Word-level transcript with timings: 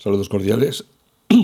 Saludos 0.00 0.28
cordiales. 0.28 0.84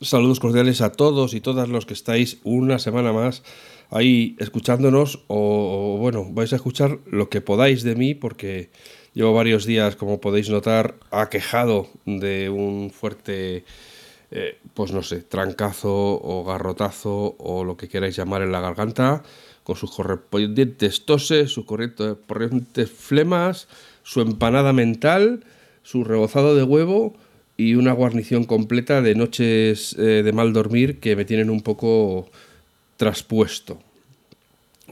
Saludos 0.00 0.40
cordiales 0.40 0.80
a 0.80 0.90
todos 0.90 1.34
y 1.34 1.40
todas 1.40 1.68
los 1.68 1.86
que 1.86 1.94
estáis 1.94 2.38
una 2.42 2.80
semana 2.80 3.12
más 3.12 3.44
ahí 3.90 4.34
escuchándonos 4.40 5.22
o, 5.28 5.98
bueno, 6.00 6.26
vais 6.32 6.52
a 6.52 6.56
escuchar 6.56 6.98
lo 7.06 7.28
que 7.28 7.40
podáis 7.40 7.84
de 7.84 7.94
mí 7.94 8.16
porque 8.16 8.70
llevo 9.14 9.32
varios 9.32 9.66
días, 9.66 9.94
como 9.94 10.20
podéis 10.20 10.50
notar, 10.50 10.96
aquejado 11.12 11.86
de 12.06 12.50
un 12.50 12.90
fuerte, 12.90 13.64
eh, 14.32 14.58
pues 14.74 14.90
no 14.90 15.04
sé, 15.04 15.22
trancazo 15.22 16.20
o 16.20 16.44
garrotazo 16.44 17.36
o 17.38 17.62
lo 17.62 17.76
que 17.76 17.88
queráis 17.88 18.16
llamar 18.16 18.42
en 18.42 18.50
la 18.50 18.60
garganta, 18.60 19.22
con 19.62 19.76
sus 19.76 19.92
correspondientes 19.92 21.06
toses, 21.06 21.52
sus 21.52 21.66
corrientes 21.66 22.90
flemas, 22.90 23.68
su 24.02 24.22
empanada 24.22 24.72
mental 24.72 25.44
su 25.86 26.02
rebozado 26.02 26.56
de 26.56 26.64
huevo 26.64 27.14
y 27.56 27.76
una 27.76 27.92
guarnición 27.92 28.42
completa 28.42 29.02
de 29.02 29.14
noches 29.14 29.94
eh, 29.96 30.22
de 30.24 30.32
mal 30.32 30.52
dormir 30.52 30.98
que 30.98 31.14
me 31.14 31.24
tienen 31.24 31.48
un 31.48 31.60
poco 31.60 32.28
traspuesto. 32.96 33.78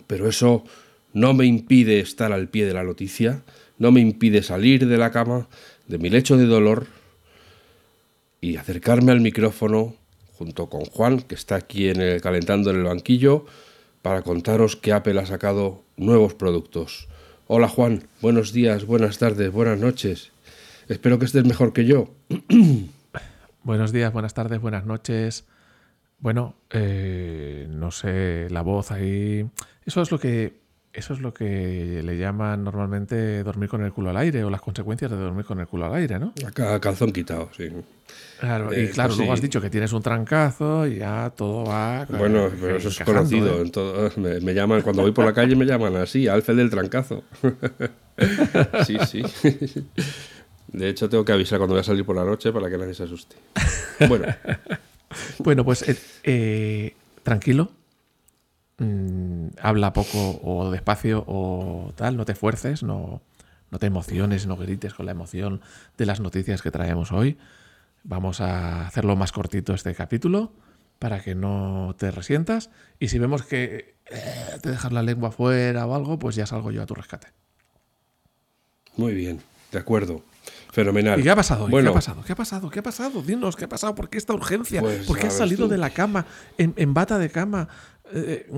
Pero 0.06 0.28
eso 0.28 0.62
no 1.12 1.34
me 1.34 1.46
impide 1.46 1.98
estar 1.98 2.32
al 2.32 2.48
pie 2.48 2.64
de 2.64 2.74
la 2.74 2.84
noticia, 2.84 3.42
no 3.76 3.90
me 3.90 4.00
impide 4.00 4.44
salir 4.44 4.86
de 4.86 4.96
la 4.96 5.10
cama, 5.10 5.48
de 5.88 5.98
mi 5.98 6.10
lecho 6.10 6.36
de 6.36 6.46
dolor 6.46 6.86
y 8.40 8.54
acercarme 8.54 9.10
al 9.10 9.20
micrófono 9.20 9.96
junto 10.38 10.68
con 10.68 10.84
Juan, 10.84 11.22
que 11.22 11.34
está 11.34 11.56
aquí 11.56 11.88
en 11.88 12.00
el, 12.00 12.20
calentando 12.20 12.70
en 12.70 12.76
el 12.76 12.84
banquillo, 12.84 13.46
para 14.00 14.22
contaros 14.22 14.76
que 14.76 14.92
Apple 14.92 15.18
ha 15.18 15.26
sacado 15.26 15.82
nuevos 15.96 16.34
productos. 16.34 17.08
Hola 17.48 17.68
Juan, 17.68 18.04
buenos 18.22 18.52
días, 18.52 18.86
buenas 18.86 19.18
tardes, 19.18 19.50
buenas 19.50 19.80
noches. 19.80 20.33
Espero 20.88 21.18
que 21.18 21.24
estés 21.24 21.44
mejor 21.44 21.72
que 21.72 21.86
yo. 21.86 22.14
Buenos 23.62 23.92
días, 23.92 24.12
buenas 24.12 24.34
tardes, 24.34 24.60
buenas 24.60 24.84
noches. 24.84 25.46
Bueno, 26.18 26.54
eh, 26.70 27.66
no 27.70 27.90
sé, 27.90 28.48
la 28.50 28.60
voz 28.60 28.90
ahí. 28.92 29.48
Eso 29.86 30.02
es 30.02 30.10
lo 30.10 30.18
que. 30.18 30.62
Eso 30.92 31.12
es 31.12 31.20
lo 31.20 31.34
que 31.34 32.02
le 32.04 32.18
llaman 32.18 32.62
normalmente 32.62 33.42
dormir 33.42 33.68
con 33.68 33.82
el 33.82 33.92
culo 33.92 34.10
al 34.10 34.16
aire 34.18 34.44
o 34.44 34.50
las 34.50 34.60
consecuencias 34.60 35.10
de 35.10 35.16
dormir 35.16 35.44
con 35.44 35.58
el 35.58 35.66
culo 35.66 35.86
al 35.86 35.94
aire, 35.94 36.20
¿no? 36.20 36.32
Acá 36.46 36.78
calzón 36.78 37.10
quitado, 37.10 37.50
sí. 37.56 37.68
Claro, 38.38 38.72
y 38.72 38.84
eh, 38.84 38.90
claro, 38.90 39.16
luego 39.16 39.32
has 39.32 39.40
dicho 39.40 39.60
que 39.60 39.70
tienes 39.70 39.92
un 39.92 40.02
trancazo 40.02 40.86
y 40.86 40.98
ya 40.98 41.32
todo 41.34 41.64
va. 41.64 42.04
Bueno, 42.04 42.48
pero 42.60 42.76
eso 42.76 42.90
es 42.90 43.00
conocido. 43.00 43.58
¿eh? 43.58 43.62
En 43.62 43.70
todo, 43.72 44.08
me, 44.18 44.38
me, 44.40 44.54
llaman, 44.54 44.82
cuando 44.82 45.02
voy 45.02 45.10
por 45.10 45.24
la 45.24 45.32
calle 45.32 45.56
me 45.56 45.64
llaman 45.64 45.96
así, 45.96 46.28
Alfred 46.28 46.58
del 46.58 46.70
trancazo. 46.70 47.24
sí, 48.86 48.96
sí. 49.08 49.22
De 50.74 50.88
hecho, 50.88 51.08
tengo 51.08 51.24
que 51.24 51.32
avisar 51.32 51.58
cuando 51.58 51.74
voy 51.74 51.80
a 51.80 51.84
salir 51.84 52.04
por 52.04 52.16
la 52.16 52.24
noche 52.24 52.52
para 52.52 52.68
que 52.68 52.76
nadie 52.76 52.94
se 52.94 53.04
asuste. 53.04 53.36
Bueno. 54.08 54.26
bueno, 55.38 55.64
pues 55.64 55.88
eh, 55.88 55.96
eh, 56.24 56.96
tranquilo. 57.22 57.70
Mm, 58.78 59.50
habla 59.62 59.92
poco 59.92 60.40
o 60.42 60.72
despacio 60.72 61.22
o 61.28 61.92
tal, 61.94 62.16
no 62.16 62.24
te 62.24 62.34
fuerces, 62.34 62.82
no, 62.82 63.22
no 63.70 63.78
te 63.78 63.86
emociones, 63.86 64.48
no 64.48 64.56
grites 64.56 64.94
con 64.94 65.06
la 65.06 65.12
emoción 65.12 65.60
de 65.96 66.06
las 66.06 66.18
noticias 66.18 66.60
que 66.60 66.72
traemos 66.72 67.12
hoy. 67.12 67.38
Vamos 68.02 68.40
a 68.40 68.84
hacerlo 68.84 69.14
más 69.14 69.30
cortito 69.30 69.74
este 69.74 69.94
capítulo 69.94 70.50
para 70.98 71.20
que 71.20 71.36
no 71.36 71.94
te 71.96 72.10
resientas. 72.10 72.70
Y 72.98 73.08
si 73.08 73.20
vemos 73.20 73.44
que 73.44 73.94
eh, 74.10 74.58
te 74.60 74.70
dejas 74.70 74.92
la 74.92 75.04
lengua 75.04 75.30
fuera 75.30 75.86
o 75.86 75.94
algo, 75.94 76.18
pues 76.18 76.34
ya 76.34 76.46
salgo 76.46 76.72
yo 76.72 76.82
a 76.82 76.86
tu 76.86 76.96
rescate. 76.96 77.28
Muy 78.96 79.14
bien, 79.14 79.40
de 79.74 79.80
acuerdo. 79.80 80.22
Fenomenal. 80.72 81.20
¿Y 81.20 81.22
qué 81.22 81.30
ha 81.30 81.36
pasado? 81.36 81.68
¿Qué 81.68 81.86
ha 81.86 81.92
pasado? 81.92 82.22
¿Qué 82.24 82.32
ha 82.32 82.36
pasado? 82.36 82.70
¿Qué 82.70 82.78
ha 82.80 82.82
pasado? 82.82 83.22
Dinos, 83.22 83.54
¿qué 83.54 83.66
ha 83.66 83.68
pasado? 83.68 83.94
¿Por 83.94 84.08
qué 84.08 84.18
esta 84.18 84.32
urgencia? 84.32 84.80
Pues, 84.80 85.06
¿Por 85.06 85.18
qué 85.18 85.28
has 85.28 85.36
salido 85.36 85.68
de 85.68 85.78
la 85.78 85.90
cama, 85.90 86.26
en, 86.58 86.94
bata 86.94 87.18
de 87.18 87.30
cama, 87.30 87.68
eh, 88.12 88.48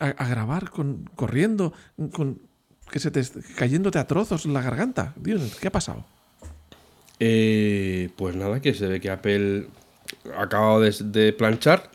a, 0.00 0.26
grabar 0.26 0.70
con, 0.70 1.08
corriendo, 1.14 1.72
con 2.12 2.40
que 2.90 2.98
se 2.98 3.10
te 3.10 3.22
cayéndote 3.56 3.98
a 3.98 4.06
trozos 4.06 4.46
la 4.46 4.60
garganta? 4.60 5.14
Dios, 5.16 5.56
¿qué 5.60 5.68
ha 5.68 5.72
pasado? 5.72 6.04
Eh, 7.20 8.10
pues 8.16 8.34
nada, 8.34 8.60
que 8.60 8.74
se 8.74 8.88
ve 8.88 9.00
que 9.00 9.10
Apple 9.10 9.68
ha 10.36 10.42
acabado 10.42 10.80
de, 10.80 11.32
planchar 11.32 11.90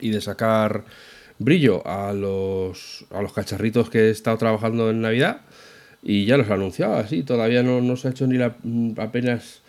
y 0.00 0.10
de 0.10 0.20
sacar 0.20 0.84
brillo 1.38 1.86
a 1.86 2.12
los, 2.12 3.06
a 3.10 3.22
los 3.22 3.32
cacharritos 3.32 3.88
que 3.88 4.08
he 4.08 4.10
estado 4.10 4.36
trabajando 4.36 4.90
en 4.90 5.00
Navidad 5.00 5.42
y 6.04 6.26
ya 6.26 6.36
los 6.36 6.48
ha 6.50 6.54
anunciado 6.54 6.96
así, 6.96 7.22
todavía 7.22 7.62
no, 7.62 7.80
no 7.80 7.96
se 7.96 8.08
ha 8.08 8.10
hecho 8.10 8.26
ni 8.26 8.36
la, 8.36 8.54
apenas 8.98 9.62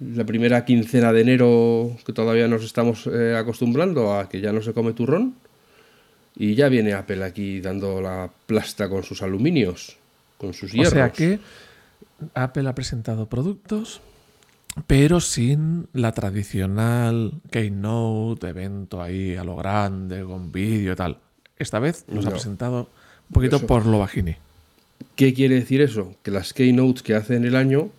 la 0.00 0.24
primera 0.24 0.64
quincena 0.64 1.12
de 1.12 1.20
enero 1.20 1.96
que 2.04 2.12
todavía 2.12 2.48
nos 2.48 2.64
estamos 2.64 3.06
eh, 3.06 3.36
acostumbrando 3.36 4.14
a 4.14 4.28
que 4.28 4.40
ya 4.40 4.52
no 4.52 4.62
se 4.62 4.72
come 4.72 4.94
turrón 4.94 5.34
y 6.34 6.54
ya 6.54 6.68
viene 6.68 6.94
Apple 6.94 7.22
aquí 7.22 7.60
dando 7.60 8.00
la 8.00 8.30
plasta 8.46 8.88
con 8.88 9.04
sus 9.04 9.22
aluminios, 9.22 9.96
con 10.38 10.52
sus 10.52 10.72
hierros. 10.72 10.92
O 10.92 10.96
sea 10.96 11.10
que 11.10 11.38
Apple 12.34 12.68
ha 12.68 12.74
presentado 12.74 13.28
productos 13.28 14.00
pero 14.86 15.20
sin 15.20 15.88
la 15.92 16.12
tradicional 16.12 17.32
keynote, 17.50 18.48
evento 18.48 19.00
ahí 19.00 19.36
a 19.36 19.44
lo 19.44 19.56
grande, 19.56 20.24
con 20.24 20.50
vídeo 20.50 20.92
y 20.92 20.96
tal. 20.96 21.18
Esta 21.56 21.78
vez 21.78 22.04
nos 22.08 22.26
ha 22.26 22.30
presentado 22.30 22.88
un 23.28 23.32
poquito 23.32 23.60
por 23.60 23.86
lo 23.86 24.00
bajini. 24.00 24.36
¿Qué 25.16 25.32
quiere 25.32 25.56
decir 25.56 25.80
eso? 25.80 26.14
Que 26.22 26.30
las 26.30 26.52
keynotes 26.52 27.02
que 27.02 27.14
hace 27.14 27.36
en 27.36 27.44
el 27.44 27.56
año 27.56 27.90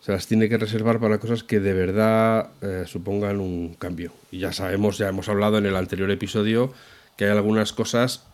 se 0.00 0.12
las 0.12 0.26
tiene 0.26 0.48
que 0.48 0.58
reservar 0.58 1.00
para 1.00 1.18
cosas 1.18 1.42
que 1.42 1.60
de 1.60 1.72
verdad 1.72 2.50
eh, 2.60 2.84
supongan 2.86 3.40
un 3.40 3.74
cambio. 3.74 4.12
Y 4.30 4.38
ya 4.38 4.52
sabemos, 4.52 4.98
ya 4.98 5.08
hemos 5.08 5.28
hablado 5.28 5.58
en 5.58 5.66
el 5.66 5.76
anterior 5.76 6.10
episodio, 6.10 6.72
que 7.16 7.24
hay 7.24 7.30
algunas 7.30 7.72
cosas 7.72 8.26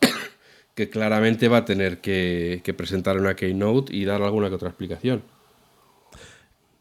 que 0.74 0.88
claramente 0.88 1.48
va 1.48 1.58
a 1.58 1.64
tener 1.64 2.00
que, 2.00 2.60
que 2.64 2.74
presentar 2.74 3.18
una 3.18 3.34
keynote 3.34 3.94
y 3.94 4.04
dar 4.04 4.22
alguna 4.22 4.48
que 4.48 4.54
otra 4.54 4.68
explicación. 4.68 5.22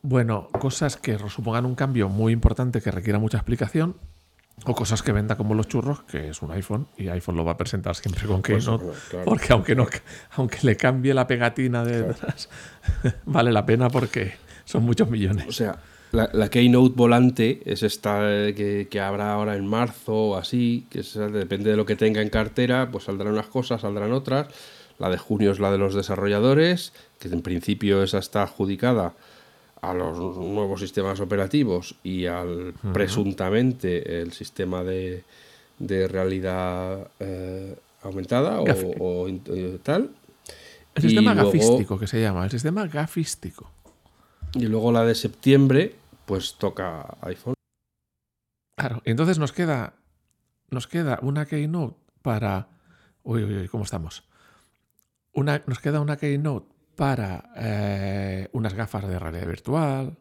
Bueno, 0.01 0.49
cosas 0.59 0.97
que 0.97 1.17
supongan 1.29 1.65
un 1.65 1.73
cambio 1.75 2.09
muy 2.09 2.31
importante 2.31 2.79
que 2.81 2.91
requiera 2.91 3.17
mucha 3.17 3.37
explicación, 3.37 3.95
o 4.63 4.73
cosas 4.73 5.03
que 5.03 5.11
venda 5.11 5.35
como 5.35 5.53
los 5.53 5.67
churros, 5.67 6.03
que 6.03 6.29
es 6.29 6.41
un 6.41 6.51
iPhone, 6.51 6.87
y 6.97 7.09
iPhone 7.09 7.35
lo 7.35 7.43
va 7.43 7.53
a 7.53 7.57
presentar 7.57 7.95
siempre 7.95 8.25
con 8.25 8.41
pues, 8.41 8.65
Keynote, 8.65 8.85
porque 9.25 9.51
aunque, 9.51 9.75
no, 9.75 9.85
aunque 10.31 10.59
le 10.63 10.77
cambie 10.77 11.13
la 11.13 11.27
pegatina 11.27 11.83
de 11.83 12.03
detrás, 12.03 12.49
vale 13.25 13.51
la 13.51 13.65
pena 13.65 13.89
porque 13.89 14.33
son 14.63 14.83
muchos 14.83 15.09
millones. 15.09 15.45
O 15.47 15.51
sea, 15.51 15.77
la, 16.11 16.49
Keynote 16.49 16.95
volante 16.95 17.61
es 17.65 17.83
esta 17.83 18.19
que, 18.55 18.87
que, 18.89 18.99
habrá 19.01 19.33
ahora 19.33 19.55
en 19.55 19.67
marzo 19.67 20.13
o 20.13 20.37
así, 20.37 20.87
que 20.89 21.01
depende 21.29 21.71
de 21.71 21.77
lo 21.77 21.85
que 21.85 21.95
tenga 21.95 22.21
en 22.21 22.29
cartera, 22.29 22.89
pues 22.89 23.03
saldrán 23.03 23.33
unas 23.33 23.47
cosas, 23.47 23.81
saldrán 23.81 24.13
otras. 24.13 24.47
La 24.97 25.09
de 25.09 25.17
junio 25.17 25.51
es 25.51 25.59
la 25.59 25.71
de 25.71 25.77
los 25.77 25.93
desarrolladores, 25.93 26.93
que 27.19 27.27
en 27.27 27.41
principio 27.41 28.01
esa 28.01 28.19
está 28.19 28.43
adjudicada 28.43 29.13
a 29.89 29.93
los 29.93 30.17
nuevos 30.37 30.79
sistemas 30.79 31.19
operativos 31.19 31.95
y 32.03 32.25
al 32.25 32.73
presuntamente 32.93 34.21
el 34.21 34.33
sistema 34.33 34.83
de, 34.83 35.23
de 35.79 36.07
realidad 36.07 37.09
eh, 37.19 37.75
aumentada 38.01 38.59
o, 38.61 39.27
eh, 39.27 39.79
tal. 39.83 40.11
El 40.93 41.01
sistema 41.01 41.33
gafístico 41.33 41.99
que 41.99 42.07
se 42.07 42.21
llama, 42.21 42.45
el 42.45 42.51
sistema 42.51 42.87
gafístico. 42.87 43.69
Y 44.53 44.67
luego 44.67 44.91
la 44.91 45.03
de 45.03 45.15
septiembre, 45.15 45.95
pues 46.25 46.55
toca 46.55 47.17
iPhone. 47.21 47.55
Claro, 48.77 49.01
entonces 49.03 49.37
nos 49.37 49.51
queda, 49.51 49.95
nos 50.69 50.87
queda 50.87 51.19
una 51.21 51.45
keynote 51.45 51.97
para... 52.21 52.69
Uy, 53.23 53.43
uy, 53.43 53.57
uy, 53.57 53.67
¿cómo 53.67 53.83
estamos? 53.83 54.23
Una, 55.33 55.61
nos 55.67 55.79
queda 55.79 55.99
una 55.99 56.15
keynote 56.15 56.74
para 56.95 57.51
eh, 57.55 58.49
unas 58.53 58.73
gafas 58.73 59.07
de 59.07 59.19
realidad 59.19 59.47
virtual. 59.47 60.17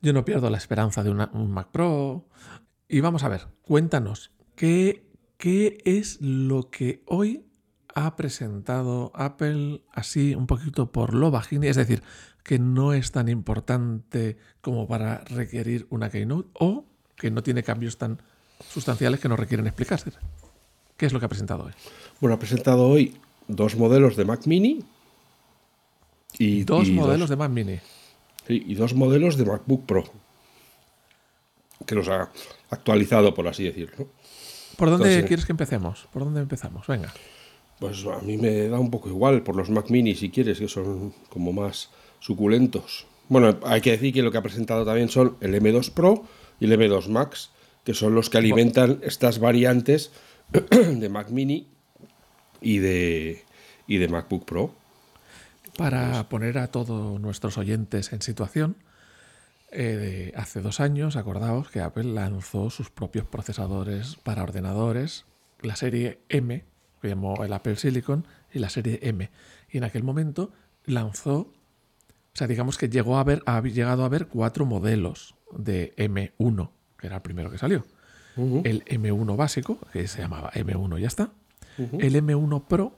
Yo 0.00 0.12
no 0.12 0.24
pierdo 0.24 0.50
la 0.50 0.58
esperanza 0.58 1.02
de 1.02 1.10
un 1.10 1.50
Mac 1.50 1.68
Pro. 1.70 2.28
Y 2.88 3.00
vamos 3.00 3.24
a 3.24 3.28
ver, 3.28 3.48
cuéntanos, 3.62 4.30
¿qué, 4.54 5.06
¿qué 5.36 5.78
es 5.84 6.20
lo 6.20 6.70
que 6.70 7.02
hoy 7.06 7.46
ha 7.94 8.16
presentado 8.16 9.12
Apple 9.14 9.82
así 9.92 10.34
un 10.34 10.46
poquito 10.46 10.92
por 10.92 11.14
lo 11.14 11.30
bajini? 11.30 11.66
Es 11.66 11.76
decir, 11.76 12.02
que 12.42 12.58
no 12.58 12.92
es 12.92 13.10
tan 13.10 13.28
importante 13.28 14.36
como 14.60 14.86
para 14.86 15.18
requerir 15.24 15.86
una 15.90 16.10
Keynote 16.10 16.50
o 16.54 16.84
que 17.16 17.30
no 17.30 17.42
tiene 17.42 17.62
cambios 17.62 17.98
tan 17.98 18.20
sustanciales 18.68 19.18
que 19.18 19.28
no 19.28 19.36
requieren 19.36 19.66
explicarse. 19.66 20.12
¿Qué 20.96 21.06
es 21.06 21.12
lo 21.12 21.18
que 21.18 21.26
ha 21.26 21.28
presentado 21.28 21.64
hoy? 21.64 21.72
Bueno, 22.20 22.34
ha 22.34 22.38
presentado 22.38 22.86
hoy 22.86 23.16
dos 23.48 23.76
modelos 23.76 24.16
de 24.16 24.24
Mac 24.24 24.46
Mini 24.46 24.84
y, 26.38 26.64
dos 26.64 26.88
modelos 26.90 27.30
de 27.30 27.36
Mac 27.36 27.50
Mini. 27.50 27.80
y 28.48 28.74
dos 28.74 28.94
modelos 28.94 29.36
de 29.36 29.44
MacBook 29.44 29.86
Pro. 29.86 30.04
Que 31.86 31.94
los 31.94 32.08
ha 32.08 32.30
actualizado, 32.70 33.34
por 33.34 33.48
así 33.48 33.64
decirlo. 33.64 34.08
¿Por 34.76 34.90
dónde 34.90 35.24
quieres 35.24 35.46
que 35.46 35.52
empecemos? 35.52 36.08
¿Por 36.12 36.24
dónde 36.24 36.40
empezamos? 36.40 36.86
Venga. 36.86 37.12
Pues 37.78 38.04
a 38.06 38.20
mí 38.20 38.36
me 38.36 38.68
da 38.68 38.78
un 38.78 38.90
poco 38.90 39.08
igual 39.08 39.42
por 39.42 39.56
los 39.56 39.70
Mac 39.70 39.90
Mini, 39.90 40.14
si 40.14 40.30
quieres, 40.30 40.58
que 40.58 40.68
son 40.68 41.12
como 41.28 41.52
más 41.52 41.90
suculentos. 42.20 43.06
Bueno, 43.28 43.58
hay 43.64 43.80
que 43.80 43.92
decir 43.92 44.12
que 44.12 44.22
lo 44.22 44.30
que 44.30 44.38
ha 44.38 44.42
presentado 44.42 44.84
también 44.84 45.08
son 45.08 45.36
el 45.40 45.54
M2 45.54 45.90
Pro 45.90 46.24
y 46.60 46.66
el 46.66 46.78
M2 46.78 47.08
Max, 47.08 47.50
que 47.84 47.94
son 47.94 48.14
los 48.14 48.30
que 48.30 48.38
alimentan 48.38 49.00
estas 49.02 49.38
variantes 49.38 50.12
de 50.70 51.08
Mac 51.08 51.30
Mini 51.30 51.66
y 52.60 52.78
de, 52.78 53.44
y 53.86 53.98
de 53.98 54.08
MacBook 54.08 54.44
Pro. 54.44 54.74
Para 55.76 56.28
poner 56.28 56.58
a 56.58 56.68
todos 56.68 57.20
nuestros 57.20 57.58
oyentes 57.58 58.12
en 58.12 58.22
situación, 58.22 58.76
eh, 59.76 60.32
hace 60.36 60.60
dos 60.60 60.78
años, 60.78 61.16
acordaos 61.16 61.68
que 61.68 61.80
Apple 61.80 62.04
lanzó 62.04 62.70
sus 62.70 62.90
propios 62.90 63.26
procesadores 63.26 64.16
para 64.22 64.44
ordenadores, 64.44 65.24
la 65.60 65.74
serie 65.74 66.20
M, 66.28 66.64
que 67.02 67.08
llamó 67.08 67.42
el 67.44 67.52
Apple 67.52 67.74
Silicon, 67.74 68.24
y 68.52 68.60
la 68.60 68.68
serie 68.68 69.00
M. 69.02 69.30
Y 69.68 69.78
en 69.78 69.84
aquel 69.84 70.04
momento 70.04 70.52
lanzó, 70.84 71.38
o 71.38 71.52
sea, 72.34 72.46
digamos 72.46 72.78
que 72.78 72.88
llegó 72.88 73.16
a 73.16 73.20
haber, 73.20 73.42
ha 73.46 73.60
llegado 73.62 74.04
a 74.04 74.06
haber 74.06 74.28
cuatro 74.28 74.64
modelos 74.64 75.34
de 75.50 75.92
M1, 75.96 76.70
que 76.96 77.08
era 77.08 77.16
el 77.16 77.22
primero 77.22 77.50
que 77.50 77.58
salió. 77.58 77.84
El 78.36 78.84
M1 78.84 79.36
básico, 79.36 79.78
que 79.92 80.08
se 80.08 80.20
llamaba 80.20 80.50
M1 80.52 80.98
y 80.98 81.02
ya 81.02 81.08
está. 81.08 81.30
El 81.78 82.14
M1 82.14 82.64
Pro, 82.66 82.96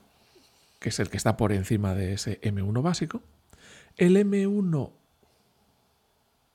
que 0.79 0.91
es 0.91 1.01
el 1.01 1.09
que 1.09 1.17
está 1.17 1.37
por 1.37 1.53
encima 1.53 1.95
de 1.95 2.13
ese 2.13 2.41
M1 2.41 2.83
básico. 2.83 3.23
El 3.97 4.17
M1 4.17 4.93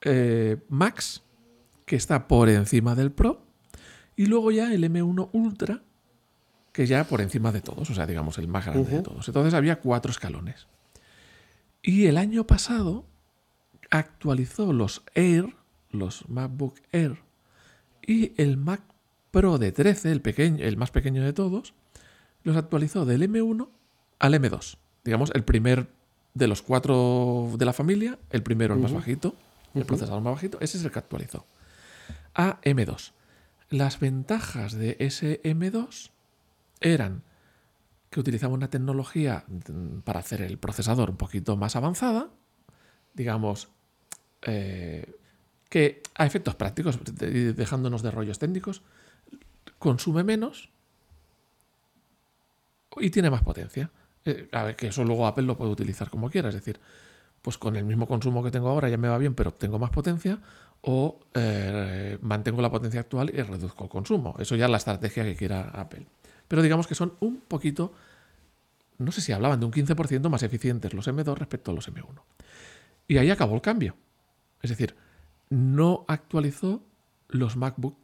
eh, 0.02 0.58
Max, 0.70 1.24
que 1.86 1.96
está 1.96 2.28
por 2.28 2.50
encima 2.50 2.96
del 2.96 3.12
Pro, 3.12 3.44
y 4.16 4.26
luego 4.26 4.52
ya 4.52 4.74
el 4.74 4.84
M1 4.84 5.30
Ultra, 5.32 5.82
que 6.72 6.86
ya 6.86 7.04
por 7.04 7.22
encima 7.22 7.52
de 7.52 7.62
todos, 7.62 7.90
o 7.90 7.94
sea, 7.94 8.06
digamos 8.06 8.38
el 8.38 8.48
más 8.48 8.66
grande 8.66 8.90
de 8.90 9.02
todos. 9.02 9.28
Entonces 9.28 9.54
había 9.54 9.80
cuatro 9.80 10.12
escalones. 10.12 10.68
Y 11.82 12.06
el 12.06 12.18
año 12.18 12.46
pasado 12.46 13.06
actualizó 13.90 14.72
los 14.72 15.04
Air, 15.16 15.56
los 15.90 16.30
MacBook 16.30 16.80
Air, 16.92 17.18
y 18.06 18.34
el 18.42 18.58
Mac 18.58 18.82
Pro 19.32 19.58
de 19.58 19.72
13, 19.72 20.12
el, 20.12 20.22
pequeño, 20.22 20.64
el 20.64 20.78
más 20.78 20.92
pequeño 20.92 21.24
de 21.24 21.34
todos, 21.34 21.74
los 22.44 22.56
actualizó 22.56 23.06
del 23.06 23.24
M1 23.30 23.70
al 24.22 24.36
M2. 24.36 24.78
Digamos, 25.04 25.32
el 25.34 25.44
primer 25.44 25.88
de 26.36 26.48
los 26.48 26.62
cuatro 26.62 27.50
de 27.58 27.66
la 27.66 27.74
familia, 27.74 28.20
el 28.30 28.44
primero, 28.44 28.76
el 28.76 28.80
más 28.80 28.94
bajito, 28.94 29.36
el 29.74 29.84
procesador 29.84 30.22
más 30.22 30.34
bajito, 30.34 30.60
ese 30.62 30.78
es 30.78 30.86
el 30.86 30.92
que 30.92 31.00
actualizó. 31.00 31.46
A 32.36 32.62
M2. 32.62 33.12
Las 33.72 34.00
ventajas 34.00 34.74
de 34.74 34.96
ese 35.00 35.42
M2 35.44 36.12
eran 36.82 37.24
que 38.12 38.20
utilizaba 38.20 38.54
una 38.54 38.70
tecnología 38.70 39.44
para 40.04 40.20
hacer 40.20 40.42
el 40.42 40.60
procesador 40.60 41.10
un 41.10 41.18
poquito 41.18 41.58
más 41.58 41.76
avanzada, 41.76 42.30
digamos, 43.14 43.70
eh, 44.44 45.16
que 45.70 46.04
a 46.14 46.26
efectos 46.26 46.56
prácticos, 46.56 47.00
dejándonos 47.04 48.04
de 48.04 48.12
rollos 48.12 48.38
técnicos, 48.38 48.84
consume 49.80 50.24
menos 50.24 50.70
y 52.98 53.10
tiene 53.10 53.32
más 53.32 53.42
potencia. 53.42 53.90
Eh, 54.26 54.50
a 54.52 54.64
ver, 54.64 54.76
que 54.76 54.88
eso 54.88 55.04
luego 55.04 55.26
Apple 55.28 55.44
lo 55.44 55.58
puede 55.58 55.72
utilizar 55.72 56.10
como 56.10 56.30
quiera, 56.30 56.50
es 56.50 56.56
decir, 56.56 56.80
pues 57.42 57.58
con 57.58 57.76
el 57.76 57.86
mismo 57.86 58.08
consumo 58.08 58.44
que 58.44 58.52
tengo 58.52 58.70
ahora 58.70 58.90
ya 58.90 58.98
me 58.98 59.08
va 59.08 59.18
bien, 59.18 59.34
pero 59.34 59.50
obtengo 59.50 59.80
más 59.80 59.90
potencia, 59.90 60.40
o 60.82 61.20
eh, 61.34 62.18
mantengo 62.22 62.62
la 62.62 62.72
potencia 62.72 63.00
actual 63.00 63.32
y 63.34 63.42
reduzco 63.42 63.84
el 63.84 63.90
consumo. 63.90 64.36
Eso 64.40 64.56
ya 64.56 64.66
es 64.66 64.72
la 64.72 64.78
estrategia 64.78 65.24
que 65.24 65.36
quiera 65.36 65.70
Apple. 65.74 66.06
Pero 66.48 66.62
digamos 66.62 66.88
que 66.88 66.96
son 66.96 67.14
un 67.20 67.42
poquito, 67.42 67.94
no 68.98 69.12
sé 69.12 69.22
si 69.22 69.32
hablaban 69.32 69.60
de 69.60 69.66
un 69.66 69.72
15% 69.72 70.30
más 70.30 70.44
eficientes 70.44 70.94
los 70.94 71.08
M2 71.08 71.36
respecto 71.38 71.72
a 71.72 71.74
los 71.74 71.88
M1. 71.92 72.22
Y 73.08 73.18
ahí 73.18 73.30
acabó 73.30 73.56
el 73.56 73.62
cambio. 73.62 73.96
Es 74.62 74.70
decir, 74.70 74.96
no 75.50 76.06
actualizó 76.08 76.84
los 77.30 77.58
MacBook 77.58 77.98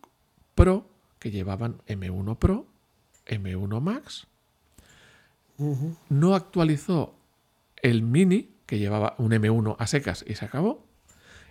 Pro 0.56 0.90
que 1.19 1.31
llevaban 1.31 1.81
M1 1.88 2.38
Pro, 2.38 2.68
M1 3.25 3.81
Max. 3.81 4.28
No 6.09 6.36
actualizó 6.36 7.15
el 7.81 8.04
Mini 8.04 8.57
que 8.65 8.80
llevaba 8.80 9.15
un 9.18 9.31
M1 9.31 9.75
a 9.80 9.88
secas 9.88 10.24
y 10.27 10.36
se 10.36 10.45
acabó. 10.45 10.86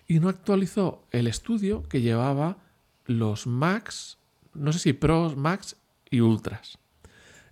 Y 0.07 0.21
no 0.21 0.29
actualizó 0.29 1.05
el 1.11 1.27
estudio 1.27 1.83
que 1.85 2.01
llevaba 2.01 2.59
los 3.07 3.47
Max, 3.47 4.19
no 4.55 4.73
sé 4.73 4.79
si 4.79 4.93
Pros, 4.93 5.37
Max 5.37 5.77
y 6.11 6.21
Ultras. 6.21 6.79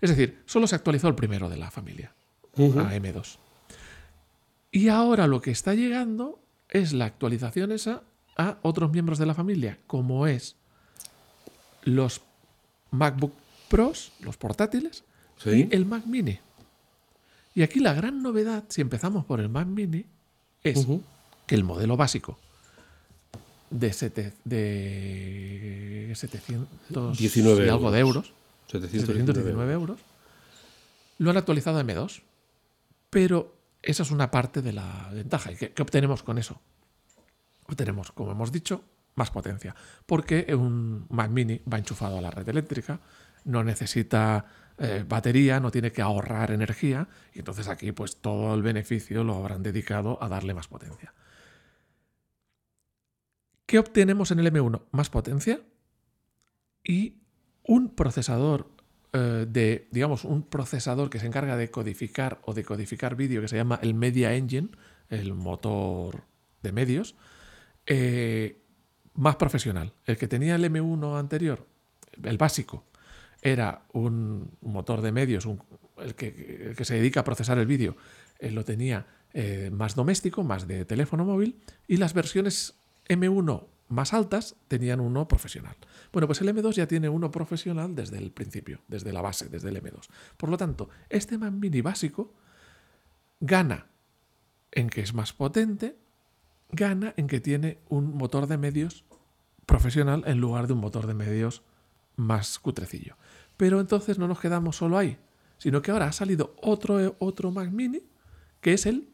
Es 0.01 0.11
decir, 0.11 0.43
solo 0.47 0.67
se 0.67 0.77
actualizó 0.77 1.09
el 1.09 1.15
primero 1.15 1.49
de 1.49 1.56
la 1.56 1.71
familia, 1.71 2.12
a 2.56 2.61
M2. 2.61 3.39
Y 4.71 4.89
ahora 4.89 5.27
lo 5.27 5.41
que 5.41 5.51
está 5.51 5.75
llegando 5.75 6.41
es 6.69 6.93
la 6.93 7.06
actualización 7.06 7.73
esa 7.73 8.03
a 8.37 8.59
otros 8.62 8.91
miembros 8.91 9.19
de 9.19 9.27
la 9.27 9.35
familia, 9.35 9.79
como 9.87 10.27
es 10.27 10.56
los 11.85 12.21
MacBook 12.91 13.33
Pros, 13.69 14.12
los 14.21 14.37
portátiles, 14.37 15.05
y 15.47 15.69
el 15.75 15.87
Mac 15.87 16.07
Mini. 16.07 16.39
Y 17.55 17.63
aquí 17.63 17.81
la 17.81 17.95
gran 17.95 18.23
novedad, 18.23 18.65
si 18.69 18.81
empezamos 18.81 19.25
por 19.25 19.41
el 19.41 19.49
Mac 19.49 19.67
Mini, 19.67 20.05
es 20.63 20.87
que 21.47 21.55
el 21.55 21.65
modelo 21.65 21.97
básico 21.97 22.39
de, 23.71 23.89
de 24.45 26.13
719 26.15 27.71
algo 27.71 27.91
de 27.91 27.99
euros, 28.01 28.33
719 28.69 29.73
euros, 29.73 30.01
lo 31.19 31.31
han 31.31 31.37
actualizado 31.37 31.79
a 31.79 31.85
M2. 31.85 32.23
Pero 33.11 33.55
esa 33.83 34.03
es 34.03 34.11
una 34.11 34.31
parte 34.31 34.63
de 34.63 34.73
la 34.73 35.11
ventaja. 35.13 35.53
¿Y 35.53 35.57
qué, 35.57 35.73
obtenemos 35.81 36.23
con 36.23 36.39
eso? 36.39 36.61
Obtenemos, 37.69 38.13
como 38.13 38.33
hemos 38.33 38.51
dicho, 38.51 38.83
más 39.15 39.31
potencia. 39.31 39.75
Porque 40.07 40.53
un 40.55 41.07
Mac 41.11 41.31
Mini 41.31 41.61
va 41.73 41.79
enchufado 41.79 42.19
a 42.19 42.21
la 42.21 42.31
red 42.31 42.49
eléctrica, 42.49 42.99
no 43.45 43.63
necesita 43.63 44.47
eh, 44.79 45.05
batería, 45.06 45.61
no 45.61 45.71
tiene 45.71 45.93
que 45.93 46.03
ahorrar 46.03 46.50
energía 46.50 47.09
y 47.32 47.38
entonces 47.38 47.69
aquí 47.69 47.93
pues 47.93 48.17
todo 48.17 48.55
el 48.55 48.62
beneficio 48.62 49.23
lo 49.23 49.37
habrán 49.37 49.62
dedicado 49.62 50.23
a 50.23 50.29
darle 50.29 50.55
más 50.55 50.69
potencia. 50.69 51.15
¿Qué 53.67 53.79
obtenemos 53.79 54.31
en 54.31 54.41
el 54.41 54.53
M1? 54.53 54.82
Más 54.91 55.11
potencia 55.11 55.61
y 56.82 57.23
un 57.62 57.94
procesador 57.94 58.75
eh, 59.12 59.47
de, 59.49 59.88
digamos, 59.93 60.25
un 60.25 60.43
procesador 60.43 61.08
que 61.08 61.20
se 61.20 61.27
encarga 61.27 61.56
de 61.56 61.70
codificar 61.70 62.41
o 62.44 62.53
de 62.53 62.65
codificar 62.65 63.15
vídeo 63.15 63.41
que 63.41 63.49
se 63.49 63.56
llama 63.56 63.79
el 63.81 63.94
Media 63.94 64.34
Engine, 64.34 64.70
el 65.08 65.34
motor 65.34 66.25
de 66.63 66.72
medios, 66.72 67.15
eh, 67.87 68.60
más 69.15 69.37
profesional. 69.37 69.93
El 70.05 70.17
que 70.19 70.27
tenía 70.27 70.56
el 70.56 70.65
M1 70.65 71.17
anterior, 71.17 71.65
el 72.25 72.39
básico, 72.39 72.87
era 73.44 73.82
un 73.93 74.51
motor 74.63 75.03
de 75.03 75.13
medios, 75.13 75.46
el, 75.98 76.15
que, 76.17 76.74
se 76.82 76.94
dedica 76.94 77.20
a 77.20 77.24
procesar 77.24 77.58
el 77.58 77.67
vídeo, 77.67 77.94
eh, 78.39 78.51
lo 78.51 78.65
tenía 78.65 79.06
eh, 79.34 79.70
más 79.70 79.94
doméstico, 79.94 80.43
más 80.43 80.67
de 80.67 80.86
teléfono 80.86 81.27
móvil, 81.27 81.60
y 81.86 81.98
las 81.98 82.15
versiones 82.15 82.74
M1 83.06 83.67
más 83.89 84.15
altas 84.15 84.56
tenían 84.67 84.98
uno 84.98 85.29
profesional. 85.29 85.77
Bueno, 86.10 86.27
pues 86.27 86.41
el 86.41 86.48
M2 86.48 86.72
ya 86.72 86.89
tiene 86.89 87.10
uno 87.10 87.31
profesional 87.31 87.94
desde 87.94 88.17
el 88.17 88.31
principio, 88.32 88.81
desde 88.89 89.13
la 89.13 89.20
base, 89.20 89.51
desde 89.51 89.69
el 89.69 89.82
M2. 89.82 90.08
Por 90.39 90.48
lo 90.48 90.56
tanto, 90.56 90.89
este 91.10 91.36
Mac 91.36 91.53
Mini 91.53 91.82
básico 91.82 92.32
gana 93.41 93.89
en 94.72 94.89
que 94.89 95.03
es 95.03 95.13
más 95.13 95.34
potente, 95.34 95.96
gana 96.70 97.13
en 97.19 97.27
que 97.27 97.41
tiene 97.41 97.79
un 97.91 98.17
motor 98.17 98.46
de 98.46 98.56
medios 98.56 99.05
profesional 99.67 100.24
en 100.27 100.41
lugar 100.41 100.67
de 100.67 100.72
un 100.72 100.81
motor 100.81 101.06
de 101.06 101.15
medios 101.15 101.63
más 102.17 102.58
cutrecillo. 102.58 103.17
Pero 103.56 103.81
entonces 103.81 104.19
no 104.19 104.29
nos 104.29 104.41
quedamos 104.41 104.77
solo 104.77 104.99
ahí, 104.99 105.17
sino 105.58 105.82
que 105.82 105.91
ahora 105.91 106.06
ha 106.06 106.13
salido 106.13 106.55
otro, 106.61 107.17
otro 107.19 107.51
Mac 107.51 107.70
Mini 107.70 108.03
que 108.61 108.73
es 108.73 108.87
el 108.87 109.08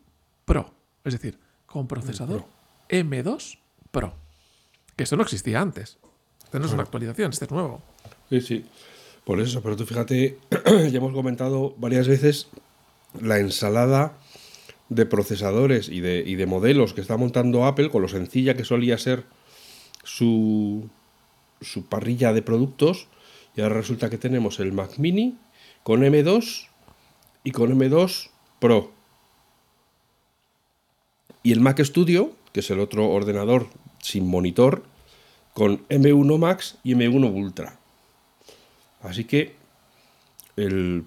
Pro, 0.44 0.72
es 1.04 1.12
decir, 1.12 1.38
con 1.66 1.88
procesador 1.88 2.44
M2 2.88 3.58
Pro. 3.90 4.14
Que 4.96 5.04
eso 5.04 5.16
no 5.16 5.22
existía 5.22 5.60
antes. 5.60 5.98
Esto 6.44 6.58
no 6.58 6.66
es 6.66 6.72
una 6.72 6.82
actualización, 6.82 7.32
este 7.32 7.46
es 7.46 7.50
nuevo. 7.50 7.82
Sí, 8.28 8.40
sí. 8.40 8.64
Por 9.24 9.40
eso, 9.40 9.60
pero 9.62 9.76
tú 9.76 9.86
fíjate, 9.86 10.38
ya 10.66 10.98
hemos 10.98 11.12
comentado 11.12 11.74
varias 11.78 12.08
veces 12.08 12.48
la 13.20 13.38
ensalada 13.38 14.18
de 14.88 15.06
procesadores 15.06 15.88
y 15.88 16.00
de, 16.00 16.22
y 16.26 16.34
de 16.34 16.46
modelos 16.46 16.94
que 16.94 17.00
está 17.00 17.16
montando 17.16 17.64
Apple 17.64 17.90
con 17.90 18.02
lo 18.02 18.08
sencilla 18.08 18.56
que 18.56 18.64
solía 18.64 18.98
ser 18.98 19.24
su, 20.04 20.88
su 21.60 21.86
parrilla 21.86 22.32
de 22.32 22.42
productos 22.42 23.08
y 23.56 23.60
ahora 23.60 23.76
resulta 23.76 24.10
que 24.10 24.18
tenemos 24.18 24.60
el 24.60 24.72
Mac 24.72 24.98
Mini 24.98 25.36
con 25.82 26.02
M2 26.02 26.68
y 27.44 27.50
con 27.50 27.78
M2 27.78 28.30
Pro. 28.58 28.92
Y 31.42 31.52
el 31.52 31.60
Mac 31.60 31.80
Studio, 31.82 32.32
que 32.52 32.60
es 32.60 32.70
el 32.70 32.80
otro 32.80 33.08
ordenador 33.08 33.66
sin 34.00 34.28
monitor, 34.28 34.82
con 35.54 35.86
M1 35.88 36.38
Max 36.38 36.78
y 36.84 36.94
M1 36.94 37.34
Ultra. 37.34 37.78
Así 39.02 39.24
que 39.24 39.54
el 40.56 41.04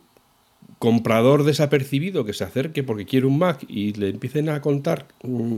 comprador 0.79 1.43
desapercibido 1.43 2.25
que 2.25 2.33
se 2.33 2.43
acerque 2.43 2.83
porque 2.83 3.05
quiere 3.05 3.27
un 3.27 3.37
Mac 3.37 3.63
y 3.67 3.93
le 3.93 4.09
empiecen 4.09 4.49
a 4.49 4.61
contar 4.61 5.07
mm, 5.23 5.57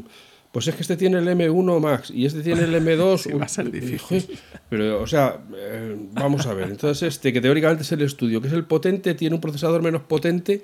pues 0.55 0.69
es 0.69 0.75
que 0.75 0.83
este 0.83 0.95
tiene 0.95 1.17
el 1.17 1.27
M1 1.27 1.81
Max 1.81 2.09
y 2.11 2.25
este 2.25 2.41
tiene 2.41 2.61
el 2.61 2.73
M2. 2.75 3.17
Sí, 3.23 3.33
va 3.33 3.43
a 3.43 3.49
ser 3.49 3.69
difícil. 3.69 4.39
Pero, 4.69 5.01
o 5.01 5.05
sea, 5.05 5.37
eh, 5.53 5.97
vamos 6.13 6.47
a 6.47 6.53
ver. 6.53 6.69
Entonces, 6.69 7.13
este, 7.13 7.33
que 7.33 7.41
teóricamente 7.41 7.83
es 7.83 7.91
el 7.91 8.01
estudio, 8.03 8.39
que 8.39 8.47
es 8.47 8.53
el 8.53 8.63
potente, 8.63 9.15
tiene 9.15 9.35
un 9.35 9.41
procesador 9.41 9.81
menos 9.81 10.03
potente 10.03 10.63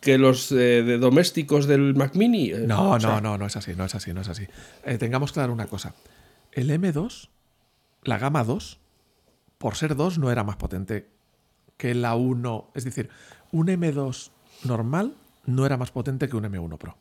que 0.00 0.16
los 0.16 0.50
eh, 0.52 0.82
de 0.82 0.96
domésticos 0.96 1.66
del 1.66 1.94
Mac 1.94 2.14
Mini. 2.14 2.52
Eh, 2.52 2.64
No, 2.66 2.92
o 2.92 2.98
sea, 2.98 3.16
no, 3.16 3.20
no, 3.20 3.36
no 3.36 3.44
es 3.44 3.54
así, 3.56 3.74
no 3.74 3.84
es 3.84 3.94
así, 3.94 4.14
no 4.14 4.22
es 4.22 4.28
así. 4.30 4.46
Eh, 4.86 4.96
tengamos 4.96 5.32
claro 5.32 5.52
una 5.52 5.66
cosa. 5.66 5.94
El 6.52 6.70
M2, 6.70 7.28
la 8.04 8.16
gama 8.16 8.42
2, 8.42 8.78
por 9.58 9.76
ser 9.76 9.96
2 9.96 10.18
no 10.18 10.30
era 10.30 10.44
más 10.44 10.56
potente 10.56 11.10
que 11.76 11.94
la 11.94 12.14
1. 12.14 12.70
Es 12.74 12.84
decir, 12.84 13.10
un 13.52 13.66
M2 13.66 14.30
normal 14.64 15.14
no 15.44 15.66
era 15.66 15.76
más 15.76 15.90
potente 15.90 16.26
que 16.26 16.36
un 16.36 16.44
M1 16.44 16.78
Pro. 16.78 16.96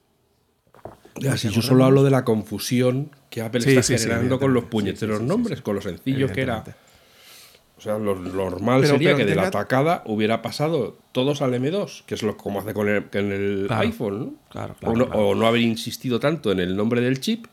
Ya, 1.24 1.38
si 1.38 1.50
yo 1.50 1.62
solo 1.62 1.86
hablo 1.86 2.03
de 2.03 2.12
la 2.12 2.24
confusión 2.25 3.10
que 3.30 3.42
Apple 3.42 3.62
Sí, 3.62 3.70
está 3.70 3.84
sí, 3.84 3.98
sí, 3.98 4.03
generando 4.03 4.39
con 4.39 4.53
los 4.53 4.65
puñeteros 4.65 5.18
Sí, 5.18 5.22
sí, 5.22 5.24
sí, 5.24 5.30
nombres, 5.30 5.58
sí. 5.60 5.63
con 5.63 5.75
lo 5.75 5.82
sencillo 5.82 6.27
que 6.32 6.42
era. 6.42 6.63
O 7.77 7.82
sea, 7.82 7.98
lo, 7.98 8.15
lo 8.15 8.50
normal 8.50 8.82
Pero- 8.82 8.94
sería 8.94 9.10
pero 9.10 9.18
que 9.20 9.25
de 9.25 9.36
la 9.36 9.48
atacada 9.48 10.03
hubiera 10.06 10.42
pasado 10.42 10.98
todos 11.12 11.42
al 11.42 11.53
M2, 11.53 12.03
que 12.06 12.15
es 12.15 12.24
lo 12.24 12.38
como 12.38 12.60
hace 12.62 12.74
con 12.74 12.88
el, 12.88 13.06
con 13.10 13.32
el 13.32 13.65
Claro. 13.68 13.82
iPhone, 13.82 14.20
¿no? 14.20 14.34
Claro, 14.50 14.74
o, 14.74 14.94
claro, 14.94 14.96
no 14.96 15.06
o 15.06 15.36
no 15.36 15.48
haber 15.48 15.62
insistido 15.62 16.20
tanto 16.20 16.51
en 16.51 16.60
el 16.60 16.75
nombre 16.77 17.01
del 17.01 17.20
chip 17.20 17.46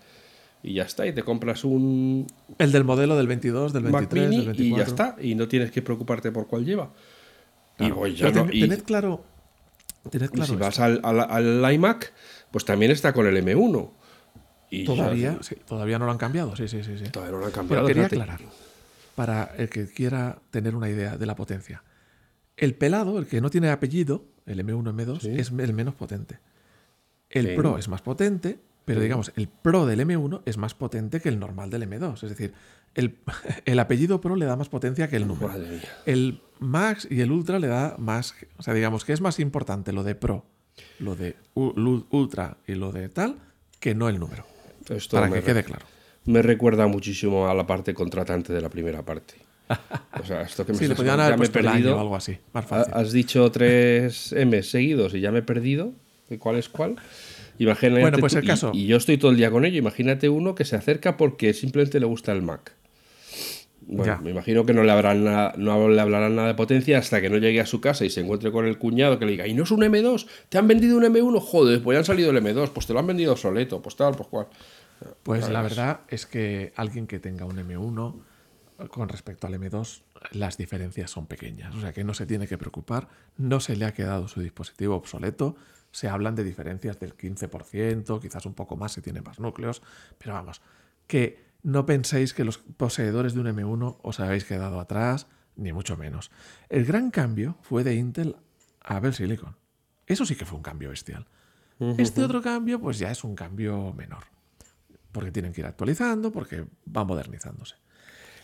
y 0.63 0.75
ya 0.75 0.83
está, 0.85 1.07
y 1.07 1.13
te 1.13 1.23
compras 1.23 1.65
un 1.65 2.27
El 2.59 2.71
del 2.71 2.85
modelo 2.85 3.17
del 3.17 3.27
22, 3.27 3.73
del 3.73 3.85
23, 3.85 4.03
Mac 4.03 4.13
Mini 4.31 4.37
del 4.45 4.55
24. 4.55 4.63
y 4.75 4.77
ya 4.79 4.85
está, 4.85 5.17
y 5.21 5.35
no 5.35 5.49
tienes 5.49 5.71
que 5.71 5.83
preocuparte 5.83 6.31
por 6.31 6.47
cuál 6.47 6.65
lleva. 6.65 6.91
Y, 7.75 7.85
Claro. 7.85 7.95
voy 7.97 8.15
ya 8.15 8.27
Pero 8.27 8.45
no- 8.45 8.51
ten- 8.51 8.57
y- 8.57 8.61
tened 8.61 8.83
claro. 8.85 9.25
Tened 10.11 10.27
y 10.27 10.29
claro 10.29 10.47
si 10.47 10.53
esto. 10.53 10.65
vas 10.65 10.79
al, 10.81 11.01
al- 11.03 11.63
al 11.65 11.73
iMac, 11.75 12.13
pues 12.51 12.65
también 12.65 12.91
está 12.93 13.13
con 13.13 13.27
el 13.27 13.37
M1. 13.37 13.91
Y 14.71 14.85
ya- 14.85 14.87
Todavía, 14.95 15.39
sí, 15.41 15.57
todavía 15.67 15.99
no 15.99 16.07
lo 16.07 16.13
han 16.13 16.19
cambiado. 16.19 16.55
Sí, 16.57 16.69
sí, 16.69 16.83
sí. 16.85 16.97
sí. 16.99 17.05
todavía 17.11 17.33
no 17.33 17.39
lo 17.41 17.47
han 17.47 17.51
Pero 17.53 17.61
cambiado. 17.63 17.87
quería 17.87 18.09
fíjate. 18.09 18.23
aclarar, 18.23 18.41
para 19.15 19.45
el 19.57 19.69
que 19.69 19.87
quiera 19.89 20.39
tener 20.51 20.75
una 20.77 20.89
idea 20.89 21.17
de 21.17 21.27
la 21.27 21.35
potencia. 21.35 21.83
El 22.57 22.75
pelado, 22.75 23.19
el 23.19 23.27
que 23.27 23.41
no 23.41 23.51
tiene 23.51 23.71
apellido, 23.71 24.25
el 24.47 24.61
M1, 24.61 24.93
M2, 24.93 25.21
Sí. 25.23 25.31
es 25.39 25.51
el 25.51 25.73
menos 25.75 25.95
potente. 25.95 26.39
El 27.31 27.49
Sí. 27.49 27.53
Pro 27.57 27.79
es 27.79 27.89
más 27.89 28.03
potente, 28.03 28.59
pero 28.85 29.01
digamos, 29.01 29.33
el 29.37 29.49
Pro 29.49 29.87
del 29.87 30.01
M1 30.01 30.43
es 30.47 30.57
más 30.57 30.75
potente 30.75 31.21
que 31.21 31.29
el 31.29 31.39
normal 31.39 31.71
del 31.71 31.83
M2. 31.85 32.23
Es 32.25 32.31
decir, 32.31 32.53
el, 32.95 33.19
el 33.65 33.79
apellido 33.79 34.21
Pro 34.21 34.37
le 34.37 34.47
da 34.47 34.57
más 34.57 34.69
potencia 34.69 35.09
que 35.09 35.17
el 35.17 35.27
número. 35.29 35.53
El 36.07 36.43
Max 36.59 37.07
y 37.11 37.21
el 37.21 37.31
Ultra 37.33 37.59
le 37.59 37.67
da 37.69 37.97
más. 37.99 38.35
O 38.57 38.63
sea, 38.63 38.75
digamos 38.75 39.05
que 39.05 39.13
es 39.13 39.21
más 39.21 39.39
importante 39.41 39.93
lo 39.93 40.03
de 40.05 40.15
Pro, 40.17 40.45
lo 40.99 41.17
de 41.17 41.37
Ultra 41.55 42.57
y 42.67 42.75
lo 42.75 42.93
de 42.93 43.09
tal, 43.09 43.37
que 43.81 43.95
no 43.95 44.09
el 44.09 44.19
número. 44.19 44.45
Esto 44.89 45.17
para 45.19 45.31
que 45.31 45.43
quede 45.43 45.63
claro. 45.65 45.85
Me 46.27 46.43
recuerda 46.43 46.87
muchísimo 46.87 47.49
a 47.49 47.55
la 47.55 47.67
parte 47.67 47.95
contratante 47.95 48.53
de 48.53 48.61
la 48.61 48.69
primera 48.69 49.03
parte. 49.03 49.35
O 50.21 50.25
sea, 50.27 50.43
esto 50.43 50.67
que 50.67 50.73
me 50.73 50.79
Sí, 50.79 50.85
estás 50.85 50.99
haber 51.01 51.31
ya 51.31 51.37
me 51.37 51.47
he 51.47 51.49
perdido. 51.49 51.97
o 51.97 52.01
algo 52.01 52.17
así. 52.17 52.39
Más 52.53 52.65
Ha- 52.65 52.69
fácil. 52.69 52.93
Has 52.95 53.13
dicho 53.13 53.51
tres 53.51 54.33
M 54.33 54.63
seguidos 54.63 55.15
y 55.15 55.21
ya 55.21 55.31
me 55.31 55.39
he 55.39 55.43
perdido 55.43 55.93
cuál 56.39 56.57
es 56.57 56.69
cuál. 56.69 56.97
Imagínate 57.59 58.01
Bueno, 58.01 58.19
pues 58.19 58.33
tú- 58.33 58.39
el 58.39 58.45
y- 58.45 58.49
caso. 58.49 58.71
Y, 58.75 58.87
yo 58.87 58.97
estoy 58.97 59.17
todo 59.19 59.31
el 59.31 59.37
día 59.37 59.51
con 59.51 59.65
ello. 59.65 59.79
Imagínate 59.79 60.29
uno 60.29 60.55
que 60.55 60.65
se 60.65 60.77
acerca 60.77 61.17
porque 61.17 61.53
simplemente 61.55 62.01
le 62.01 62.07
gusta 62.07 62.33
el 62.33 62.43
Mac. 62.43 62.73
Bueno, 63.93 64.13
Ya. 64.15 64.21
me 64.21 64.31
imagino 64.31 64.65
que 64.65 64.73
no 64.73 64.85
le, 64.85 64.93
habrán 64.93 65.25
nada- 65.25 65.53
no 65.57 65.89
le 65.89 66.01
hablarán 66.01 66.37
nada 66.37 66.47
de 66.49 66.55
potencia 66.55 66.99
hasta 66.99 67.21
que 67.21 67.29
no 67.29 67.39
llegue 67.39 67.61
a 67.61 67.67
su 67.67 67.81
casa 67.81 68.05
y 68.05 68.11
se 68.11 68.21
encuentre 68.21 68.53
con 68.53 68.65
el 68.67 68.79
cuñado 68.79 69.19
que 69.19 69.25
le 69.27 69.33
diga, 69.33 69.49
¿y 69.49 69.55
no 69.55 69.65
es 69.65 69.71
un 69.73 69.81
M2? 69.83 70.27
¿Te 70.49 70.59
han 70.59 70.69
vendido 70.69 70.97
un 70.97 71.03
M1? 71.05 71.41
Joder, 71.41 71.83
pues 71.83 71.97
ya 71.97 71.99
han 71.99 72.05
salido 72.05 72.31
el 72.31 72.37
M2, 72.37 72.71
pues 72.71 72.87
te 72.87 72.93
lo 72.93 73.01
han 73.01 73.07
vendido 73.09 73.37
soleto, 73.37 73.83
pues 73.83 73.97
tal, 73.97 74.15
pues 74.15 74.29
cual. 74.29 74.47
Pues 75.25 75.49
la 75.49 75.63
verdad 75.63 76.01
es 76.09 76.27
que 76.27 76.73
alguien 76.77 77.07
que 77.09 77.19
tenga 77.19 77.47
un 77.47 77.57
M1 77.59 78.15
con 78.91 79.09
respecto 79.09 79.47
al 79.47 79.55
M2, 79.55 80.03
las 80.33 80.57
diferencias 80.57 81.11
son 81.11 81.27
pequeñas. 81.27 81.75
O 81.75 81.81
sea 81.81 81.93
que 81.93 82.05
no 82.05 82.15
se 82.15 82.27
tiene 82.27 82.47
que 82.47 82.57
preocupar, 82.59 83.09
no 83.39 83.59
se 83.61 83.75
le 83.77 83.87
ha 83.87 83.93
quedado 83.93 84.29
su 84.29 84.41
dispositivo 84.41 84.95
obsoleto. 84.95 85.57
Se 85.91 86.09
hablan 86.09 86.37
de 86.37 86.45
diferencias 86.45 87.01
del 87.01 87.17
15%, 87.17 88.21
quizás 88.21 88.47
un 88.47 88.55
poco 88.55 88.77
más 88.77 88.93
si 88.93 89.01
tiene 89.03 89.21
más 89.21 89.41
núcleos, 89.41 89.83
pero 90.19 90.35
vamos, 90.35 90.61
que 91.09 91.50
no 91.63 91.87
penséis 91.87 92.35
que 92.35 92.45
los 92.45 92.59
poseedores 92.59 93.35
de 93.35 93.41
un 93.41 93.47
M1 93.47 93.99
os 94.03 94.21
habéis 94.21 94.45
quedado 94.45 94.81
atrás, 94.81 95.27
ni 95.57 95.73
mucho 95.73 95.97
menos. 95.97 96.31
El 96.69 96.85
gran 96.85 97.11
cambio 97.11 97.57
fue 97.63 97.85
de 97.85 97.95
Intel 97.95 98.37
a 98.83 98.97
Apple 98.97 99.13
Silicon. 99.13 99.57
Eso 100.07 100.25
sí 100.25 100.37
que 100.37 100.45
fue 100.45 100.57
un 100.57 100.63
cambio 100.63 100.91
bestial. 100.91 101.27
Este 101.97 102.23
otro 102.23 102.43
cambio, 102.43 102.79
pues 102.79 102.99
ya 102.99 103.11
es 103.11 103.25
un 103.25 103.35
cambio 103.35 103.95
menor 103.95 104.25
porque 105.13 105.33
tienen 105.33 105.53
que 105.53 105.61
ir 105.61 105.67
actualizando, 105.67 106.33
porque 106.33 106.67
va 106.95 107.05
modernizándose. 107.05 107.77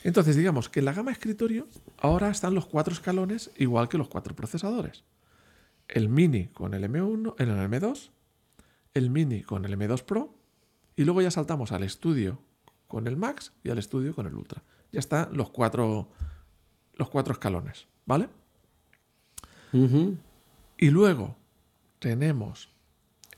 Entonces, 0.04 0.37
digamos 0.37 0.68
que 0.68 0.80
en 0.80 0.85
la 0.85 0.92
gama 0.92 1.11
escritorio 1.11 1.68
ahora 1.99 2.30
están 2.30 2.54
los 2.54 2.66
cuatro 2.66 2.92
escalones 2.92 3.50
igual 3.56 3.88
que 3.88 3.99
los 3.99 4.08
cuatro 4.08 4.37
procesadores. 4.37 5.04
El 5.88 6.08
mini 6.08 6.49
con 6.49 6.75
el 6.75 6.85
M1, 6.85 7.35
en 7.38 7.49
el 7.49 7.70
M2, 7.70 8.11
el 8.94 9.11
mini 9.11 9.42
con 9.42 9.64
el 9.64 9.76
M2 9.78 10.02
Pro, 10.04 10.35
y 10.96 11.04
luego 11.04 11.23
ya 11.23 11.30
saltamos 11.30 11.73
al 11.73 11.82
estudio 11.82 12.40
con 12.87 13.07
el 13.07 13.16
Max 13.16 13.52
y 13.64 13.71
al 13.71 13.78
estudio 13.78 14.14
con 14.14 14.26
el 14.26 14.35
Ultra. 14.35 14.62
Ya 14.93 15.00
están 15.00 15.37
los 15.37 15.50
cuatro, 15.50 16.09
los 16.95 17.09
cuatro 17.11 17.33
escalones, 17.33 17.87
¿vale? 18.07 18.28
Y 20.78 20.90
luego 20.90 21.37
tenemos 21.99 22.71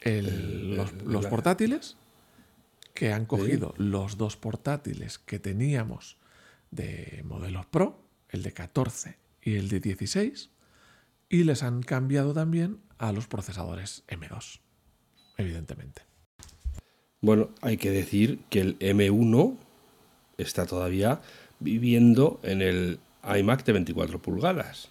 el- 0.01 0.77
los, 0.77 0.93
portátiles, 1.27 1.97
que 2.95 3.13
han 3.13 3.27
cogido 3.27 3.75
los 3.79 4.17
dos 4.19 4.37
portátiles 4.37 5.19
que 5.19 5.39
teníamos 5.39 6.17
de 6.71 7.23
modelos 7.25 7.67
Pro, 7.67 8.03
el 8.29 8.43
de 8.43 8.53
14 8.53 9.19
y 9.43 9.57
el 9.57 9.69
de 9.69 9.81
16, 9.81 10.51
y 11.29 11.45
les 11.45 11.63
han 11.63 11.83
cambiado 11.83 12.33
también 12.35 12.81
a 12.99 13.13
los 13.13 13.27
procesadores 13.27 14.05
M2, 14.09 14.61
evidentemente. 15.37 16.03
Bueno, 17.21 17.51
hay 17.63 17.79
que 17.79 17.91
decir 17.91 18.39
que 18.49 18.61
el 18.61 18.79
M1 18.79 19.57
está 20.37 20.67
todavía 20.67 21.21
viviendo 21.59 22.39
en 22.45 22.63
el 22.63 23.01
iMac 23.25 23.65
de 23.65 23.73
24 23.73 24.23
pulgadas. 24.23 24.91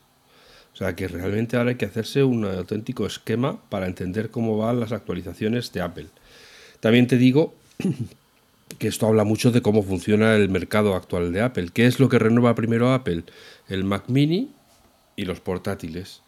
O 0.74 0.75
sea 0.77 0.93
que 0.93 1.07
realmente 1.07 1.55
ahora 1.55 1.69
hay 1.69 1.77
que 1.77 1.86
hacerse 1.86 2.24
un 2.24 2.43
auténtico 2.43 3.05
esquema 3.05 3.62
para 3.69 3.88
entender 3.88 4.29
cómo 4.29 4.57
van 4.57 4.81
las 4.81 4.91
actualizaciones 4.91 5.72
de 5.72 5.81
Apple. 5.81 6.07
También 6.81 7.07
te 7.07 7.17
digo 7.17 7.55
que 8.77 8.89
esto 8.89 9.07
habla 9.07 9.24
mucho 9.24 9.51
de 9.51 9.62
cómo 9.62 9.81
funciona 9.81 10.36
el 10.36 10.50
mercado 10.50 10.96
actual 10.96 11.31
de 11.31 11.41
Apple. 11.41 11.69
¿Qué 11.74 11.86
es 11.86 12.00
lo 12.00 12.10
que 12.10 12.19
renueva 12.19 12.55
primero 12.55 12.93
Apple? 12.93 13.24
El 13.69 13.86
Mac 13.86 14.03
mini 14.10 14.51
y 15.15 15.24
los 15.24 15.39
portátiles. 15.39 16.22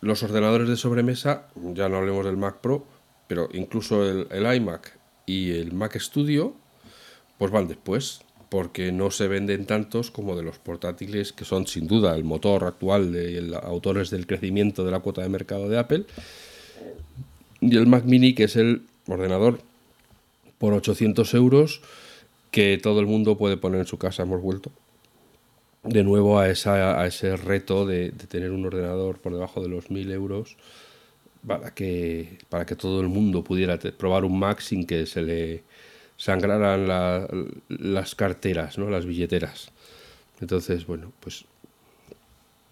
Los 0.00 0.22
ordenadores 0.22 0.68
de 0.68 0.76
sobremesa, 0.76 1.48
ya 1.74 1.88
no 1.88 1.96
hablemos 1.96 2.24
del 2.24 2.36
Mac 2.36 2.58
Pro, 2.60 2.86
pero 3.26 3.48
incluso 3.52 4.08
el, 4.08 4.28
el 4.30 4.54
iMac 4.56 4.97
y 5.28 5.50
el 5.52 5.72
Mac 5.72 5.96
Studio, 6.00 6.54
pues 7.38 7.52
van 7.52 7.68
después, 7.68 8.22
porque 8.48 8.90
no 8.92 9.10
se 9.10 9.28
venden 9.28 9.66
tantos 9.66 10.10
como 10.10 10.34
de 10.34 10.42
los 10.42 10.58
portátiles, 10.58 11.32
que 11.32 11.44
son 11.44 11.66
sin 11.66 11.86
duda 11.86 12.16
el 12.16 12.24
motor 12.24 12.64
actual 12.64 13.12
de 13.12 13.38
el- 13.38 13.54
autores 13.54 14.08
del 14.10 14.26
crecimiento 14.26 14.84
de 14.84 14.90
la 14.90 15.00
cuota 15.00 15.22
de 15.22 15.28
mercado 15.28 15.68
de 15.68 15.78
Apple, 15.78 16.04
y 17.60 17.76
el 17.76 17.86
Mac 17.86 18.04
Mini, 18.04 18.34
que 18.34 18.44
es 18.44 18.56
el 18.56 18.82
ordenador 19.06 19.60
por 20.58 20.72
800 20.72 21.34
euros 21.34 21.82
que 22.50 22.78
todo 22.82 23.00
el 23.00 23.06
mundo 23.06 23.36
puede 23.36 23.56
poner 23.58 23.80
en 23.80 23.86
su 23.86 23.98
casa. 23.98 24.22
Hemos 24.22 24.40
vuelto 24.40 24.70
de 25.84 26.02
nuevo 26.02 26.38
a, 26.38 26.48
esa, 26.48 27.00
a 27.00 27.06
ese 27.06 27.36
reto 27.36 27.86
de, 27.86 28.10
de 28.10 28.26
tener 28.26 28.50
un 28.50 28.64
ordenador 28.64 29.18
por 29.18 29.32
debajo 29.32 29.60
de 29.62 29.68
los 29.68 29.90
1000 29.90 30.10
euros 30.10 30.56
para 31.46 31.74
que, 31.74 32.38
para 32.48 32.66
que 32.66 32.76
todo 32.76 33.00
el 33.00 33.08
mundo 33.08 33.42
pudiera 33.44 33.78
probar 33.78 34.24
un 34.24 34.38
Mac 34.38 34.60
sin 34.60 34.86
que 34.86 35.06
se 35.06 35.22
le 35.22 35.62
sangraran 36.16 36.88
la- 36.88 37.28
las 37.68 38.14
carteras, 38.14 38.76
¿no? 38.78 38.90
las 38.90 39.06
billeteras. 39.06 39.70
Entonces, 40.40 40.86
bueno, 40.86 41.12
pues 41.20 41.44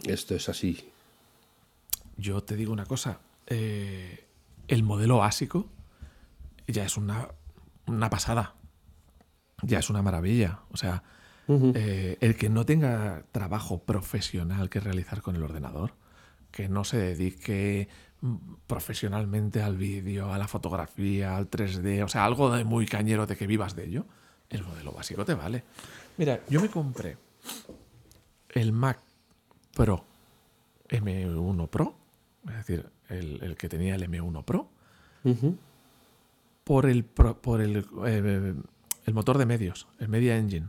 esto 0.05 0.35
es 0.35 0.49
así. 0.49 0.89
Yo 2.17 2.43
te 2.43 2.57
digo 2.57 2.73
una 2.73 2.87
cosa, 2.87 3.21
eh, 3.47 4.25
el 4.69 4.83
modelo 4.83 5.19
básico 5.19 5.69
ya 6.67 6.85
es 6.85 6.97
una, 6.97 7.29
una 7.87 8.11
pasada, 8.11 8.55
ya 9.63 9.79
es 9.79 9.91
una 9.91 10.03
maravilla. 10.03 10.61
O 10.71 10.77
sea, 10.77 11.03
eh, 11.49 12.17
el 12.21 12.37
que 12.37 12.49
no 12.49 12.65
tenga 12.67 13.23
trabajo 13.33 13.79
profesional 13.79 14.69
que 14.71 14.81
realizar 14.81 15.23
con 15.23 15.37
el 15.37 15.43
ordenador, 15.43 15.93
que 16.51 16.69
no 16.69 16.85
se 16.85 16.97
dedique 16.99 17.89
profesionalmente 18.67 19.63
al 19.63 19.77
vídeo, 19.77 20.33
a 20.33 20.39
la 20.39 20.49
fotografía, 20.49 21.37
al 21.37 21.51
3D, 21.51 22.05
o 22.05 22.09
sea, 22.09 22.25
algo 22.25 22.51
de 22.51 22.65
muy 22.65 22.87
cañero 22.87 23.27
de 23.27 23.37
que 23.37 23.47
vivas 23.47 23.77
de 23.77 23.85
ello, 23.87 24.07
el 24.51 24.63
modelo 24.63 24.93
básico 24.93 25.25
te 25.25 25.35
vale. 25.35 25.65
Mira, 26.17 26.41
yo 26.49 26.61
me 26.61 26.69
compré 26.69 27.17
el 28.51 28.73
Mac 28.73 28.99
Pro 29.75 30.05
M1 30.89 31.69
Pro, 31.69 31.97
es 32.49 32.57
decir, 32.57 32.87
el, 33.09 33.43
el 33.43 33.57
que 33.57 33.69
tenía 33.69 33.95
el 33.95 34.09
M1 34.09 34.45
Pro, 34.45 34.69
por 36.65 36.87
el, 36.87 37.05
por 37.05 37.61
el, 37.61 37.85
eh, 38.07 38.55
el 39.05 39.15
motor 39.15 39.39
de 39.39 39.47
medios, 39.47 39.89
el 39.99 40.09
Media 40.09 40.37
Engine. 40.37 40.69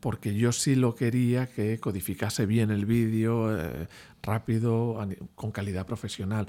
Porque 0.00 0.34
yo 0.34 0.50
sí 0.50 0.74
lo 0.74 0.96
quería 0.96 1.46
que 1.46 1.78
codificase 1.78 2.44
bien 2.44 2.72
el 2.72 2.86
vídeo, 2.86 3.56
eh, 3.56 3.88
rápido, 4.20 4.98
con 5.36 5.52
calidad 5.52 5.86
profesional. 5.86 6.48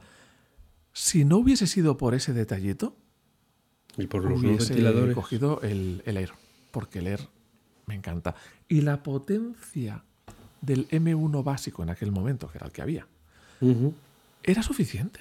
Si 0.94 1.26
no 1.26 1.38
hubiese 1.38 1.68
sido 1.68 1.98
por 1.98 2.14
ese 2.14 2.34
detallito, 2.34 2.96
y 3.98 4.08
por 4.08 4.24
los 4.24 4.40
hubiese 4.40 5.14
cogido 5.14 5.62
el, 5.62 6.02
el 6.06 6.18
Air, 6.18 6.32
porque 6.72 7.00
el 7.00 7.08
Air 7.08 7.28
me 7.86 7.96
encanta. 7.96 8.36
Y 8.68 8.82
la 8.82 9.04
potencia 9.04 10.04
del 10.62 10.88
M1 10.90 11.44
básico 11.44 11.84
en 11.84 11.90
aquel 11.90 12.12
momento, 12.12 12.48
que 12.48 12.58
era 12.58 12.68
el 12.68 12.72
que 12.72 12.82
había, 12.82 13.08
era 14.44 14.64
suficiente. 14.64 15.20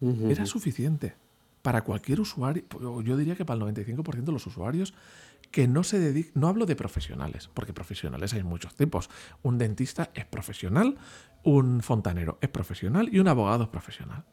Era 0.00 0.46
suficiente 0.46 1.14
para 1.62 1.82
cualquier 1.84 2.20
usuario, 2.20 2.64
yo 3.02 3.16
diría 3.16 3.36
que 3.36 3.44
para 3.44 3.64
el 3.64 3.74
95% 3.74 4.24
de 4.24 4.32
los 4.32 4.46
usuarios 4.48 4.94
que 5.52 5.68
no 5.68 5.84
se 5.84 6.00
dedican, 6.00 6.32
no 6.34 6.48
hablo 6.48 6.66
de 6.66 6.74
profesionales, 6.74 7.48
porque 7.54 7.72
profesionales 7.72 8.34
hay 8.34 8.42
muchos 8.42 8.74
tipos. 8.74 9.10
Un 9.42 9.58
dentista 9.58 10.10
es 10.14 10.24
profesional, 10.24 10.96
un 11.44 11.82
fontanero 11.82 12.38
es 12.40 12.48
profesional 12.48 13.10
y 13.12 13.20
un 13.20 13.28
abogado 13.28 13.64
es 13.64 13.68
profesional. 13.68 14.24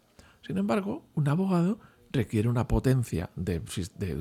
Sin 0.41 0.57
embargo, 0.57 1.05
un 1.15 1.27
abogado 1.27 1.79
requiere 2.11 2.49
una 2.49 2.67
potencia 2.67 3.29
de, 3.35 3.61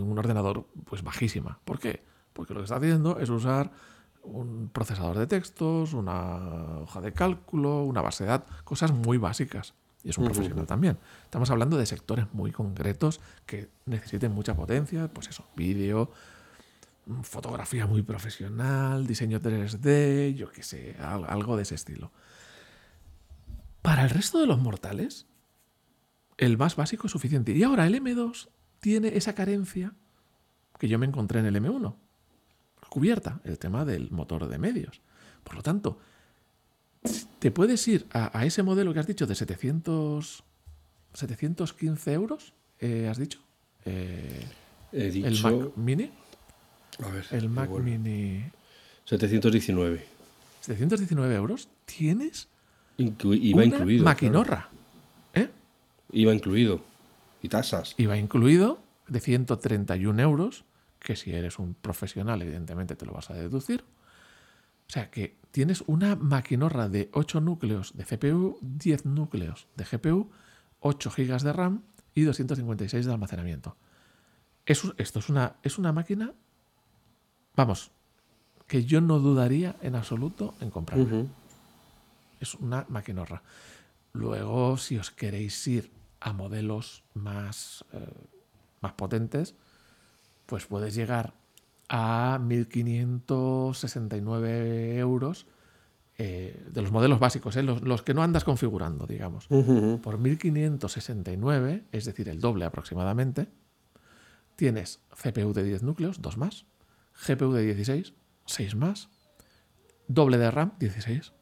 un 0.00 0.18
ordenador 0.18 0.66
pues 0.84 1.02
bajísima. 1.02 1.60
¿Por 1.64 1.78
qué? 1.78 2.02
Porque 2.32 2.54
lo 2.54 2.60
que 2.60 2.64
está 2.64 2.76
haciendo 2.76 3.18
es 3.18 3.30
usar 3.30 3.72
un 4.22 4.68
procesador 4.72 5.18
de 5.18 5.26
textos, 5.26 5.94
una 5.94 6.80
hoja 6.80 7.00
de 7.00 7.12
cálculo, 7.12 7.84
una 7.84 8.02
base 8.02 8.24
de 8.24 8.30
datos, 8.30 8.62
cosas 8.62 8.92
muy 8.92 9.16
básicas. 9.16 9.74
Y 10.04 10.10
es 10.10 10.18
un 10.18 10.26
profesional 10.26 10.66
también. 10.66 10.98
Estamos 11.24 11.50
hablando 11.50 11.76
de 11.76 11.86
sectores 11.86 12.26
muy 12.32 12.52
concretos 12.52 13.20
que 13.46 13.68
necesiten 13.86 14.32
mucha 14.32 14.54
potencia, 14.54 15.08
pues 15.08 15.28
eso, 15.28 15.44
vídeo, 15.56 16.10
fotografía 17.22 17.86
muy 17.86 18.02
profesional, 18.02 19.06
diseño 19.06 19.40
3D, 19.40 20.34
yo 20.34 20.50
qué 20.50 20.62
sé, 20.62 20.96
algo 21.00 21.56
de 21.56 21.62
ese 21.62 21.74
estilo. 21.74 22.12
Para 23.82 24.04
el 24.04 24.10
resto 24.10 24.38
de 24.38 24.46
los 24.46 24.58
mortales, 24.58 25.26
el 26.38 26.56
más 26.56 26.76
básico 26.76 27.06
es 27.06 27.12
suficiente. 27.12 27.52
Y 27.52 27.62
ahora 27.62 27.86
el 27.86 27.94
M2 27.94 28.48
tiene 28.80 29.16
esa 29.16 29.34
carencia 29.34 29.92
que 30.78 30.88
yo 30.88 30.98
me 30.98 31.06
encontré 31.06 31.40
en 31.40 31.46
el 31.46 31.56
M1, 31.56 31.96
cubierta, 32.88 33.40
el 33.44 33.58
tema 33.58 33.84
del 33.84 34.10
motor 34.10 34.48
de 34.48 34.58
medios. 34.58 35.02
Por 35.42 35.56
lo 35.56 35.62
tanto, 35.62 35.98
te 37.40 37.50
puedes 37.50 37.86
ir 37.88 38.06
a, 38.12 38.44
ese 38.46 38.62
modelo 38.62 38.94
que 38.94 39.00
has 39.00 39.06
dicho 39.06 39.26
de 39.26 39.34
700, 39.34 40.44
715 41.12 42.12
euros, 42.12 42.54
eh, 42.78 43.08
has 43.10 43.18
dicho. 43.18 43.40
Eh, 43.84 44.46
el 44.92 45.42
Mac 45.42 45.76
Mini. 45.76 46.10
A 47.02 47.08
ver, 47.08 47.26
el 47.32 47.48
Mac 47.48 47.70
Mini. 47.70 48.44
719. 49.04 50.04
719 50.60 51.34
euros. 51.34 51.68
Tienes. 51.84 52.48
iba 52.96 53.64
incluido. 53.64 54.04
Maquinorra. 54.04 54.68
¿Eh? 54.72 54.77
Iba 56.10 56.34
incluido. 56.34 56.80
Y 57.42 57.48
tasas. 57.48 57.94
Iba 57.98 58.16
incluido 58.16 58.80
de 59.06 59.20
131 59.20 60.20
euros, 60.20 60.64
que 60.98 61.16
si 61.16 61.32
eres 61.32 61.58
un 61.58 61.74
profesional, 61.74 62.42
evidentemente 62.42 62.96
te 62.96 63.06
lo 63.06 63.12
vas 63.12 63.30
a 63.30 63.34
deducir. 63.34 63.84
O 64.88 64.90
sea 64.90 65.10
que 65.10 65.36
tienes 65.50 65.84
una 65.86 66.16
maquinorra 66.16 66.88
de 66.88 67.10
8 67.12 67.40
núcleos 67.40 67.96
de 67.96 68.04
CPU, 68.04 68.58
10 68.62 69.04
núcleos 69.04 69.68
de 69.76 69.84
GPU, 69.84 70.30
8 70.80 71.10
GB 71.16 71.42
de 71.42 71.52
RAM 71.52 71.82
y 72.14 72.22
256 72.22 73.06
de 73.06 73.12
almacenamiento. 73.12 73.76
esto 74.64 74.94
es 74.96 75.28
una, 75.28 75.56
es 75.62 75.78
una 75.78 75.92
máquina, 75.92 76.32
vamos, 77.54 77.90
que 78.66 78.84
yo 78.84 79.00
no 79.00 79.18
dudaría 79.18 79.76
en 79.82 79.94
absoluto 79.94 80.54
en 80.60 80.70
comprarla. 80.70 81.26
Es 82.40 82.54
una 82.54 82.86
maquinorra. 82.88 83.42
Luego, 84.12 84.76
si 84.78 84.96
os 84.96 85.10
queréis 85.10 85.66
ir 85.66 85.90
a 86.20 86.32
modelos 86.32 87.02
más, 87.14 87.84
eh, 87.92 88.06
más 88.80 88.92
potentes, 88.92 89.56
pues 90.46 90.66
puedes 90.66 90.94
llegar 90.94 91.34
a 91.88 92.38
1.569 92.40 94.98
euros 94.98 95.46
eh, 96.20 96.64
de 96.68 96.82
los 96.82 96.90
modelos 96.90 97.20
básicos, 97.20 97.56
eh, 97.56 97.62
los, 97.62 98.02
que 98.02 98.12
no 98.12 98.24
andas 98.24 98.42
configurando, 98.42 99.06
digamos. 99.06 99.46
Por 99.46 100.18
1.569, 100.18 101.84
es 101.92 102.04
decir, 102.06 102.28
el 102.28 102.40
doble 102.40 102.64
aproximadamente, 102.64 103.46
tienes 104.56 104.98
CPU 105.10 105.52
de 105.52 105.62
10 105.62 105.84
núcleos, 105.84 106.20
2 106.20 106.36
más, 106.36 106.66
GPU 107.26 107.52
de 107.52 107.62
16, 107.62 108.14
6 108.46 108.74
más, 108.74 109.10
doble 110.08 110.38
de 110.38 110.50
RAM, 110.50 110.72
16, 110.80 111.34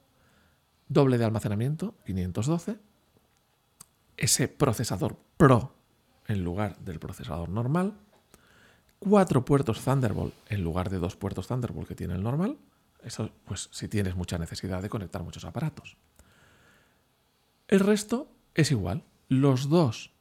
doble 0.88 1.16
de 1.16 1.24
almacenamiento, 1.24 1.94
512, 2.04 2.78
ese 4.16 4.48
procesador 4.48 5.16
Pro 5.36 5.72
en 6.28 6.42
lugar 6.42 6.78
del 6.78 6.98
procesador 6.98 7.48
normal, 7.48 7.94
cuatro 8.98 9.44
puertos 9.44 9.80
Thunderbolt 9.84 10.34
en 10.48 10.62
lugar 10.62 10.90
de 10.90 10.98
dos 10.98 11.16
puertos 11.16 11.46
Thunderbolt 11.46 11.88
que 11.88 11.94
tiene 11.94 12.14
el 12.14 12.22
normal. 12.22 12.58
Eso, 13.04 13.30
pues, 13.44 13.68
si 13.70 13.88
tienes 13.88 14.16
mucha 14.16 14.38
necesidad 14.38 14.82
de 14.82 14.88
conectar 14.88 15.22
muchos 15.22 15.44
aparatos. 15.44 15.96
El 17.68 17.80
resto 17.80 18.28
es 18.54 18.70
igual. 18.72 19.04
Los 19.28 19.68
dos 19.68 20.12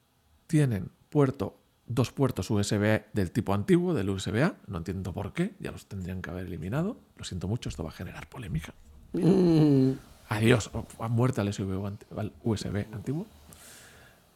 tienen 0.46 0.90
puerto, 1.08 1.58
dos 1.86 2.12
puertos 2.12 2.50
USB 2.50 3.02
del 3.12 3.30
tipo 3.32 3.54
antiguo, 3.54 3.94
del 3.94 4.10
USB-A. 4.10 4.54
No 4.66 4.78
entiendo 4.78 5.12
por 5.12 5.32
qué, 5.32 5.54
ya 5.58 5.72
los 5.72 5.86
tendrían 5.86 6.22
que 6.22 6.30
haber 6.30 6.46
eliminado. 6.46 6.98
Lo 7.16 7.24
siento 7.24 7.48
mucho, 7.48 7.68
esto 7.68 7.82
va 7.82 7.90
a 7.90 7.92
generar 7.92 8.28
polémica. 8.28 8.74
Mm. 9.12 9.92
Adiós, 10.28 10.70
a 10.98 11.08
muerte 11.08 11.40
al 11.40 11.48
USB, 11.48 12.86
antiguo. 12.92 13.26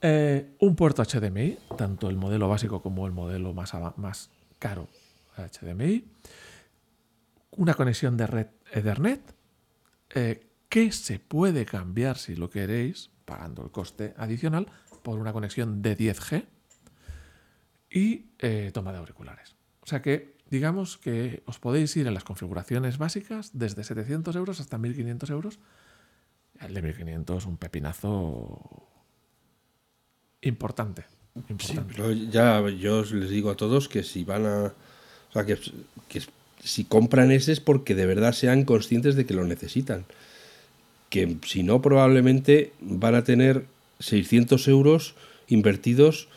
Eh, 0.03 0.57
un 0.61 0.77
puerto 0.77 1.05
HDMI, 1.05 1.59
tanto 1.77 2.09
el 2.09 2.17
modelo 2.17 2.49
básico 2.49 2.81
como 2.81 3.07
el 3.07 3.13
modelo 3.13 3.53
más, 3.53 3.75
más 3.97 4.31
caro 4.59 4.89
HDMI. 5.37 6.05
Una 7.53 7.75
conexión 7.75 8.17
de 8.17 8.27
red 8.27 8.47
Ethernet 8.73 9.35
eh, 10.15 10.47
que 10.69 10.93
se 10.93 11.19
puede 11.19 11.67
cambiar 11.67 12.17
si 12.17 12.35
lo 12.35 12.49
queréis, 12.49 13.11
pagando 13.25 13.63
el 13.63 13.71
coste 13.71 14.15
adicional, 14.17 14.69
por 15.03 15.19
una 15.19 15.33
conexión 15.33 15.83
de 15.83 15.97
10G 15.97 16.47
y 17.91 18.27
eh, 18.39 18.71
toma 18.73 18.93
de 18.93 18.99
auriculares. 18.99 19.57
O 19.81 19.87
sea 19.87 20.01
que 20.01 20.37
digamos 20.49 20.97
que 20.97 21.43
os 21.47 21.59
podéis 21.59 21.97
ir 21.97 22.07
en 22.07 22.15
las 22.15 22.25
configuraciones 22.25 22.99
básicas 22.99 23.51
desde 23.53 23.85
700 23.85 24.35
euros 24.37 24.61
hasta 24.61 24.79
1500 24.79 25.31
euros. 25.31 25.59
El 26.61 26.75
de 26.75 26.83
1500 26.83 27.47
un 27.47 27.57
pepinazo 27.57 28.90
importante. 30.43 31.05
ya 32.31 32.69
yo 32.69 33.05
les 33.05 33.31
digo 33.31 33.51
a 33.51 33.57
todos 33.57 33.89
que 33.89 34.03
si 34.03 34.25
van 34.25 34.47
a. 34.47 34.65
O 34.65 35.33
sea, 35.33 35.47
que, 35.47 35.59
si 36.63 36.85
compran 36.85 37.31
ese 37.31 37.53
es 37.53 37.61
porque 37.61 37.95
de 37.95 38.07
verdad 38.07 38.33
sean 38.33 38.65
conscientes 38.65 39.15
de 39.15 39.27
que 39.27 39.35
lo 39.35 39.45
necesitan. 39.45 40.05
Que 41.09 41.37
si 41.47 41.63
no, 41.63 41.81
probablemente 41.83 42.73
van 42.81 43.15
a 43.15 43.25
tener 43.25 43.67
600 44.01 44.69
euros 44.69 45.15
invertidos 45.49 46.29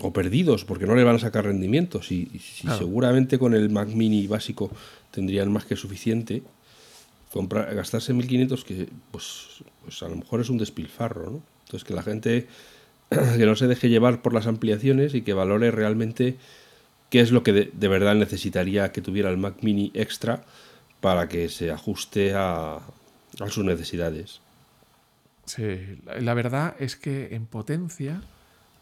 o 0.00 0.12
perdidos 0.12 0.64
porque 0.64 0.86
no 0.86 0.94
le 0.94 1.04
van 1.04 1.16
a 1.16 1.18
sacar 1.18 1.44
rendimientos. 1.44 2.10
Y, 2.10 2.40
seguramente 2.78 3.38
con 3.38 3.54
el 3.54 3.70
Mac 3.70 3.88
Mini 3.88 4.26
básico 4.26 4.70
tendrían 5.10 5.52
más 5.52 5.64
que 5.64 5.76
suficiente. 5.76 6.42
Comprar, 7.32 7.74
gastarse 7.74 8.12
1500 8.12 8.64
que 8.64 8.88
pues, 9.10 9.62
pues 9.82 10.02
a 10.02 10.08
lo 10.08 10.16
mejor 10.16 10.40
es 10.40 10.50
un 10.50 10.58
despilfarro, 10.58 11.30
¿no? 11.30 11.42
Entonces 11.64 11.84
que 11.88 11.94
la 11.94 12.02
gente 12.02 12.46
que 13.36 13.46
no 13.46 13.56
se 13.56 13.66
deje 13.66 13.88
llevar 13.88 14.22
por 14.22 14.34
las 14.34 14.46
ampliaciones 14.46 15.14
y 15.14 15.22
que 15.22 15.34
valore 15.34 15.70
realmente 15.70 16.36
qué 17.10 17.20
es 17.20 17.30
lo 17.30 17.42
que 17.42 17.52
de, 17.52 17.88
verdad 17.88 18.14
necesitaría 18.14 18.92
que 18.92 19.02
tuviera 19.02 19.30
el 19.30 19.36
Mac 19.36 19.56
Mini 19.62 19.90
extra 19.94 20.44
para 21.00 21.28
que 21.28 21.48
se 21.48 21.70
ajuste 21.70 22.32
a, 22.34 22.80
sus 23.48 23.64
necesidades. 23.64 24.40
Sí, 25.44 25.98
la 26.20 26.34
verdad 26.34 26.76
es 26.78 26.96
que 26.96 27.34
en 27.34 27.46
potencia 27.46 28.22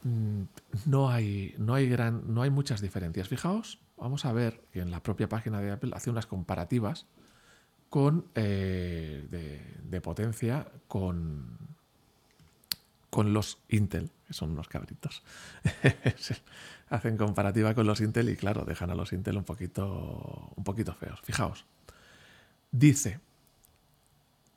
mm, 0.02 0.42
no 0.86 1.10
hay, 1.10 1.54
no 1.58 1.74
hay, 1.74 1.88
gran, 1.88 2.34
no 2.34 2.42
hay 2.42 2.50
muchas 2.50 2.80
diferencias. 2.80 3.28
Fijaos, 3.28 3.78
vamos 3.96 4.24
a 4.24 4.32
ver 4.32 4.60
que 4.72 4.80
en 4.80 4.90
la 4.90 5.02
propia 5.02 5.28
página 5.28 5.60
de 5.60 5.70
Apple 5.70 5.92
hace 5.94 6.10
unas 6.10 6.26
comparativas 6.26 7.06
con, 7.88 8.26
eh, 8.34 9.62
de 9.82 10.00
potencia 10.00 10.66
con, 10.86 11.69
con 13.10 13.32
los 13.32 13.58
Intel, 13.68 14.10
que 14.26 14.32
son 14.32 14.52
unos 14.52 14.68
cabritos. 14.68 15.22
Hacen 16.88 17.16
comparativa 17.16 17.74
con 17.74 17.86
los 17.86 18.00
Intel 18.00 18.30
y 18.30 18.36
claro, 18.36 18.64
dejan 18.64 18.90
a 18.90 18.94
los 18.94 19.12
Intel 19.12 19.36
un 19.36 19.44
poquito, 19.44 20.52
un 20.56 20.64
poquito 20.64 20.94
feos. 20.94 21.20
Fijaos. 21.22 21.66
Dice, 22.72 23.20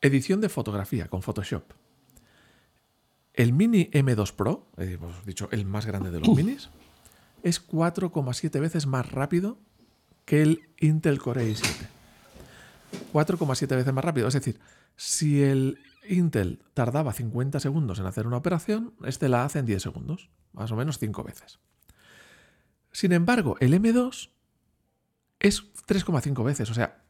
edición 0.02 0.40
de 0.40 0.50
fotografía 0.50 1.08
con 1.08 1.22
Photoshop. 1.22 1.64
El 3.34 3.54
Mini 3.54 3.90
M2 3.92 4.34
Pro, 4.34 4.68
hemos 4.78 5.26
dicho 5.26 5.50
el 5.52 5.66
más 5.66 5.88
grande 5.88 6.12
de 6.12 6.20
los 6.20 6.30
minis, 6.30 6.70
es 7.42 7.68
4,7 7.68 8.60
veces 8.60 8.86
más 8.86 9.12
rápido 9.12 9.58
que 10.26 10.44
el 10.44 10.70
Intel 10.80 11.20
Core 11.20 11.52
i7. 11.52 11.88
4,7 13.12 13.68
veces 13.76 13.94
más 13.94 14.06
rápido. 14.06 14.28
Es 14.28 14.36
decir, 14.36 14.60
si 14.96 15.42
el 15.42 15.80
Intel 16.08 16.62
tardaba 16.74 17.14
50 17.14 17.60
segundos 17.60 18.00
en 18.00 18.06
hacer 18.06 18.28
una 18.28 18.38
operación, 18.38 18.94
este 19.06 19.30
la 19.30 19.46
hace 19.46 19.60
en 19.60 19.66
10 19.66 19.82
segundos, 19.82 20.30
más 20.52 20.72
o 20.72 20.76
menos 20.76 21.00
5 21.00 21.24
veces. 21.24 21.60
Sin 22.92 23.12
embargo, 23.12 23.58
el 23.60 23.74
M2 23.74 24.30
es 25.40 25.74
3,5 25.88 26.44
veces, 26.44 26.70
o 26.70 26.74
sea, 26.74 27.04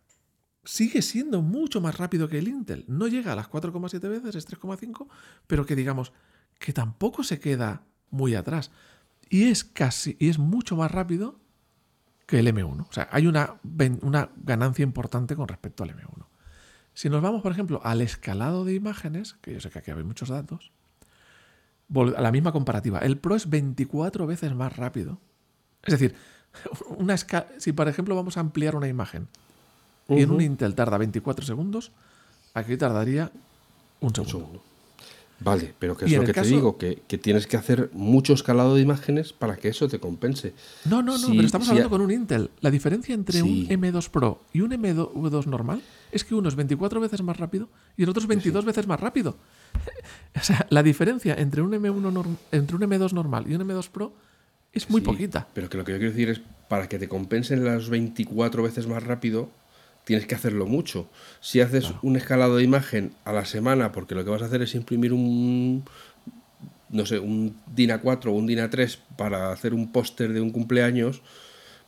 sigue 0.63 1.01
siendo 1.01 1.41
mucho 1.41 1.81
más 1.81 1.97
rápido 1.97 2.27
que 2.27 2.39
el 2.39 2.47
Intel. 2.47 2.85
No 2.87 3.07
llega 3.07 3.33
a 3.33 3.35
las 3.35 3.49
4,7 3.49 3.99
veces, 4.09 4.35
es 4.35 4.47
3,5, 4.47 5.07
pero 5.47 5.65
que 5.65 5.75
digamos 5.75 6.13
que 6.57 6.73
tampoco 6.73 7.23
se 7.23 7.39
queda 7.39 7.83
muy 8.09 8.35
atrás. 8.35 8.71
Y 9.29 9.45
es 9.45 9.63
casi, 9.63 10.15
y 10.19 10.29
es 10.29 10.39
mucho 10.39 10.75
más 10.75 10.91
rápido 10.91 11.39
que 12.25 12.39
el 12.39 12.47
M1. 12.47 12.87
O 12.87 12.93
sea, 12.93 13.09
hay 13.11 13.27
una, 13.27 13.59
una 14.01 14.29
ganancia 14.37 14.83
importante 14.83 15.35
con 15.35 15.47
respecto 15.47 15.83
al 15.83 15.95
M1. 15.95 16.22
Si 16.93 17.09
nos 17.09 17.21
vamos, 17.21 17.41
por 17.41 17.51
ejemplo, 17.51 17.81
al 17.83 18.01
escalado 18.01 18.65
de 18.65 18.73
imágenes, 18.75 19.33
que 19.41 19.53
yo 19.53 19.59
sé 19.59 19.69
que 19.69 19.79
aquí 19.79 19.91
hay 19.91 20.03
muchos 20.03 20.29
datos, 20.29 20.71
a 21.95 22.21
la 22.21 22.31
misma 22.31 22.51
comparativa, 22.51 22.99
el 22.99 23.17
Pro 23.17 23.35
es 23.35 23.49
24 23.49 24.25
veces 24.27 24.53
más 24.55 24.75
rápido. 24.75 25.19
Es 25.83 25.91
decir, 25.91 26.15
una 26.97 27.15
si 27.57 27.71
por 27.73 27.87
ejemplo 27.87 28.15
vamos 28.15 28.37
a 28.37 28.39
ampliar 28.39 28.75
una 28.75 28.87
imagen 28.87 29.27
y 30.09 30.21
en 30.21 30.31
un 30.31 30.41
Intel 30.41 30.75
tarda 30.75 30.97
24 30.97 31.45
segundos, 31.45 31.91
aquí 32.53 32.77
tardaría 32.77 33.31
un 33.99 34.13
segundo. 34.13 34.63
Vale, 35.43 35.73
pero 35.77 35.97
que 35.97 36.05
es 36.05 36.11
lo 36.11 36.23
que 36.23 36.33
te 36.33 36.41
digo, 36.41 36.77
que, 36.77 37.17
tienes 37.21 37.47
que 37.47 37.57
hacer 37.57 37.89
mucho 37.93 38.33
escalado 38.33 38.75
de 38.75 38.81
imágenes 38.81 39.33
para 39.33 39.57
que 39.57 39.67
eso 39.67 39.87
te 39.87 39.99
compense. 39.99 40.53
No, 40.85 41.01
no, 41.01 41.17
no, 41.17 41.27
pero 41.29 41.41
estamos 41.41 41.69
hablando 41.69 41.89
con 41.89 42.01
un 42.01 42.11
Intel. 42.11 42.49
La 42.61 42.71
diferencia 42.71 43.13
entre 43.13 43.41
un 43.41 43.67
M2 43.67 44.09
Pro 44.09 44.41
y 44.53 44.61
un 44.61 44.71
M2 44.71 45.45
normal 45.45 45.81
es 46.11 46.23
que 46.23 46.35
uno 46.35 46.47
es 46.47 46.55
24 46.55 47.01
veces 47.01 47.21
más 47.23 47.37
rápido 47.37 47.69
y 47.97 48.03
el 48.03 48.09
otro 48.09 48.21
es 48.21 48.27
22 48.27 48.63
veces 48.65 48.87
más 48.87 48.99
rápido. 48.99 49.37
o 50.35 50.43
sea, 50.43 50.65
la 50.69 50.83
diferencia 50.83 51.35
entre 51.35 51.61
un, 51.61 51.71
M1 51.71 52.25
entre 52.51 52.75
un 52.75 52.81
M2 52.81 53.11
normal 53.11 53.45
y 53.47 53.55
un 53.55 53.61
M2 53.67 53.89
Pro 53.89 54.13
es 54.71 54.89
muy 54.89 55.01
poquita. 55.01 55.47
Pero 55.53 55.69
que 55.69 55.77
lo 55.77 55.83
que 55.83 55.91
yo 55.91 55.97
quiero 55.97 56.13
decir 56.13 56.29
es, 56.29 56.41
para 56.67 56.87
que 56.87 56.97
te 56.99 57.07
compensen 57.07 57.65
las 57.65 57.89
24 57.89 58.63
veces 58.63 58.87
más 58.87 59.03
rápido, 59.03 59.49
tienes 60.03 60.27
que 60.27 60.35
hacerlo 60.35 60.65
mucho. 60.65 61.07
Si 61.39 61.61
haces 61.61 61.93
un 62.01 62.15
escalado 62.15 62.57
de 62.57 62.63
imagen 62.63 63.13
a 63.25 63.33
la 63.33 63.45
semana, 63.45 63.91
porque 63.91 64.15
lo 64.15 64.23
que 64.23 64.29
vas 64.29 64.41
a 64.41 64.45
hacer 64.45 64.61
es 64.61 64.75
imprimir 64.75 65.13
un, 65.13 65.83
no 66.89 67.05
sé, 67.05 67.19
un 67.19 67.55
DIN 67.73 67.91
A4 67.91 68.27
o 68.27 68.31
un 68.31 68.47
DIN 68.47 68.59
A3 68.59 68.97
para 69.17 69.51
hacer 69.51 69.73
un 69.73 69.91
póster 69.91 70.33
de 70.33 70.41
un 70.41 70.51
cumpleaños, 70.51 71.21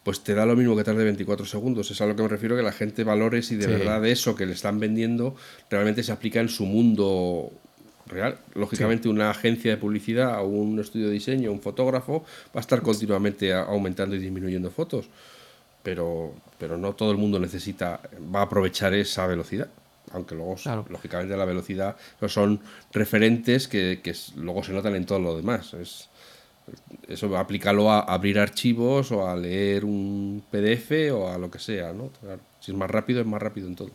pues 0.04 0.22
te 0.22 0.36
da 0.36 0.46
lo 0.46 0.56
mismo 0.56 0.76
que 0.76 0.84
tarde 0.84 1.04
24 1.04 1.46
segundos. 1.46 1.90
Es 1.92 2.00
a 2.00 2.06
lo 2.06 2.16
que 2.16 2.22
me 2.22 2.30
refiero 2.30 2.56
que 2.56 2.62
la 2.62 2.72
gente 2.72 3.04
valore 3.04 3.42
si 3.42 3.56
de 3.56 3.68
verdad 3.68 4.06
eso 4.06 4.36
que 4.36 4.46
le 4.46 4.54
están 4.54 4.80
vendiendo 4.80 5.36
realmente 5.70 6.04
se 6.04 6.12
aplica 6.12 6.40
en 6.40 6.50
su 6.50 6.66
mundo 6.66 7.52
real. 8.06 8.38
Lógicamente 8.54 9.10
una 9.10 9.32
agencia 9.32 9.72
de 9.72 9.78
publicidad 9.78 10.42
o 10.42 10.46
un 10.46 10.80
estudio 10.80 11.08
de 11.08 11.14
diseño, 11.14 11.52
un 11.52 11.60
fotógrafo, 11.60 12.24
va 12.56 12.60
a 12.60 12.62
estar 12.62 12.84
continuamente 12.84 13.52
aumentando 13.52 14.16
y 14.16 14.20
disminuyendo 14.20 14.70
fotos 14.70 15.10
pero, 15.86 16.34
pero 16.58 16.78
no 16.78 16.94
todo 16.94 17.12
el 17.12 17.18
mundo 17.18 17.40
necesita, 17.40 18.02
va 18.34 18.40
a 18.40 18.44
aprovechar 18.44 18.96
esa 18.96 19.28
velocidad. 19.28 19.70
Aunque 20.12 20.34
luego, 20.34 20.56
lógicamente, 20.90 21.38
la 21.38 21.46
velocidad 21.46 21.96
son 22.28 22.60
referentes 22.92 23.68
que, 23.68 24.02
luego 24.36 24.64
se 24.64 24.74
notan 24.74 24.96
en 24.96 25.06
todo 25.06 25.20
lo 25.20 25.38
demás. 25.38 25.76
Es, 25.76 26.10
eso 27.08 27.38
aplícalo 27.38 27.92
a 27.92 28.00
abrir 28.00 28.40
archivos 28.40 29.12
o 29.12 29.28
a 29.28 29.36
leer 29.36 29.86
un 29.86 30.44
PDF 30.50 31.14
o 31.14 31.30
a 31.30 31.38
lo 31.38 31.52
que 31.52 31.60
sea. 31.60 31.94
¿no? 31.94 32.10
si 32.60 32.72
es 32.72 32.78
más 32.78 32.90
rápido, 32.90 33.22
es 33.22 33.28
más 33.28 33.42
rápido 33.42 33.68
en 33.68 33.76
todo. 33.76 33.92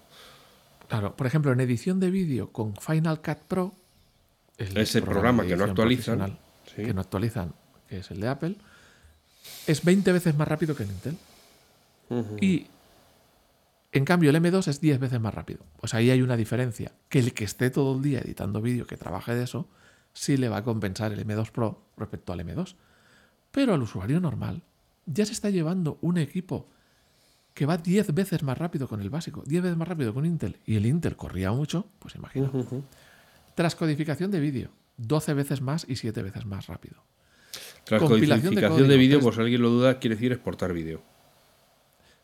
Claro, 0.88 1.16
por 1.16 1.26
ejemplo, 1.26 1.50
en 1.50 1.60
edición 1.60 1.98
de 1.98 2.12
vídeo 2.12 2.52
con 2.52 2.76
Final 2.76 3.20
Cut 3.20 3.38
Pro, 3.48 3.74
ese 4.58 5.02
programa, 5.02 5.44
que 5.44 5.56
no 5.56 5.64
actualizan, 5.64 6.38
que 6.76 6.94
no 6.94 7.00
actualizan, 7.00 7.52
que 7.88 7.98
es 7.98 8.10
el 8.12 8.20
de 8.20 8.28
Apple, 8.28 8.56
es 9.66 9.84
20 9.84 10.12
veces 10.12 10.36
más 10.36 10.46
rápido 10.46 10.76
que 10.76 10.84
el 10.84 10.90
Intel. 10.90 11.16
Y 12.40 12.66
en 13.92 14.04
cambio 14.04 14.30
el 14.30 14.36
M2 14.36 14.68
es 14.68 14.80
10 14.80 14.98
veces 14.98 15.20
más 15.20 15.34
rápido. 15.34 15.60
Pues 15.78 15.94
ahí 15.94 16.10
hay 16.10 16.22
una 16.22 16.36
diferencia. 16.36 16.92
Que 17.08 17.18
el 17.18 17.34
que 17.34 17.44
esté 17.44 17.70
todo 17.70 17.96
el 17.96 18.02
día 18.02 18.20
editando 18.20 18.60
vídeo, 18.60 18.86
que 18.86 18.96
trabaje 18.96 19.34
de 19.34 19.44
eso, 19.44 19.68
sí 20.12 20.36
le 20.36 20.48
va 20.48 20.58
a 20.58 20.64
compensar 20.64 21.12
el 21.12 21.26
M2 21.26 21.50
Pro 21.50 21.82
respecto 21.96 22.32
al 22.32 22.40
M2. 22.40 22.74
Pero 23.50 23.74
al 23.74 23.82
usuario 23.82 24.20
normal 24.20 24.62
ya 25.06 25.26
se 25.26 25.32
está 25.32 25.50
llevando 25.50 25.98
un 26.02 26.18
equipo 26.18 26.68
que 27.54 27.66
va 27.66 27.76
10 27.76 28.14
veces 28.14 28.42
más 28.42 28.56
rápido 28.56 28.88
con 28.88 29.00
el 29.00 29.10
básico, 29.10 29.42
10 29.44 29.62
veces 29.62 29.76
más 29.76 29.88
rápido 29.88 30.14
con 30.14 30.24
Intel, 30.24 30.56
y 30.64 30.76
el 30.76 30.86
Intel 30.86 31.16
corría 31.16 31.50
mucho, 31.52 31.86
pues 31.98 32.14
imagino. 32.14 32.50
Transcodificación 33.54 34.30
de 34.30 34.40
vídeo, 34.40 34.70
12 34.98 35.34
veces 35.34 35.60
más 35.60 35.84
y 35.88 35.96
7 35.96 36.22
veces 36.22 36.46
más 36.46 36.68
rápido. 36.68 37.02
Transcodificación 37.84 38.54
de, 38.54 38.62
de 38.62 38.96
vídeo, 38.96 39.20
por 39.20 39.34
si 39.34 39.40
alguien 39.40 39.62
lo 39.62 39.70
duda, 39.70 39.98
quiere 39.98 40.14
decir 40.14 40.32
exportar 40.32 40.72
vídeo. 40.72 41.02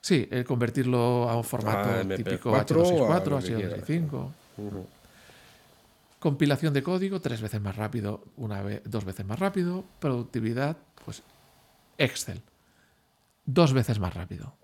Sí, 0.07 0.29
el 0.31 0.45
convertirlo 0.45 1.29
a 1.29 1.37
un 1.37 1.43
formato 1.43 1.91
ah, 1.91 2.05
típico 2.17 2.53
H264, 2.53 3.25
H265. 4.55 4.85
Compilación 6.21 6.73
de 6.73 6.85
código, 6.85 7.21
tres 7.21 7.41
veces 7.41 7.61
más 7.61 7.75
rápido, 7.75 8.23
una 8.37 8.63
vez, 8.63 8.83
dos 8.85 9.05
veces 9.05 9.27
más 9.27 9.41
rápido. 9.41 9.85
Productividad, 9.99 10.77
pues 11.05 11.25
Excel, 11.99 12.41
dos 13.47 13.73
veces 13.73 13.99
más 13.99 14.15
rápido. 14.15 14.55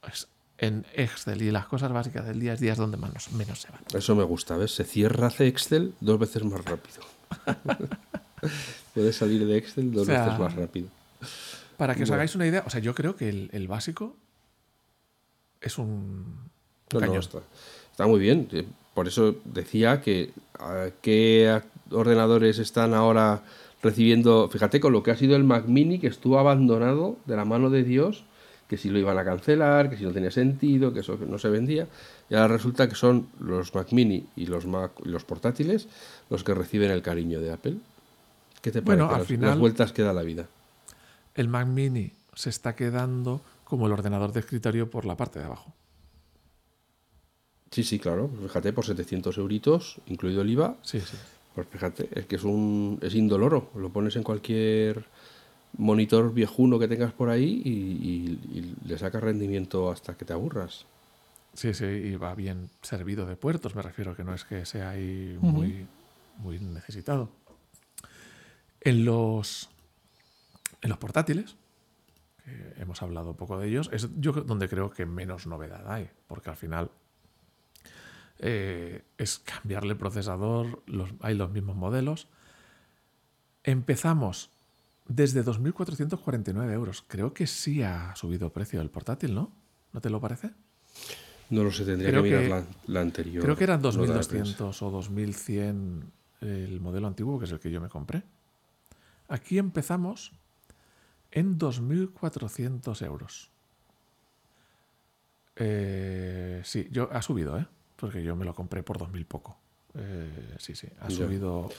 Pues, 0.00 0.26
en 0.56 0.86
Excel 0.94 1.42
y 1.42 1.50
las 1.50 1.66
cosas 1.66 1.92
básicas 1.92 2.24
del 2.26 2.40
día 2.40 2.54
es 2.54 2.60
días 2.60 2.78
donde 2.78 2.96
menos, 2.96 3.30
menos 3.32 3.60
se 3.60 3.70
van. 3.70 3.82
Eso 3.92 4.16
me 4.16 4.24
gusta, 4.24 4.56
¿ves? 4.56 4.74
Se 4.74 4.84
cierra 4.84 5.26
hace 5.26 5.48
Excel 5.48 5.92
dos 6.00 6.18
veces 6.18 6.42
más 6.44 6.64
rápido. 6.64 7.02
Puede 8.94 9.12
salir 9.12 9.46
de 9.46 9.58
Excel 9.58 9.92
dos 9.92 10.06
veces 10.06 10.38
más 10.38 10.54
rápido. 10.54 10.88
Para 11.76 11.94
que 11.94 12.04
os 12.04 12.10
hagáis 12.10 12.34
una 12.34 12.46
idea, 12.46 12.62
o 12.66 12.70
sea, 12.70 12.80
yo 12.80 12.94
creo 12.94 13.16
que 13.16 13.28
el 13.28 13.68
básico 13.68 14.16
es 15.60 15.78
un 15.78 16.48
está, 16.90 18.06
muy 18.06 18.20
bien. 18.20 18.48
Eh, 18.52 18.66
por 18.94 19.06
eso 19.06 19.36
decía 19.44 20.00
que 20.00 20.32
qué 21.02 21.60
ordenadores 21.90 22.58
están 22.58 22.94
ahora 22.94 23.42
recibiendo, 23.82 24.48
fíjate 24.48 24.80
con 24.80 24.92
lo 24.92 25.02
que 25.02 25.12
ha 25.12 25.16
sido 25.16 25.36
el 25.36 25.44
Mac 25.44 25.66
Mini 25.66 25.98
que 25.98 26.08
estuvo 26.08 26.38
abandonado 26.38 27.16
de 27.26 27.36
la 27.36 27.44
mano 27.44 27.70
de 27.70 27.84
Dios, 27.84 28.24
que 28.66 28.76
si 28.76 28.90
lo 28.90 28.98
iban 28.98 29.16
a 29.16 29.24
cancelar, 29.24 29.88
que 29.88 29.96
si 29.96 30.04
no 30.04 30.12
tenía 30.12 30.30
sentido, 30.30 30.92
que 30.92 31.00
eso 31.00 31.16
no 31.26 31.38
se 31.38 31.48
vendía, 31.48 31.86
y 32.28 32.34
ahora 32.34 32.48
resulta 32.48 32.88
que 32.88 32.96
son 32.96 33.28
los 33.40 33.74
Mac 33.74 33.92
Mini 33.92 34.26
y 34.36 34.46
los 34.46 34.66
Mac 34.66 34.92
los 35.04 35.24
portátiles 35.24 35.88
los 36.28 36.42
que 36.42 36.54
reciben 36.54 36.90
el 36.90 37.02
cariño 37.02 37.40
de 37.40 37.52
Apple. 37.52 37.76
¿Qué 38.60 38.72
te 38.72 38.82
parece? 38.82 39.04
Bueno, 39.04 39.14
al 39.14 39.24
final, 39.24 39.50
las 39.50 39.58
vueltas 39.58 39.92
que 39.92 40.02
da 40.02 40.12
la 40.12 40.22
vida. 40.22 40.46
El 41.34 41.48
Mac 41.48 41.68
Mini 41.68 42.12
se 42.34 42.50
está 42.50 42.74
quedando 42.74 43.40
como 43.68 43.86
el 43.86 43.92
ordenador 43.92 44.32
de 44.32 44.40
escritorio 44.40 44.88
por 44.88 45.04
la 45.04 45.16
parte 45.16 45.38
de 45.38 45.44
abajo. 45.44 45.74
Sí, 47.70 47.84
sí, 47.84 47.98
claro. 47.98 48.30
Fíjate, 48.42 48.72
por 48.72 48.86
700 48.86 49.36
euritos, 49.36 50.00
incluido 50.06 50.40
el 50.40 50.50
IVA. 50.50 50.76
Sí, 50.82 51.00
sí. 51.00 51.16
Pues 51.54 51.68
fíjate, 51.68 52.08
es 52.18 52.24
que 52.24 52.36
es 52.36 52.44
un 52.44 52.98
es 53.02 53.14
indoloro. 53.14 53.70
Lo 53.74 53.90
pones 53.90 54.16
en 54.16 54.22
cualquier 54.22 55.04
monitor 55.76 56.32
viejuno 56.32 56.78
que 56.78 56.88
tengas 56.88 57.12
por 57.12 57.28
ahí 57.28 57.60
y, 57.62 58.74
le 58.86 58.96
sacas 58.96 59.22
rendimiento 59.22 59.90
hasta 59.90 60.16
que 60.16 60.24
te 60.24 60.32
aburras. 60.32 60.86
Sí, 61.52 61.74
sí, 61.74 61.84
y 61.84 62.16
va 62.16 62.34
bien 62.34 62.70
servido 62.80 63.26
de 63.26 63.36
puertos, 63.36 63.74
me 63.74 63.82
refiero, 63.82 64.16
que 64.16 64.24
no 64.24 64.32
es 64.32 64.44
que 64.44 64.64
sea 64.64 64.90
ahí 64.90 65.36
muy, 65.40 65.86
muy 66.38 66.58
necesitado. 66.58 67.28
En 68.80 69.04
los, 69.04 69.68
en 70.80 70.88
los 70.88 70.98
portátiles, 70.98 71.56
hemos 72.76 73.02
hablado 73.02 73.36
poco 73.36 73.58
de 73.58 73.68
ellos, 73.68 73.90
es 73.92 74.08
yo 74.18 74.32
donde 74.32 74.68
creo 74.68 74.90
que 74.90 75.06
menos 75.06 75.46
novedad 75.46 75.90
hay, 75.90 76.10
porque 76.26 76.50
al 76.50 76.56
final 76.56 76.90
eh, 78.38 79.02
es 79.16 79.38
cambiarle 79.40 79.92
el 79.92 79.98
procesador, 79.98 80.82
hay 81.20 81.34
los 81.34 81.50
mismos 81.50 81.76
modelos. 81.76 82.28
Empezamos 83.64 84.50
desde 85.08 85.44
2.449 85.44 86.72
euros. 86.72 87.04
Creo 87.06 87.34
que 87.34 87.46
sí 87.46 87.82
ha 87.82 88.14
subido 88.14 88.46
el 88.46 88.52
precio 88.52 88.78
del 88.78 88.90
portátil, 88.90 89.34
¿no? 89.34 89.52
¿No 89.92 90.00
te 90.00 90.10
lo 90.10 90.20
parece? 90.20 90.50
No 91.50 91.64
lo 91.64 91.72
sé, 91.72 91.84
tendría 91.84 92.12
que 92.12 92.22
mirar 92.22 92.66
la, 92.86 93.00
anterior. 93.00 93.42
Creo 93.42 93.56
que 93.56 93.64
eran 93.64 93.82
2.200 93.82 94.82
o 94.82 95.02
2.100 95.02 96.02
el 96.40 96.80
modelo 96.80 97.06
antiguo, 97.06 97.38
que 97.38 97.46
es 97.46 97.52
el 97.52 97.58
que 97.58 97.70
yo 97.70 97.80
me 97.80 97.88
compré. 97.88 98.22
Aquí 99.28 99.58
empezamos 99.58 100.32
en 101.32 101.58
2.400 101.58 103.04
euros. 103.04 103.50
Eh, 105.56 106.60
sí, 106.64 106.88
yo, 106.90 107.08
ha 107.12 107.20
subido, 107.22 107.58
¿eh? 107.58 107.66
Porque 107.96 108.22
yo 108.22 108.36
me 108.36 108.44
lo 108.44 108.54
compré 108.54 108.82
por 108.82 108.98
2.000 108.98 109.26
poco. 109.26 109.58
Eh, 109.94 110.54
sí, 110.58 110.74
sí, 110.76 110.86
ha 111.00 111.10
subido 111.10 111.70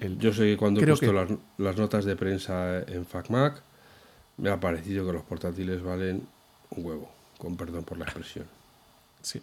el... 0.00 0.18
Yo 0.18 0.32
sé 0.32 0.44
que 0.44 0.56
cuando 0.56 0.80
he 0.80 0.86
puesto 0.86 1.12
las, 1.12 1.76
notas 1.76 2.04
de 2.04 2.16
prensa 2.16 2.80
en 2.80 3.06
FacMac, 3.06 3.62
Me 4.38 4.50
ha 4.50 4.58
parecido 4.58 5.06
que 5.06 5.12
los 5.12 5.22
portátiles 5.22 5.82
valen 5.82 6.26
un 6.70 6.84
huevo, 6.84 7.10
con 7.38 7.56
perdón 7.56 7.84
por 7.84 7.98
la 7.98 8.04
expresión. 8.04 8.46
Sí. 9.22 9.40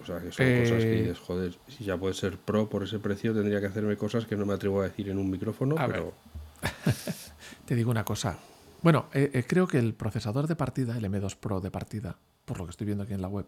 O 0.00 0.04
sea, 0.04 0.20
que 0.20 0.30
son 0.30 0.60
cosas 0.60 0.84
que 0.84 0.92
dices, 0.92 1.18
joder, 1.18 1.58
si 1.68 1.84
ya 1.84 1.96
puede 1.96 2.14
ser 2.14 2.38
pro 2.38 2.68
por 2.68 2.84
ese 2.84 2.98
precio, 2.98 3.34
tendría 3.34 3.60
que 3.60 3.66
hacerme 3.66 3.96
cosas 3.96 4.26
que 4.26 4.36
no 4.36 4.46
me 4.46 4.54
atrevo 4.54 4.80
a 4.80 4.84
decir 4.84 5.08
en 5.08 5.18
un 5.18 5.30
micrófono, 5.30 5.74
pero... 5.74 6.12
Te 7.66 7.74
digo 7.74 7.90
una 7.90 8.04
cosa. 8.04 8.38
Bueno, 8.82 9.08
eh, 9.12 9.30
eh, 9.32 9.44
creo 9.46 9.66
que 9.66 9.78
el 9.78 9.94
procesador 9.94 10.46
de 10.46 10.56
partida, 10.56 10.96
el 10.96 11.04
M2 11.04 11.36
Pro 11.36 11.60
de 11.60 11.70
partida, 11.70 12.18
por 12.44 12.58
lo 12.58 12.64
que 12.64 12.70
estoy 12.70 12.86
viendo 12.86 13.04
aquí 13.04 13.12
en 13.12 13.22
la 13.22 13.28
web, 13.28 13.46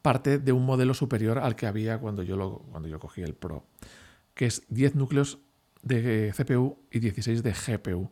parte 0.00 0.38
de 0.38 0.52
un 0.52 0.64
modelo 0.64 0.94
superior 0.94 1.38
al 1.38 1.56
que 1.56 1.66
había 1.66 1.98
cuando 1.98 2.22
yo, 2.22 2.62
cuando 2.70 2.88
yo 2.88 2.98
cogí 2.98 3.22
el 3.22 3.34
Pro, 3.34 3.64
que 4.34 4.46
es 4.46 4.62
10 4.68 4.94
núcleos 4.94 5.38
de 5.82 6.32
CPU 6.36 6.78
y 6.90 6.98
16 7.00 7.42
de 7.42 7.52
GPU. 7.52 8.10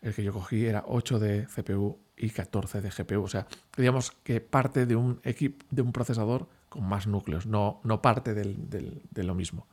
El 0.00 0.14
que 0.14 0.24
yo 0.24 0.32
cogí 0.32 0.66
era 0.66 0.84
8 0.86 1.18
de 1.18 1.46
CPU 1.46 1.98
y 2.16 2.30
14 2.30 2.80
de 2.80 2.90
GPU. 2.90 3.22
O 3.22 3.28
sea, 3.28 3.46
digamos 3.76 4.10
que 4.24 4.40
parte 4.40 4.86
de 4.86 4.96
un, 4.96 5.20
equipo, 5.22 5.64
de 5.70 5.82
un 5.82 5.92
procesador 5.92 6.48
con 6.68 6.88
más 6.88 7.06
núcleos, 7.06 7.46
no, 7.46 7.80
no 7.84 8.02
parte 8.02 8.34
de 8.34 9.22
lo 9.22 9.34
mismo. 9.34 9.66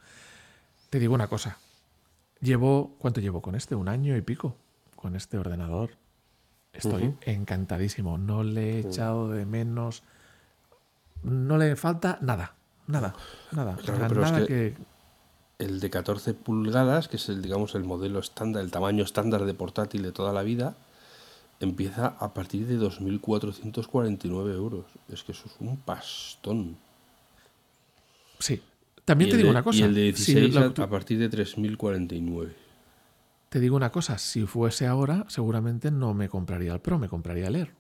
Te 0.90 1.00
digo 1.00 1.14
una 1.14 1.28
cosa. 1.28 1.58
Llevo, 2.42 2.96
¿cuánto 3.00 3.22
llevo 3.22 3.42
con 3.42 3.56
este? 3.56 3.76
Un 3.76 3.88
año 3.88 4.16
y 4.18 4.22
pico 4.22 4.56
con 4.96 5.16
este 5.16 5.38
ordenador. 5.38 5.92
Estoy 6.74 7.16
encantadísimo. 7.22 8.18
No 8.18 8.44
le 8.44 8.76
he 8.76 8.80
echado 8.80 9.30
de 9.30 9.46
menos. 9.46 10.04
No 11.24 11.58
le 11.58 11.76
falta 11.76 12.18
nada. 12.22 12.54
Nada. 12.88 13.16
Nada. 13.52 13.78
nada 13.86 14.46
que 14.46 14.76
el 15.60 15.82
de 15.82 15.90
14 15.90 16.34
pulgadas, 16.34 17.10
que 17.10 17.18
es 17.18 17.28
el, 17.30 17.42
digamos, 17.42 17.76
el 17.76 17.84
modelo 17.84 18.20
estándar, 18.20 18.64
el 18.64 18.72
tamaño 18.72 19.04
estándar 19.04 19.46
de 19.46 19.54
portátil 19.54 20.02
de 20.04 20.14
toda 20.14 20.32
la 20.32 20.42
vida, 20.42 20.76
empieza 21.60 22.16
a 22.20 22.34
partir 22.34 22.66
de 22.66 22.80
2.449 22.80 24.56
euros. 24.56 24.86
Es 25.10 25.24
que 25.24 25.34
eso 25.34 25.44
es 25.48 25.56
un 25.60 25.78
pastón. 25.78 26.78
Sí. 28.40 28.62
También 29.04 29.32
te 29.32 29.38
digo 29.38 29.50
una 29.50 29.64
cosa. 29.64 29.80
Y 29.80 29.82
el 29.84 29.94
de 29.94 30.02
16 30.04 30.56
a, 30.56 30.90
partir 30.90 31.20
de 31.20 31.30
3.049. 31.30 32.54
Te 33.50 33.60
digo 33.60 33.76
una 33.76 33.92
cosa, 33.92 34.18
si 34.18 34.46
fuese 34.46 34.86
ahora, 34.86 35.26
seguramente 35.28 35.92
no 35.92 36.14
me 36.14 36.30
compraría 36.30 36.74
el 36.74 36.82
Pro, 36.82 37.00
me 37.00 37.10
compraría 37.10 37.48
el 37.48 37.56
Air. 37.56 37.76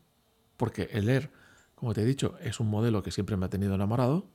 Porque 0.57 0.89
el 0.91 1.09
Air, 1.09 1.31
como 1.75 1.93
te 1.93 2.01
he 2.01 2.05
dicho, 2.05 2.35
es 2.41 2.59
un 2.59 2.69
modelo 2.69 3.03
que 3.03 3.11
siempre 3.11 3.37
me 3.37 3.45
ha 3.45 3.49
tenido 3.49 3.75
enamorado 3.75 4.27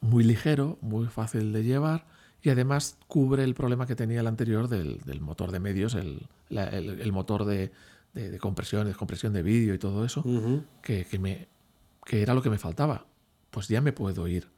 muy 0.00 0.24
ligero, 0.24 0.78
muy 0.80 1.06
fácil 1.06 1.52
de 1.52 1.62
llevar 1.62 2.06
y 2.42 2.50
además 2.50 2.98
cubre 3.06 3.42
el 3.42 3.54
problema 3.54 3.86
que 3.86 3.96
tenía 3.96 4.20
el 4.20 4.26
anterior 4.26 4.68
del, 4.68 5.00
motor 5.20 5.50
de 5.50 5.60
medios, 5.60 5.94
el, 5.94 6.28
motor 7.12 7.46
de, 7.46 7.72
compresión, 8.38 8.86
de 8.86 8.94
compresión 8.94 9.32
de 9.32 9.42
vídeo 9.42 9.74
y 9.74 9.78
todo 9.78 10.04
eso, 10.04 10.22
que, 10.82 11.06
me, 11.18 11.48
que 12.04 12.22
era 12.22 12.34
lo 12.34 12.42
que 12.42 12.50
me 12.50 12.58
faltaba. 12.58 13.06
Pues 13.50 13.68
ya 13.68 13.80
me 13.80 13.92
puedo 13.92 14.28
ir 14.28 14.50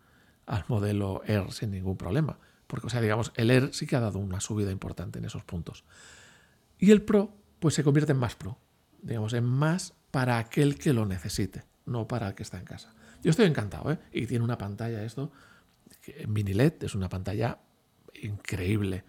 al 0.46 0.64
modelo 0.68 1.22
Air 1.26 1.52
sin 1.52 1.70
ningún 1.70 1.96
problema. 1.96 2.38
Porque, 2.66 2.86
o 2.86 2.90
sea, 2.90 3.00
digamos, 3.00 3.32
el 3.36 3.50
Air 3.50 3.70
sí 3.72 3.86
que 3.86 3.96
ha 3.96 4.00
dado 4.00 4.18
una 4.18 4.40
subida 4.40 4.70
importante 4.70 5.18
en 5.18 5.24
esos 5.24 5.44
puntos. 5.44 5.84
Y 6.78 6.90
el 6.90 7.02
Pro, 7.02 7.32
pues 7.60 7.74
se 7.74 7.84
convierte 7.84 8.12
en 8.12 8.18
más 8.18 8.34
Pro. 8.34 8.58
Digamos, 9.02 9.32
en 9.34 9.44
más 9.44 9.94
para 10.10 10.38
aquel 10.38 10.78
que 10.78 10.92
lo 10.92 11.06
necesite, 11.06 11.64
no 11.84 12.08
para 12.08 12.28
el 12.28 12.34
que 12.34 12.42
está 12.42 12.58
en 12.58 12.64
casa. 12.64 12.92
Yo 13.22 13.30
estoy 13.30 13.46
encantado, 13.46 13.92
¿eh? 13.92 13.98
Y 14.12 14.26
tiene 14.26 14.44
una 14.44 14.58
pantalla 14.58 15.02
esto, 15.04 15.30
mini 16.26 16.54
LED, 16.54 16.84
es 16.84 16.94
una 16.94 17.08
pantalla 17.08 17.58
increíble. 18.22 19.04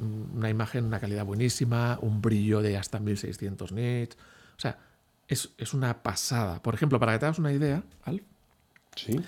Una 0.00 0.50
imagen, 0.50 0.84
una 0.84 1.00
calidad 1.00 1.24
buenísima, 1.24 1.98
un 2.00 2.20
brillo 2.20 2.62
de 2.62 2.76
hasta 2.76 3.00
1600 3.00 3.72
nits. 3.72 4.16
O 4.56 4.60
sea, 4.60 4.78
es, 5.28 5.74
una 5.74 6.02
pasada. 6.02 6.62
Por 6.62 6.74
ejemplo, 6.74 6.98
para 6.98 7.12
que 7.12 7.18
te 7.18 7.26
hagas 7.26 7.38
una 7.38 7.52
idea, 7.52 7.82
Al, 8.02 8.22
¿Sí? 8.96 9.20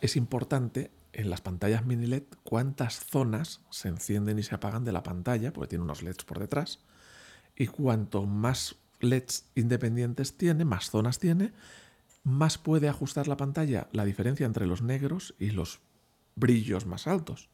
es 0.00 0.16
importante 0.16 0.90
en 1.14 1.30
las 1.30 1.40
pantallas 1.40 1.84
mini 1.84 2.06
LED 2.06 2.24
cuántas 2.42 2.98
zonas 2.98 3.60
se 3.70 3.88
encienden 3.88 4.38
y 4.38 4.42
se 4.42 4.54
apagan 4.54 4.84
de 4.84 4.92
la 4.92 5.02
pantalla, 5.02 5.52
porque 5.52 5.70
tiene 5.70 5.84
unos 5.84 6.02
LEDs 6.02 6.24
por 6.24 6.38
detrás. 6.38 6.80
Y 7.56 7.68
cuanto 7.68 8.26
más 8.26 8.76
LEDs 9.00 9.44
independientes 9.54 10.36
tiene, 10.36 10.64
más 10.64 10.90
zonas 10.90 11.18
tiene, 11.18 11.52
más 12.24 12.58
puede 12.58 12.88
ajustar 12.88 13.28
la 13.28 13.36
pantalla 13.36 13.88
la 13.92 14.04
diferencia 14.04 14.46
entre 14.46 14.66
los 14.66 14.82
negros 14.82 15.34
y 15.38 15.50
los 15.50 15.80
brillos 16.36 16.86
más 16.86 17.06
altos. 17.06 17.48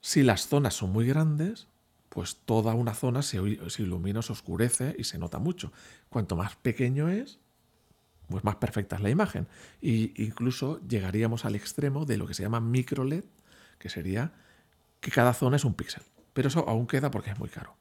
Si 0.00 0.22
las 0.22 0.46
zonas 0.46 0.74
son 0.74 0.92
muy 0.92 1.06
grandes, 1.06 1.68
pues 2.08 2.36
toda 2.44 2.74
una 2.74 2.94
zona 2.94 3.22
se, 3.22 3.38
ilumina, 3.78 4.22
se 4.22 4.32
oscurece 4.32 4.94
y 4.98 5.04
se 5.04 5.18
nota 5.18 5.38
mucho. 5.38 5.72
Cuanto 6.08 6.36
más 6.36 6.56
pequeño 6.56 7.08
es, 7.08 7.38
pues 8.28 8.44
más 8.44 8.56
perfecta 8.56 8.96
es 8.96 9.02
la 9.02 9.10
imagen. 9.10 9.46
Y 9.80 10.22
incluso 10.22 10.80
llegaríamos 10.86 11.44
al 11.44 11.54
extremo 11.54 12.04
de 12.04 12.16
lo 12.16 12.26
que 12.26 12.34
se 12.34 12.42
llama 12.42 12.60
micro 12.60 13.04
LED, 13.04 13.24
que 13.78 13.88
sería 13.88 14.32
que 15.00 15.10
cada 15.10 15.34
zona 15.34 15.56
es 15.56 15.64
un 15.64 15.74
píxel. 15.74 16.02
Pero 16.32 16.48
eso 16.48 16.68
aún 16.68 16.86
queda 16.86 17.10
porque 17.10 17.30
es 17.30 17.38
muy 17.38 17.48
caro. 17.48 17.76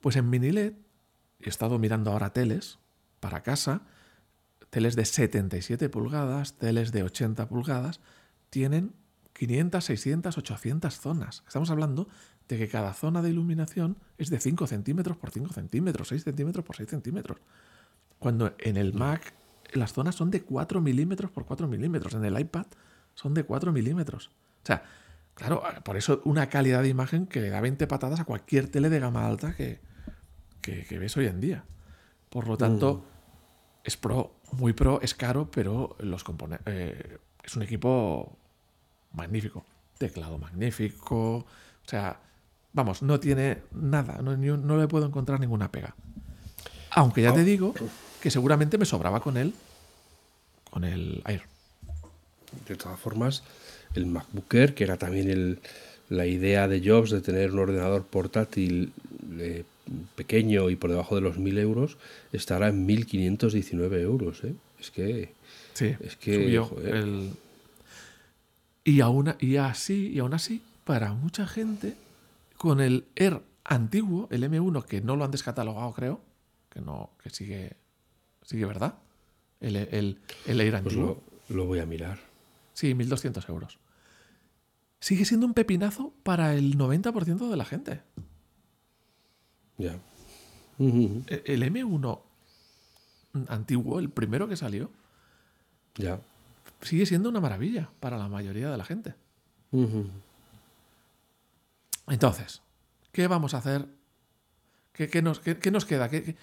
Pues 0.00 0.16
en 0.16 0.28
mini 0.28 0.50
LED, 0.50 0.74
he 1.40 1.48
estado 1.48 1.78
mirando 1.78 2.10
ahora 2.10 2.32
teles 2.32 2.78
para 3.20 3.42
casa, 3.42 3.82
teles 4.70 4.96
de 4.96 5.04
77 5.04 5.88
pulgadas, 5.88 6.58
teles 6.58 6.92
de 6.92 7.02
80 7.02 7.48
pulgadas, 7.48 8.00
tienen 8.50 8.94
500, 9.32 9.84
600, 9.84 10.38
800 10.38 11.00
zonas. 11.00 11.44
Estamos 11.46 11.70
hablando 11.70 12.08
de 12.48 12.58
que 12.58 12.68
cada 12.68 12.94
zona 12.94 13.22
de 13.22 13.30
iluminación 13.30 13.98
es 14.18 14.30
de 14.30 14.38
5 14.38 14.66
centímetros 14.66 15.16
por 15.16 15.30
5 15.30 15.52
centímetros, 15.52 16.08
6 16.08 16.24
centímetros 16.24 16.64
por 16.64 16.76
6 16.76 16.88
centímetros. 16.88 17.38
Cuando 18.18 18.54
en 18.58 18.76
el 18.76 18.94
Mac 18.94 19.34
las 19.72 19.92
zonas 19.92 20.14
son 20.14 20.30
de 20.30 20.42
4 20.42 20.80
milímetros 20.80 21.30
por 21.30 21.44
4 21.44 21.68
milímetros, 21.68 22.14
en 22.14 22.24
el 22.24 22.38
iPad 22.38 22.66
son 23.14 23.34
de 23.34 23.44
4 23.44 23.72
milímetros. 23.72 24.28
O 24.62 24.66
sea, 24.66 24.84
claro, 25.34 25.62
por 25.84 25.96
eso 25.96 26.22
una 26.24 26.48
calidad 26.48 26.82
de 26.82 26.88
imagen 26.88 27.26
que 27.26 27.40
le 27.40 27.50
da 27.50 27.60
20 27.60 27.86
patadas 27.86 28.20
a 28.20 28.24
cualquier 28.24 28.68
tele 28.68 28.88
de 28.88 29.00
gama 29.00 29.26
alta 29.26 29.54
que, 29.54 29.80
que, 30.60 30.98
ves 30.98 31.16
hoy 31.16 31.26
en 31.26 31.40
día. 31.40 31.64
Por 32.30 32.48
lo 32.48 32.56
tanto, 32.56 32.94
mm 32.94 33.16
es 33.86 33.96
pro, 33.96 34.40
muy 34.52 34.72
pro, 34.72 35.00
es 35.00 35.14
caro, 35.14 35.48
pero 35.50 35.96
los 36.00 36.24
eh, 36.66 37.18
es 37.44 37.56
un 37.56 37.62
equipo 37.62 38.36
magnífico. 39.12 39.64
Teclado 39.96 40.38
magnífico. 40.38 41.36
O 41.36 41.46
sea, 41.84 42.20
vamos, 42.72 43.02
no 43.02 43.20
tiene 43.20 43.62
nada, 43.70 44.20
no, 44.20 44.36
no 44.36 44.76
le 44.76 44.88
puedo 44.88 45.06
encontrar 45.06 45.38
ninguna 45.38 45.70
pega. 45.70 45.94
Aunque 46.90 47.22
ya 47.22 47.32
te 47.32 47.44
digo 47.44 47.74
que 48.26 48.30
seguramente 48.32 48.76
me 48.76 48.86
sobraba 48.86 49.20
con 49.20 49.36
él, 49.36 49.54
con 50.72 50.82
el 50.82 51.22
Air. 51.28 51.42
De 52.66 52.74
todas 52.74 52.98
formas, 52.98 53.44
el 53.94 54.06
MacBook 54.06 54.52
Air, 54.52 54.74
que 54.74 54.82
era 54.82 54.96
también 54.96 55.60
la 56.08 56.26
idea 56.26 56.66
de 56.66 56.82
Jobs 56.84 57.10
de 57.10 57.20
tener 57.20 57.52
un 57.52 57.60
ordenador 57.60 58.04
portátil 58.04 58.92
eh, 59.38 59.62
pequeño 60.16 60.70
y 60.70 60.74
por 60.74 60.90
debajo 60.90 61.14
de 61.14 61.20
los 61.20 61.38
1000 61.38 61.58
euros, 61.58 61.98
estará 62.32 62.66
en 62.66 62.84
1519 62.84 64.02
euros. 64.02 64.42
¿eh? 64.42 64.56
Es 64.80 64.90
que. 64.90 65.32
Sí, 65.74 65.94
es 66.00 66.16
que. 66.16 66.48
Y, 68.82 69.00
aún, 69.02 69.34
y, 69.38 69.56
así, 69.56 70.08
y 70.08 70.18
aún 70.18 70.34
así, 70.34 70.62
para 70.82 71.12
mucha 71.12 71.46
gente, 71.46 71.94
con 72.56 72.80
el 72.80 73.04
Air 73.14 73.40
antiguo, 73.62 74.26
el 74.32 74.42
M1, 74.42 74.84
que 74.84 75.00
no 75.00 75.14
lo 75.14 75.24
han 75.24 75.30
descatalogado, 75.30 75.92
creo, 75.92 76.20
que 76.70 76.80
no, 76.80 77.10
que 77.22 77.30
sigue, 77.30 77.76
sigue 78.46 78.64
verdad. 78.64 78.94
El, 79.60 79.76
el, 79.76 80.20
el 80.46 80.60
Air 80.60 80.82
pues 80.82 80.94
antiguo. 80.94 81.22
lo, 81.48 81.66
voy 81.66 81.80
a 81.80 81.86
mirar. 81.86 82.20
Sí, 82.72 82.94
1200 82.94 83.46
euros. 83.48 83.78
Sigue 85.00 85.24
siendo 85.24 85.46
un 85.46 85.54
pepinazo 85.54 86.14
para 86.22 86.54
el 86.54 86.78
90% 86.78 87.50
de 87.50 87.56
la 87.56 87.64
gente. 87.64 88.02
Ya. 89.76 89.98
E-, 90.78 91.42
el 91.46 91.62
M1 91.62 92.20
antiguo, 93.48 93.98
el 93.98 94.10
primero 94.10 94.48
que 94.48 94.56
salió, 94.56 94.90
ya. 95.96 96.20
sigue 96.80 97.04
siendo 97.04 97.28
una 97.28 97.40
maravilla 97.40 97.90
para 98.00 98.16
la 98.16 98.28
mayoría 98.28 98.70
de 98.70 98.76
la 98.78 98.84
gente. 98.84 99.14
Entonces, 102.06 102.62
¿qué 103.12 103.26
vamos 103.26 103.54
a 103.54 103.58
hacer? 103.58 103.86
¿Qué, 104.92 105.20
nos, 105.20 105.42
nos, 105.70 105.84
queda? 105.84 106.08
¿Qué, 106.08 106.36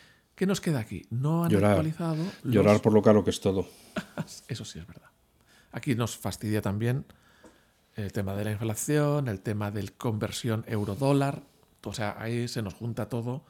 nos 0.46 0.62
queda 0.62 0.80
aquí? 0.80 1.06
No 1.10 1.44
han 1.44 1.52
llorar, 1.52 1.72
actualizado. 1.72 2.24
Llorar 2.44 2.82
por 2.82 2.94
lo 2.94 3.02
caro 3.02 3.24
que 3.24 3.30
es 3.30 3.40
todo. 3.40 3.68
Eso 4.48 4.66
sí 4.66 4.80
es 4.80 4.88
verdad. 4.88 5.10
Aquí 5.72 5.96
nos 5.96 6.18
fastidia 6.18 6.62
también 6.62 7.06
el 7.96 8.12
tema 8.12 8.36
de 8.36 8.44
la 8.46 8.52
inflación, 8.52 9.28
el 9.28 9.42
tema 9.42 9.72
del 9.72 9.94
conversión 9.94 10.66
euro-dólar. 10.68 11.44
O 11.84 11.94
sea, 11.94 12.16
ahí 12.20 12.48
se 12.48 12.62
nos 12.62 12.74
junta 12.74 13.10
todo 13.10 13.46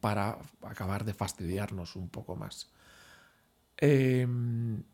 para 0.00 0.38
acabar 0.62 1.04
de 1.04 1.14
fastidiarnos 1.14 1.96
un 1.96 2.08
poco 2.08 2.36
más. 2.36 2.70
Em, 3.76 4.84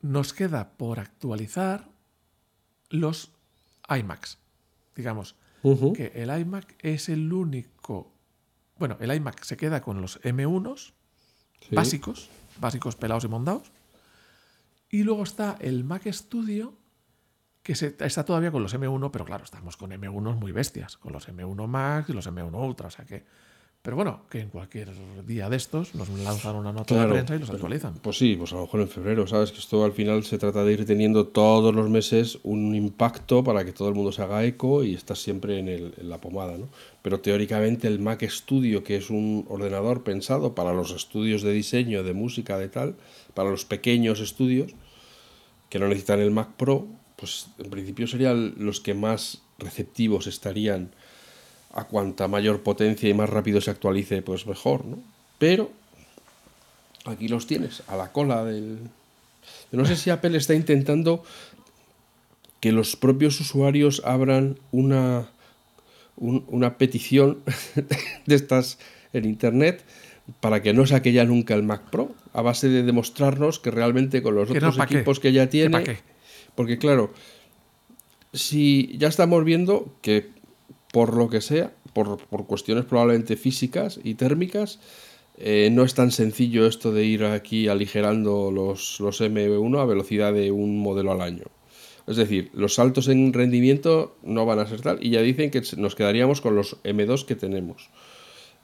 nos 0.00 0.32
queda 0.32 0.70
por 0.76 1.00
actualizar 1.00 1.90
los 2.88 3.32
iMacs. 3.88 4.38
Digamos 4.94 5.36
que 5.94 6.12
el 6.14 6.38
iMac 6.38 6.76
es 6.80 7.08
el 7.08 7.32
único 7.32 8.13
Bueno, 8.78 8.96
el 9.00 9.12
iMac 9.14 9.42
se 9.42 9.56
queda 9.56 9.80
con 9.82 10.00
los 10.00 10.20
M1s 10.22 10.92
Sí. 11.60 11.74
básicos, 11.74 12.28
básicos 12.60 12.96
pelados 12.96 13.24
y 13.24 13.28
mondados. 13.28 13.72
Y 14.90 15.02
luego 15.02 15.22
está 15.22 15.56
el 15.60 15.82
Mac 15.84 16.06
Studio, 16.12 16.76
que 17.62 17.74
se- 17.74 17.96
está 18.00 18.24
todavía 18.24 18.50
con 18.52 18.62
los 18.62 18.74
M1, 18.74 19.10
pero 19.10 19.24
claro, 19.24 19.44
estamos 19.44 19.76
con 19.76 19.90
M1 19.92 20.34
muy 20.36 20.52
bestias, 20.52 20.96
con 20.98 21.12
los 21.12 21.26
M1 21.28 21.66
Max 21.66 22.10
y 22.10 22.12
los 22.12 22.26
M1 22.26 22.54
Ultra, 22.66 22.88
o 22.88 22.90
sea 22.90 23.04
que... 23.04 23.24
Pero 23.84 23.96
bueno, 23.96 24.22
que 24.30 24.40
en 24.40 24.48
cualquier 24.48 24.88
día 25.26 25.50
de 25.50 25.56
estos 25.58 25.94
nos 25.94 26.08
lanzan 26.08 26.56
una 26.56 26.72
nota 26.72 26.86
Claro, 26.94 27.08
de 27.08 27.14
prensa 27.16 27.36
y 27.36 27.38
los 27.40 27.50
actualizan. 27.50 27.92
Pues 28.00 28.16
sí, 28.16 28.34
pues 28.34 28.50
a 28.54 28.56
lo 28.56 28.62
mejor 28.62 28.80
en 28.80 28.88
febrero, 28.88 29.26
¿sabes? 29.26 29.52
Que 29.52 29.58
esto 29.58 29.84
al 29.84 29.92
final 29.92 30.24
se 30.24 30.38
trata 30.38 30.64
de 30.64 30.72
ir 30.72 30.86
teniendo 30.86 31.26
todos 31.26 31.74
los 31.74 31.90
meses 31.90 32.38
un 32.44 32.74
impacto 32.74 33.44
para 33.44 33.62
que 33.62 33.72
todo 33.74 33.90
el 33.90 33.94
mundo 33.94 34.10
se 34.10 34.22
haga 34.22 34.42
eco 34.42 34.82
y 34.84 34.94
estás 34.94 35.18
siempre 35.18 35.58
en, 35.58 35.68
el- 35.68 35.92
en 35.98 36.08
la 36.08 36.18
pomada, 36.18 36.56
¿no? 36.56 36.68
Pero 37.02 37.20
teóricamente 37.20 37.86
el 37.86 37.98
Mac 37.98 38.26
Studio, 38.26 38.82
que 38.82 38.96
es 38.96 39.10
un 39.10 39.44
ordenador 39.50 40.02
pensado 40.02 40.54
para 40.54 40.72
los 40.72 40.90
estudios 40.90 41.42
de 41.42 41.52
diseño, 41.52 42.02
de 42.02 42.14
música, 42.14 42.56
de 42.56 42.70
tal, 42.70 42.94
para 43.34 43.50
los 43.50 43.66
pequeños 43.66 44.20
estudios 44.20 44.72
que 45.68 45.78
no 45.78 45.88
necesitan 45.88 46.20
el 46.20 46.30
Mac 46.30 46.48
Pro, 46.56 46.86
pues 47.16 47.48
en 47.58 47.68
principio 47.68 48.06
serían 48.06 48.54
los 48.56 48.80
que 48.80 48.94
más 48.94 49.42
receptivos 49.58 50.26
estarían 50.26 50.90
a 51.74 51.84
cuanta 51.84 52.28
mayor 52.28 52.62
potencia 52.62 53.08
y 53.08 53.14
más 53.14 53.28
rápido 53.28 53.60
se 53.60 53.70
actualice, 53.70 54.22
pues 54.22 54.46
mejor, 54.46 54.84
¿no? 54.84 54.98
Pero 55.38 55.70
aquí 57.04 57.28
los 57.28 57.46
tienes, 57.46 57.82
a 57.88 57.96
la 57.96 58.12
cola 58.12 58.44
del... 58.44 58.78
No 59.72 59.84
sé 59.84 59.96
si 59.96 60.08
Apple 60.10 60.36
está 60.38 60.54
intentando 60.54 61.22
que 62.60 62.72
los 62.72 62.96
propios 62.96 63.38
usuarios 63.40 64.00
abran 64.04 64.58
una, 64.70 65.28
un- 66.16 66.44
una 66.48 66.78
petición 66.78 67.40
de 68.26 68.34
estas 68.34 68.78
en 69.12 69.24
Internet 69.26 69.84
para 70.40 70.62
que 70.62 70.72
no 70.72 70.86
saque 70.86 71.12
ya 71.12 71.24
nunca 71.24 71.54
el 71.54 71.62
Mac 71.64 71.82
Pro, 71.90 72.14
a 72.32 72.40
base 72.40 72.68
de 72.68 72.82
demostrarnos 72.84 73.58
que 73.58 73.70
realmente 73.70 74.22
con 74.22 74.34
los 74.36 74.48
no, 74.48 74.54
otros 74.56 74.78
equipos 74.78 75.20
que 75.20 75.32
ya 75.32 75.44
¿Que 75.46 75.50
tiene... 75.50 75.82
qué? 75.84 75.98
Porque 76.54 76.78
claro, 76.78 77.12
si 78.32 78.96
ya 78.96 79.08
estamos 79.08 79.44
viendo 79.44 79.92
que 80.00 80.30
por 80.94 81.16
lo 81.16 81.28
que 81.28 81.40
sea, 81.40 81.72
por, 81.92 82.24
por 82.28 82.46
cuestiones 82.46 82.84
probablemente 82.84 83.34
físicas 83.34 83.98
y 84.04 84.14
térmicas, 84.14 84.78
eh, 85.38 85.68
no 85.72 85.82
es 85.82 85.94
tan 85.94 86.12
sencillo 86.12 86.68
esto 86.68 86.92
de 86.92 87.04
ir 87.04 87.24
aquí 87.24 87.66
aligerando 87.66 88.52
los, 88.52 89.00
los 89.00 89.20
M1 89.20 89.80
a 89.80 89.86
velocidad 89.86 90.32
de 90.32 90.52
un 90.52 90.78
modelo 90.78 91.10
al 91.10 91.20
año. 91.20 91.46
Es 92.06 92.16
decir, 92.16 92.48
los 92.54 92.74
saltos 92.74 93.08
en 93.08 93.32
rendimiento 93.32 94.16
no 94.22 94.46
van 94.46 94.60
a 94.60 94.68
ser 94.68 94.82
tal 94.82 95.04
y 95.04 95.10
ya 95.10 95.20
dicen 95.20 95.50
que 95.50 95.62
nos 95.76 95.96
quedaríamos 95.96 96.40
con 96.40 96.54
los 96.54 96.80
M2 96.84 97.24
que 97.24 97.34
tenemos. 97.34 97.90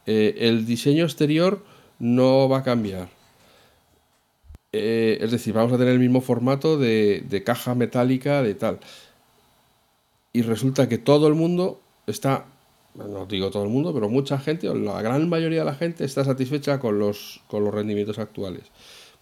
Eh, 0.07 0.37
el 0.39 0.67
diseño 0.67 1.03
exterior 1.03 1.65
no 1.99 2.49
va 2.49 2.59
a 2.59 2.63
cambiar. 2.63 3.09
Eh, 4.73 5.19
es 5.21 5.33
decir, 5.33 5.53
vamos 5.53 5.73
a 5.73 5.79
tener 5.79 5.95
el 5.95 5.99
mismo 5.99 6.21
formato 6.21 6.79
de, 6.79 7.25
de 7.29 7.43
caja 7.43 7.75
metálica, 7.75 8.41
de 8.45 8.55
tal. 8.55 8.79
Y 10.33 10.43
resulta 10.43 10.89
que 10.89 10.99
todo 10.99 11.27
el 11.27 11.35
mundo 11.35 11.81
está, 12.11 12.47
no 12.95 13.27
digo 13.27 13.51
todo 13.51 13.63
el 13.65 13.69
mundo, 13.69 13.95
pero 13.95 14.09
mucha 14.09 14.39
gente, 14.39 14.73
la 14.75 15.03
gran 15.03 15.29
mayoría 15.29 15.61
de 15.61 15.65
la 15.65 15.75
gente 15.75 16.05
está 16.05 16.25
satisfecha 16.25 16.79
con 16.79 16.99
los, 16.99 17.41
con 17.47 17.65
los 17.65 17.73
rendimientos 17.73 18.19
actuales. 18.19 18.65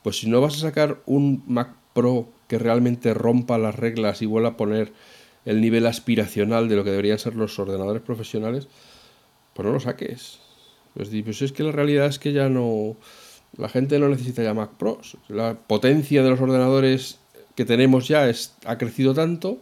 Pues 0.03 0.19
si 0.19 0.29
no 0.29 0.41
vas 0.41 0.57
a 0.57 0.61
sacar 0.61 1.01
un 1.07 1.43
Mac 1.47 1.75
Pro 1.93 2.29
que 2.47 2.59
realmente 2.59 3.15
rompa 3.15 3.59
las 3.59 3.75
reglas 3.75 4.23
y 4.23 4.27
vuelva 4.27 4.51
a 4.51 4.57
poner 4.57 4.93
el 5.45 5.61
nivel 5.61 5.87
aspiracional 5.87 6.69
de 6.69 6.77
lo 6.77 6.85
que 6.85 6.91
deberían 6.91 7.19
ser 7.19 7.35
los 7.35 7.59
ordenadores 7.59 8.03
profesionales, 8.03 8.69
pues 9.55 9.67
no 9.67 9.73
lo 9.73 9.81
saques. 9.81 10.39
Pues, 10.95 11.11
pues 11.25 11.43
es 11.43 11.53
que 11.53 11.63
la 11.63 11.73
realidad 11.73 12.07
es 12.07 12.19
que 12.19 12.33
ya 12.33 12.49
no. 12.49 12.97
La 13.57 13.69
gente 13.69 13.99
no 13.99 14.09
necesita 14.09 14.43
ya 14.43 14.55
Mac 14.55 14.73
Pros. 14.79 15.17
La 15.29 15.55
potencia 15.55 16.23
de 16.23 16.31
los 16.31 16.41
ordenadores 16.41 17.19
que 17.55 17.65
tenemos 17.65 18.07
ya 18.07 18.29
es, 18.29 18.55
ha 18.67 18.79
crecido 18.79 19.15
tanto 19.15 19.59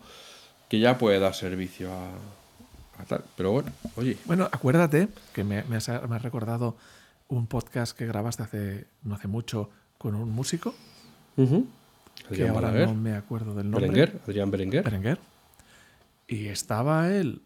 que 0.69 0.81
ya 0.81 0.99
puede 0.99 1.19
dar 1.19 1.35
servicio 1.35 1.91
a 1.93 2.11
tal. 3.07 3.25
Pero 3.37 3.53
bueno, 3.53 3.71
oye, 3.97 4.17
Bueno, 4.27 4.49
acuérdate 4.51 5.09
que 5.33 5.45
me, 5.45 5.65
me 5.65 5.77
has, 5.77 5.89
me 5.89 6.17
has 6.17 6.23
recordado 6.23 6.77
un 7.29 7.47
podcast 7.47 7.97
que 7.97 8.07
grabaste 8.07 8.43
hace 8.43 8.87
no 9.03 9.15
hace 9.15 9.29
mucho 9.29 9.71
con 9.99 10.15
un 10.15 10.31
músico, 10.31 10.75
que 11.35 11.43
Adrián 12.29 12.51
ahora 12.51 12.69
Balaguer, 12.69 12.89
no 12.89 12.95
me 12.95 13.15
acuerdo 13.15 13.55
del 13.55 13.71
nombre. 13.71 13.89
Berenguer, 13.89 14.21
Adrián 14.25 14.51
Berenguer. 14.51 14.85
Berenguer. 14.85 15.19
Y 16.29 16.47
estaba 16.47 17.11
él 17.13 17.43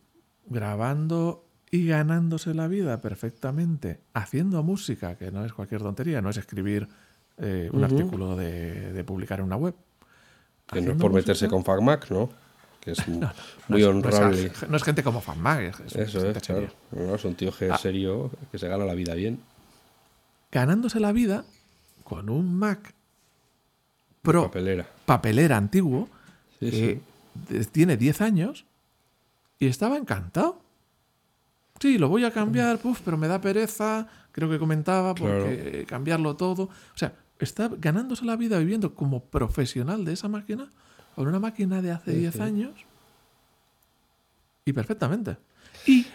grabando 0.47 1.45
y 1.71 1.87
ganándose 1.87 2.55
la 2.55 2.67
vida 2.67 3.01
perfectamente 3.01 4.01
haciendo 4.13 4.63
música, 4.63 5.17
que 5.17 5.31
no 5.31 5.45
es 5.45 5.53
cualquier 5.53 5.83
tontería, 5.83 6.21
no 6.21 6.31
es 6.31 6.37
escribir 6.37 6.89
eh, 7.39 7.71
un 7.73 7.85
artículo 7.85 8.37
de, 8.37 8.93
de 8.93 9.05
publicar 9.05 9.39
en 9.39 9.47
una 9.47 9.57
web. 9.57 9.75
Que 10.67 10.81
no 10.81 10.93
es 10.93 10.99
por 10.99 11.13
meterse 11.13 11.49
con 11.49 11.65
FacMac, 11.65 12.11
¿no? 12.11 12.31
Que 12.81 12.93
es 12.93 13.09
No 13.09 13.31
muy 13.69 13.83
es- 13.83 13.89
no 13.89 13.99
es- 14.09 14.15
honrable. 14.15 14.53
No 14.69 14.77
es, 14.77 14.83
gente 14.83 15.03
como 15.03 15.21
FanMag, 15.21 15.61
es, 15.63 15.81
es 15.81 15.95
Eso 15.97 16.27
es, 16.31 16.39
claro. 16.43 16.69
No, 16.93 17.15
es 17.15 17.25
un 17.25 17.35
tío 17.35 17.53
que 17.57 17.71
Ah. 17.71 17.79
serio 17.79 18.31
que 18.51 18.59
se 18.59 18.69
gana 18.69 18.85
la 18.85 18.95
vida 18.95 19.15
bien. 19.15 19.41
Ganándose 20.53 20.99
la 21.01 21.13
vida 21.13 21.45
con 22.05 22.29
un 22.31 22.55
Mac 22.57 22.95
Pro 24.23 24.45
Papelera. 24.45 24.87
papelera 25.07 25.57
antiguo 25.57 26.09
Sí, 26.59 26.71
que 26.71 27.01
de- 27.49 27.65
tiene 27.67 27.97
10 27.97 28.21
años 28.21 28.65
y 29.59 29.67
estaba 29.67 29.97
encantado. 29.97 30.59
Sí, 31.79 31.97
lo 31.99 32.09
voy 32.09 32.25
a 32.25 32.31
cambiar, 32.31 32.79
puf, 32.79 33.01
pero 33.05 33.17
me 33.17 33.29
da 33.29 33.41
pereza, 33.41 34.07
creo 34.33 34.51
que 34.51 34.59
comentaba, 34.59 35.15
porque 35.15 35.87
cambiarlo 35.89 36.37
todo. 36.37 36.65
O 36.65 36.97
sea, 36.99 37.15
está 37.39 37.71
ganándose 37.79 38.25
la 38.27 38.37
vida 38.37 38.59
viviendo 38.59 38.95
como 38.95 39.25
profesional 39.25 40.05
de 40.05 40.13
esa 40.13 40.29
máquina, 40.29 40.71
con 41.15 41.29
una 41.29 41.39
máquina 41.39 41.83
de 41.83 41.91
hace 41.91 42.13
10 42.13 42.41
años, 42.41 42.87
y 44.65 44.73
perfectamente. 44.73 45.37
Y 45.87 46.07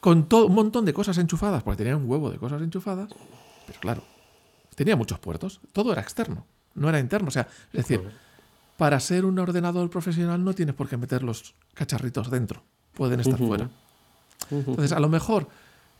con 0.00 0.28
todo 0.28 0.46
un 0.46 0.54
montón 0.54 0.84
de 0.84 0.92
cosas 0.92 1.18
enchufadas, 1.18 1.62
porque 1.62 1.78
tenía 1.78 1.96
un 1.96 2.08
huevo 2.08 2.30
de 2.30 2.38
cosas 2.38 2.60
enchufadas, 2.62 3.10
pero 3.66 3.80
claro, 3.80 4.04
tenía 4.74 4.96
muchos 4.96 5.18
puertos, 5.18 5.60
todo 5.72 5.92
era 5.92 6.02
externo, 6.02 6.46
no 6.74 6.88
era 6.88 6.98
interno. 6.98 7.28
O 7.28 7.30
sea, 7.30 7.48
es 7.72 7.86
decir, 7.86 8.02
para 8.76 8.98
ser 9.00 9.24
un 9.24 9.38
ordenador 9.38 9.88
profesional 9.90 10.42
no 10.44 10.54
tienes 10.54 10.74
por 10.74 10.88
qué 10.88 10.96
meter 10.96 11.22
los 11.22 11.54
cacharritos 11.74 12.30
dentro, 12.30 12.64
pueden 12.94 13.20
estar 13.20 13.38
fuera. 13.38 13.70
Entonces, 14.50 14.92
a 14.92 15.00
lo 15.00 15.08
mejor, 15.08 15.48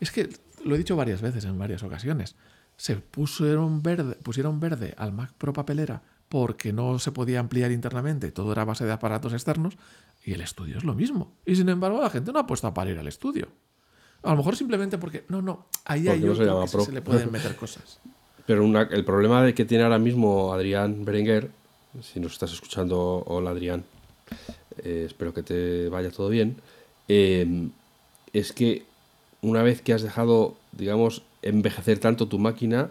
es 0.00 0.10
que 0.10 0.28
lo 0.64 0.74
he 0.74 0.78
dicho 0.78 0.96
varias 0.96 1.22
veces 1.22 1.44
en 1.44 1.58
varias 1.58 1.82
ocasiones, 1.82 2.34
se 2.76 2.96
pusieron 2.96 3.82
verde, 3.82 4.16
pusieron 4.16 4.58
verde 4.58 4.94
al 4.96 5.12
Mac 5.12 5.32
Pro 5.38 5.52
papelera 5.52 6.02
porque 6.32 6.72
no 6.72 6.98
se 6.98 7.12
podía 7.12 7.40
ampliar 7.40 7.70
internamente, 7.72 8.32
todo 8.32 8.52
era 8.52 8.62
a 8.62 8.64
base 8.64 8.86
de 8.86 8.92
aparatos 8.92 9.34
externos, 9.34 9.76
y 10.24 10.32
el 10.32 10.40
estudio 10.40 10.78
es 10.78 10.84
lo 10.84 10.94
mismo. 10.94 11.30
Y 11.44 11.56
sin 11.56 11.68
embargo, 11.68 12.00
la 12.00 12.08
gente 12.08 12.32
no 12.32 12.38
ha 12.38 12.46
puesto 12.46 12.72
para 12.72 12.90
ir 12.90 12.98
al 12.98 13.06
estudio. 13.06 13.48
A 14.22 14.30
lo 14.30 14.38
mejor 14.38 14.56
simplemente 14.56 14.96
porque, 14.96 15.26
no, 15.28 15.42
no, 15.42 15.66
ahí 15.84 16.08
hay 16.08 16.20
no 16.20 16.34
se 16.34 16.44
otro 16.48 16.62
que 16.62 16.68
sí 16.68 16.86
se 16.86 16.92
le 16.92 17.02
pueden 17.02 17.30
meter 17.36 17.54
cosas. 17.54 17.98
Pero 18.46 18.64
una- 18.64 18.80
el 18.90 19.04
problema 19.04 19.42
de 19.42 19.52
que 19.52 19.66
tiene 19.66 19.84
ahora 19.84 19.98
mismo 19.98 20.54
Adrián 20.54 21.04
Berenguer, 21.04 21.50
si 22.00 22.18
nos 22.18 22.32
estás 22.32 22.50
escuchando, 22.54 23.22
hola 23.26 23.50
Adrián, 23.50 23.84
eh, 24.82 25.02
espero 25.06 25.34
que 25.34 25.42
te 25.42 25.90
vaya 25.90 26.10
todo 26.10 26.30
bien, 26.30 26.56
eh, 27.08 27.68
es 28.32 28.52
que 28.54 28.86
una 29.42 29.62
vez 29.62 29.82
que 29.82 29.92
has 29.92 30.00
dejado, 30.00 30.56
digamos, 30.72 31.24
envejecer 31.42 31.98
tanto 31.98 32.26
tu 32.26 32.38
máquina, 32.38 32.88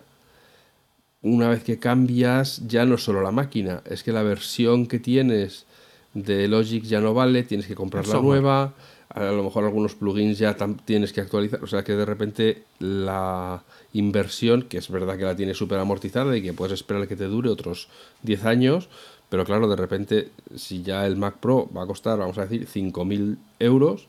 una 1.23 1.49
vez 1.49 1.63
que 1.63 1.79
cambias, 1.79 2.67
ya 2.67 2.85
no 2.85 2.95
es 2.95 3.03
solo 3.03 3.21
la 3.21 3.31
máquina, 3.31 3.81
es 3.89 4.03
que 4.03 4.11
la 4.11 4.23
versión 4.23 4.87
que 4.87 4.99
tienes 4.99 5.65
de 6.13 6.47
Logic 6.47 6.83
ya 6.83 6.99
no 6.99 7.13
vale, 7.13 7.43
tienes 7.43 7.67
que 7.67 7.75
comprar 7.75 8.07
la 8.07 8.19
nueva, 8.19 8.73
a 9.09 9.23
lo 9.25 9.43
mejor 9.43 9.65
algunos 9.65 9.95
plugins 9.95 10.39
ya 10.39 10.55
tienes 10.85 11.13
que 11.13 11.21
actualizar, 11.21 11.63
o 11.63 11.67
sea 11.67 11.83
que 11.83 11.93
de 11.93 12.05
repente 12.05 12.63
la 12.79 13.63
inversión, 13.93 14.63
que 14.63 14.77
es 14.77 14.89
verdad 14.89 15.17
que 15.17 15.25
la 15.25 15.35
tienes 15.35 15.57
súper 15.57 15.79
amortizada 15.79 16.35
y 16.35 16.41
que 16.41 16.53
puedes 16.53 16.73
esperar 16.73 17.07
que 17.07 17.15
te 17.15 17.25
dure 17.25 17.49
otros 17.49 17.87
10 18.23 18.45
años, 18.45 18.89
pero 19.29 19.45
claro, 19.45 19.69
de 19.69 19.75
repente 19.75 20.29
si 20.55 20.81
ya 20.81 21.05
el 21.05 21.17
Mac 21.17 21.37
Pro 21.39 21.69
va 21.75 21.83
a 21.83 21.87
costar, 21.87 22.17
vamos 22.19 22.37
a 22.37 22.45
decir, 22.45 22.67
5.000 22.67 23.37
euros, 23.59 24.07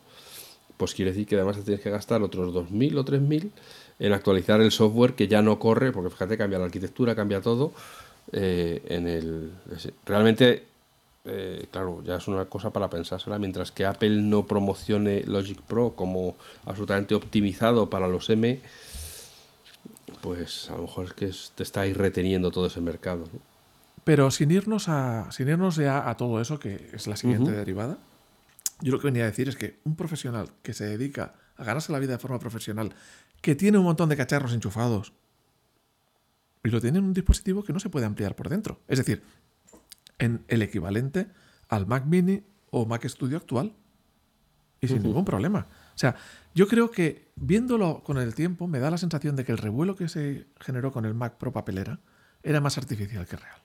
pues 0.77 0.95
quiere 0.95 1.13
decir 1.13 1.27
que 1.27 1.37
además 1.37 1.57
te 1.57 1.63
tienes 1.63 1.83
que 1.83 1.91
gastar 1.91 2.23
otros 2.23 2.53
2.000 2.53 2.99
o 2.99 3.05
3.000 3.05 3.51
en 3.99 4.13
actualizar 4.13 4.61
el 4.61 4.71
software 4.73 5.15
que 5.15 5.29
ya 5.29 5.43
no 5.43 5.59
corre, 5.59 5.93
porque 5.93 6.11
fíjate, 6.11 6.37
cambia 6.37 6.59
la 6.59 6.67
arquitectura, 6.67 7.15
cambia 7.15 7.41
todo. 7.41 7.73
eh, 8.33 8.83
en 8.89 9.09
el 9.09 9.53
Realmente, 10.07 10.65
eh, 11.25 11.67
claro, 11.71 12.03
ya 12.05 12.17
es 12.17 12.29
una 12.29 12.45
cosa 12.47 12.71
para 12.71 12.89
pensársela, 12.89 13.39
mientras 13.39 13.73
que 13.73 13.85
Apple 13.85 14.23
no 14.23 14.47
promocione 14.47 15.23
Logic 15.27 15.61
Pro 15.61 15.95
como 15.95 16.37
absolutamente 16.65 17.15
optimizado 17.15 17.91
para 17.91 18.09
los 18.09 18.31
M, 18.31 18.61
pues 20.21 20.71
a 20.71 20.77
lo 20.77 20.83
mejor 20.83 21.07
es 21.07 21.13
que 21.13 21.31
te 21.55 21.63
está 21.63 21.83
ahí 21.83 21.93
reteniendo 21.93 22.51
todo 22.51 22.67
ese 22.67 22.81
mercado. 22.81 23.29
¿no? 23.33 23.41
Pero 24.05 24.31
sin 24.31 24.51
irnos 24.51 24.89
a, 24.89 25.31
sin 25.31 25.49
irnos 25.49 25.77
ya 25.77 26.09
a 26.09 26.17
todo 26.17 26.41
eso, 26.41 26.59
que 26.59 26.91
es 26.93 27.07
la 27.07 27.17
siguiente 27.17 27.53
derivada, 27.53 27.99
yo 28.81 28.93
lo 28.93 28.99
que 28.99 29.07
venía 29.07 29.23
a 29.23 29.27
decir 29.27 29.49
es 29.49 29.57
que 29.57 29.79
un 29.85 29.95
profesional 29.95 30.49
que 30.63 30.75
se 30.75 30.85
dedica 30.85 31.35
a 31.57 31.65
ganarse 31.65 31.93
la 31.93 32.01
vida 32.01 32.13
de 32.13 32.19
forma 32.19 32.41
profesional, 32.41 32.93
que 33.43 33.55
tiene 33.55 33.77
un 33.77 33.85
montón 33.85 34.09
de 34.09 34.17
cacharros 34.17 34.55
enchufados 34.55 35.13
y 36.65 36.71
lo 36.71 36.81
tiene 36.81 36.99
en 36.99 37.05
un 37.05 37.13
dispositivo 37.13 37.63
que 37.63 37.73
no 37.73 37.81
se 37.81 37.91
puede 37.91 38.07
ampliar 38.07 38.35
por 38.35 38.49
dentro. 38.49 38.81
Es 38.89 38.99
decir, 38.99 39.23
en 40.19 40.45
el 40.49 40.63
equivalente 40.63 41.27
al 41.69 41.87
Mac 41.87 42.07
Mini 42.07 42.43
o 42.71 42.87
Mac 42.87 43.07
Studio 43.07 43.37
actual. 43.37 43.75
Y 44.81 44.89
sin 44.89 45.03
ningún 45.03 45.25
problema. 45.25 45.69
O 45.95 45.99
sea, 45.99 46.17
yo 46.55 46.67
creo 46.67 46.91
que 46.91 47.29
viéndolo 47.37 48.03
con 48.03 48.19
el 48.19 48.35
tiempo 48.35 48.67
me 48.67 48.81
da 48.81 48.91
la 48.91 48.99
sensación 48.99 49.37
de 49.37 49.45
que 49.45 49.53
el 49.53 49.59
revuelo 49.59 49.95
que 49.95 50.09
se 50.09 50.47
generó 50.59 50.91
con 50.91 51.05
el 51.05 51.15
Mac 51.15 51.37
Pro 51.37 51.53
papelera 51.53 52.01
era 52.43 52.61
más 52.61 52.79
artificial 52.79 53.25
que 53.27 53.37
real. 53.37 53.59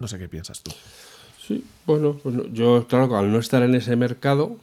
No 0.00 0.08
sé 0.08 0.18
qué 0.18 0.28
piensas 0.28 0.62
tú. 0.62 0.72
Sí, 1.38 1.64
bueno, 1.86 2.16
pues 2.20 2.34
yo, 2.52 2.86
claro, 2.88 3.16
al 3.16 3.30
no 3.30 3.38
estar 3.38 3.62
en 3.62 3.76
ese 3.76 3.94
mercado, 3.94 4.56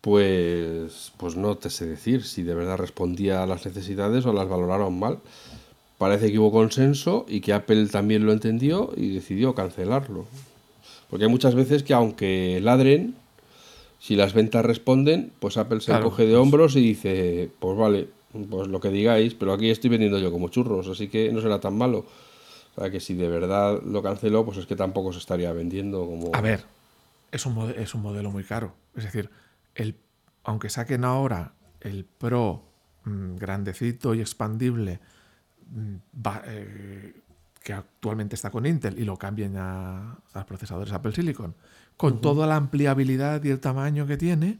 pues, 0.00 1.12
pues 1.16 1.36
no 1.36 1.56
te 1.56 1.70
sé 1.70 1.86
decir 1.86 2.24
si 2.24 2.42
de 2.42 2.54
verdad 2.54 2.76
respondía 2.76 3.42
a 3.42 3.46
las 3.46 3.66
necesidades 3.66 4.24
o 4.26 4.32
las 4.32 4.48
valoraron 4.48 4.98
mal. 4.98 5.18
Parece 5.98 6.32
que 6.32 6.38
hubo 6.38 6.50
consenso 6.50 7.26
y 7.28 7.40
que 7.40 7.52
Apple 7.52 7.86
también 7.88 8.24
lo 8.24 8.32
entendió 8.32 8.92
y 8.96 9.14
decidió 9.14 9.54
cancelarlo. 9.54 10.24
Porque 11.10 11.24
hay 11.24 11.30
muchas 11.30 11.54
veces 11.54 11.82
que 11.82 11.92
aunque 11.92 12.58
ladren, 12.62 13.14
si 13.98 14.16
las 14.16 14.32
ventas 14.32 14.64
responden, 14.64 15.32
pues 15.40 15.58
Apple 15.58 15.80
se 15.80 15.92
coge 16.00 16.24
de 16.24 16.30
pues 16.30 16.40
hombros 16.40 16.76
y 16.76 16.80
dice, 16.80 17.50
pues 17.58 17.76
vale, 17.76 18.08
pues 18.48 18.68
lo 18.68 18.80
que 18.80 18.88
digáis, 18.88 19.34
pero 19.34 19.52
aquí 19.52 19.68
estoy 19.68 19.90
vendiendo 19.90 20.18
yo 20.18 20.30
como 20.30 20.48
churros, 20.48 20.88
así 20.88 21.08
que 21.08 21.30
no 21.32 21.42
será 21.42 21.60
tan 21.60 21.76
malo. 21.76 22.06
O 22.76 22.80
sea 22.80 22.90
que 22.90 23.00
si 23.00 23.14
de 23.14 23.28
verdad 23.28 23.82
lo 23.82 24.02
canceló, 24.02 24.46
pues 24.46 24.56
es 24.56 24.66
que 24.66 24.76
tampoco 24.76 25.12
se 25.12 25.18
estaría 25.18 25.52
vendiendo 25.52 26.06
como... 26.06 26.30
A 26.32 26.40
ver, 26.40 26.64
es 27.30 27.44
un, 27.44 27.74
es 27.76 27.94
un 27.94 28.00
modelo 28.00 28.30
muy 28.30 28.44
caro. 28.44 28.72
Es 28.96 29.04
decir, 29.04 29.28
el, 29.74 29.96
aunque 30.44 30.68
saquen 30.68 31.04
ahora 31.04 31.54
el 31.80 32.04
Pro 32.04 32.64
mm, 33.04 33.36
grandecito 33.36 34.14
y 34.14 34.20
expandible, 34.20 35.00
mm, 35.70 35.94
eh, 36.44 37.20
que 37.62 37.72
actualmente 37.72 38.34
está 38.34 38.50
con 38.50 38.66
Intel, 38.66 38.98
y 38.98 39.04
lo 39.04 39.16
cambien 39.16 39.56
a, 39.56 40.18
a 40.32 40.46
procesadores 40.46 40.92
Apple 40.92 41.12
Silicon, 41.12 41.54
con 41.96 42.20
toda 42.20 42.46
la 42.46 42.56
ampliabilidad 42.56 43.44
y 43.44 43.50
el 43.50 43.60
tamaño 43.60 44.06
que 44.06 44.16
tiene, 44.16 44.58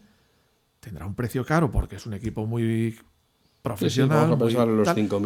tendrá 0.80 1.06
un 1.06 1.14
precio 1.14 1.44
caro 1.44 1.70
porque 1.70 1.96
es 1.96 2.06
un 2.06 2.14
equipo 2.14 2.46
muy 2.46 2.98
profesional. 3.62 4.38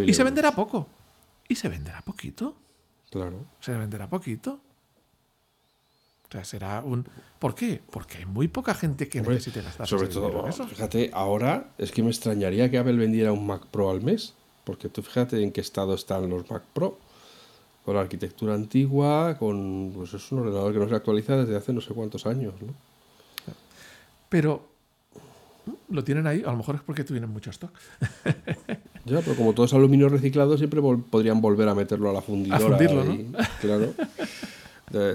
y 0.07 0.15
se 0.15 0.25
venderá 0.25 0.53
poco. 0.53 0.89
Y 1.49 1.55
se 1.57 1.69
venderá 1.69 2.03
poquito. 2.03 2.57
Claro. 3.11 3.47
Se 3.61 3.73
venderá 3.73 4.09
poquito. 4.09 4.61
O 6.29 6.33
sea, 6.33 6.45
será 6.45 6.83
un. 6.85 7.07
¿Por 7.39 7.55
qué? 7.55 7.81
Porque 7.91 8.19
hay 8.19 8.27
muy 8.27 8.49
poca 8.49 8.75
gente 8.75 9.09
que 9.09 9.21
necesite 9.21 9.63
gastar. 9.63 9.87
Sobre 9.87 10.09
todo, 10.09 10.51
fíjate, 10.67 11.11
ahora 11.13 11.73
es 11.79 11.93
que 11.93 12.03
me 12.03 12.11
extrañaría 12.11 12.71
que 12.71 12.79
Apple 12.79 12.97
vendiera 12.97 13.33
un 13.33 13.47
Mac 13.47 13.67
Pro 13.67 13.91
al 13.91 14.01
mes. 14.03 14.35
Porque 14.65 14.89
tú 14.89 15.03
fíjate 15.03 15.43
en 15.43 15.53
qué 15.53 15.61
estado 15.61 15.95
están 15.95 16.29
los 16.29 16.51
Mac 16.51 16.63
Pro 16.73 16.99
con 17.85 17.95
la 17.95 18.01
arquitectura 18.01 18.55
antigua, 18.55 19.37
con 19.39 19.93
pues 19.95 20.15
es 20.15 20.33
un 20.33 20.41
ordenador 20.41 20.73
que 20.73 20.79
no 20.79 20.89
se 20.89 20.95
actualiza 20.95 21.37
desde 21.37 21.55
hace 21.55 21.73
no 21.73 21.83
sé 21.83 21.93
cuántos 21.93 22.25
años, 22.27 22.55
¿no? 22.63 22.73
Pero 24.31 24.67
lo 25.91 26.03
tienen 26.03 26.27
ahí, 26.27 26.43
a 26.45 26.51
lo 26.51 26.57
mejor 26.57 26.77
es 26.77 26.81
porque 26.81 27.05
tuvieron 27.05 27.31
mucho 27.31 27.51
stock. 27.51 27.73
ya, 29.05 29.21
pero 29.21 29.37
como 29.37 29.53
todo 29.53 29.67
es 29.67 29.75
aluminio 29.75 30.09
reciclado, 30.09 30.57
siempre 30.57 30.81
podrían 30.81 31.41
volver 31.41 31.69
a 31.69 31.75
meterlo 31.75 32.09
a 32.09 32.13
la 32.15 32.23
fundidora. 32.23 32.57
A 32.57 32.69
fundirlo, 32.69 33.05
¿no? 33.05 33.39
Claro. 33.61 33.95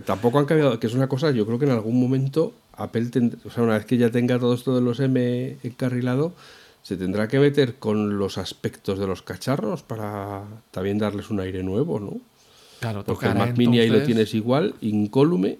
tampoco 0.05 0.39
han 0.39 0.45
cambiado, 0.45 0.79
que 0.79 0.87
es 0.87 0.93
una 0.93 1.07
cosa, 1.07 1.31
yo 1.31 1.45
creo 1.45 1.59
que 1.59 1.65
en 1.65 1.71
algún 1.71 1.99
momento 1.99 2.53
Apple, 2.73 3.09
o 3.45 3.49
sea, 3.49 3.63
una 3.63 3.73
vez 3.73 3.85
que 3.85 3.97
ya 3.97 4.09
tenga 4.09 4.39
todo 4.39 4.53
esto 4.53 4.75
de 4.75 4.81
los 4.81 4.99
M 4.99 5.57
encarrilado, 5.63 6.33
se 6.83 6.97
tendrá 6.97 7.27
que 7.27 7.39
meter 7.39 7.75
con 7.75 8.17
los 8.17 8.37
aspectos 8.37 8.99
de 8.99 9.07
los 9.07 9.21
cacharros 9.21 9.83
para 9.83 10.43
también 10.71 10.97
darles 10.97 11.29
un 11.29 11.39
aire 11.39 11.61
nuevo, 11.61 11.99
¿no? 11.99 12.17
Claro, 12.79 13.03
Porque 13.03 13.27
el 13.27 13.35
Mac 13.35 13.57
Mini 13.57 13.79
ahí 13.79 13.89
lo 13.89 14.03
tienes 14.03 14.33
igual, 14.33 14.75
incólume. 14.81 15.59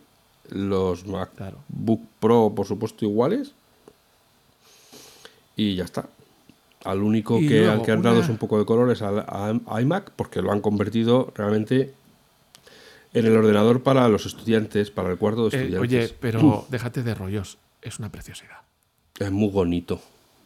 Los 0.49 1.05
MacBook 1.05 2.01
Pro, 2.20 2.53
por 2.55 2.65
supuesto, 2.65 3.05
iguales. 3.05 3.51
Y 5.55 5.76
ya 5.76 5.84
está. 5.84 6.07
Al 6.86 7.03
único 7.03 7.38
que, 7.39 7.67
al 7.67 7.82
que 7.82 7.91
han 7.91 8.01
dado 8.01 8.22
es 8.22 8.30
un 8.30 8.38
poco 8.38 8.57
de 8.57 8.65
colores 8.65 9.01
al, 9.01 9.61
iMac, 9.82 10.11
porque 10.15 10.41
lo 10.41 10.51
han 10.51 10.61
convertido 10.61 11.32
realmente 11.36 11.93
en 13.14 13.26
el 13.26 13.36
ordenador 13.36 13.84
para 13.84 14.07
los 14.07 14.26
estudiantes, 14.26 14.91
para 14.91 15.10
el 15.10 15.18
cuarto 15.18 15.49
de 15.49 15.57
eh, 15.57 15.62
estudiantes. 15.62 16.10
oye, 16.12 16.18
pero 16.20 16.66
déjate 16.70 17.03
de 17.03 17.16
rollos. 17.16 17.57
Es 17.82 17.99
una 17.99 18.12
preciosidad. 18.12 18.60
Es 19.20 19.32
muy 19.32 19.49
bonito. 19.49 20.01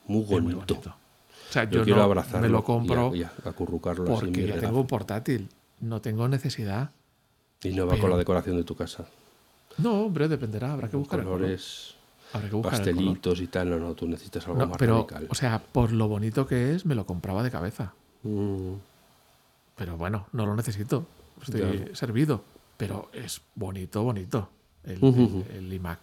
Muy 0.08 0.24
bonito. 0.24 0.76
O 0.76 1.54
sea, 1.54 1.70
yo, 1.70 1.84
quiero 1.84 2.02
abrazarlo 2.02 2.48
me 2.48 2.50
lo 2.50 2.64
compro 2.64 3.16
y, 3.16 3.24
acurrucarlo 3.24 4.06
porque 4.06 4.48
ya 4.48 4.60
tengo 4.60 4.82
un 4.82 4.88
portátil 4.88 5.48
no 5.84 6.02
tengo 6.02 6.28
necesidad. 6.28 6.92
Y 7.62 7.70
no 7.74 7.86
va 7.86 7.98
con 7.98 8.10
la 8.10 8.18
decoración 8.18 8.58
de 8.58 8.64
tu 8.64 8.76
casa. 8.76 9.06
No, 9.78 10.06
hombre, 10.06 10.28
dependerá, 10.28 10.74
habrá 10.74 10.90
que 10.90 10.98
buscar 10.98 11.24
colores, 11.24 11.96
Habrá 12.32 12.50
que 12.50 12.56
buscar 12.56 12.72
pastelitos 12.74 13.42
y 13.42 13.48
tal, 13.48 13.70
no, 13.70 13.80
no, 13.80 13.94
tú 13.94 14.08
necesitas 14.08 14.48
algo 14.48 14.66
más 14.66 14.78
pero, 14.78 14.98
radical. 14.98 15.28
O 15.30 15.36
sea, 15.36 15.60
por 15.60 15.92
lo 15.92 16.08
bonito 16.08 16.48
que 16.48 16.74
es, 16.74 16.86
me 16.86 16.96
lo 16.96 17.06
compraba 17.06 17.44
de 17.44 17.52
cabeza. 17.52 17.94
Mm. 18.24 18.74
Pero 19.76 19.98
bueno, 19.98 20.28
no 20.32 20.46
lo 20.46 20.56
necesito. 20.56 21.06
Estoy 21.42 21.90
servido. 21.94 22.44
Pero 22.88 23.10
es 23.14 23.42
bonito, 23.56 24.04
bonito 24.04 24.50
el, 24.84 25.74
iMac. 25.74 26.00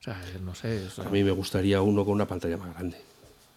O 0.00 0.02
sea, 0.02 0.20
no 0.42 0.54
sé. 0.54 0.86
A 1.04 1.08
mí 1.08 1.24
me 1.24 1.30
gustaría 1.30 1.80
uno 1.82 2.04
con 2.04 2.14
una 2.14 2.26
pantalla 2.26 2.56
más 2.56 2.74
grande. 2.74 2.96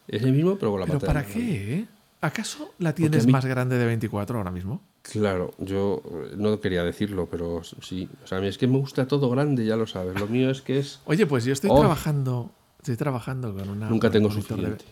Es 0.07 0.23
el 0.23 0.33
mismo, 0.33 0.55
pero 0.57 0.71
con 0.71 0.79
la 0.79 0.85
¿Pero 0.85 0.99
pantalla 0.99 1.21
¿Para 1.21 1.33
qué? 1.33 1.85
¿Acaso 2.21 2.73
la 2.79 2.93
tienes 2.93 3.27
más 3.27 3.45
grande 3.45 3.77
de 3.77 3.85
24 3.85 4.37
ahora 4.37 4.51
mismo? 4.51 4.81
Claro, 5.03 5.53
yo 5.57 6.01
eh, 6.05 6.33
no 6.35 6.59
quería 6.59 6.83
decirlo, 6.83 7.27
pero 7.29 7.61
sí. 7.63 8.09
O 8.23 8.27
sea, 8.27 8.39
a 8.39 8.41
mí 8.41 8.47
es 8.47 8.57
que 8.57 8.67
me 8.67 8.77
gusta 8.77 9.07
todo 9.07 9.29
grande, 9.29 9.65
ya 9.65 9.77
lo 9.77 9.87
sabes. 9.87 10.19
Lo 10.19 10.27
mío 10.27 10.49
es 10.49 10.61
que 10.61 10.79
es. 10.79 10.99
Oye, 11.05 11.25
pues 11.25 11.45
yo 11.45 11.53
estoy 11.53 11.69
oh. 11.71 11.79
trabajando. 11.79 12.51
Estoy 12.79 12.97
trabajando 12.97 13.53
con 13.53 13.69
una. 13.69 13.89
Nunca 13.89 14.09
tengo 14.09 14.29
suficiente. 14.31 14.85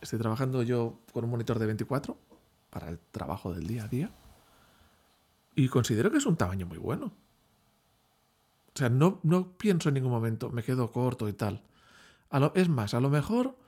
estoy 0.00 0.18
trabajando 0.18 0.62
yo 0.62 0.94
con 1.12 1.24
un 1.24 1.30
monitor 1.30 1.58
de 1.58 1.66
24 1.66 2.16
para 2.70 2.88
el 2.88 2.98
trabajo 3.12 3.52
del 3.52 3.66
día 3.66 3.84
a 3.84 3.88
día. 3.88 4.10
Y 5.58 5.68
considero 5.68 6.12
que 6.12 6.18
es 6.18 6.26
un 6.26 6.36
tamaño 6.36 6.66
muy 6.66 6.78
bueno. 6.78 7.06
O 8.72 8.78
sea, 8.78 8.88
no, 8.88 9.18
no 9.24 9.58
pienso 9.58 9.88
en 9.88 9.96
ningún 9.96 10.12
momento, 10.12 10.50
me 10.50 10.62
quedo 10.62 10.92
corto 10.92 11.28
y 11.28 11.32
tal. 11.32 11.64
es 12.54 12.68
más, 12.68 12.94
a 12.94 13.00
lo 13.00 13.10
mejor 13.10 13.58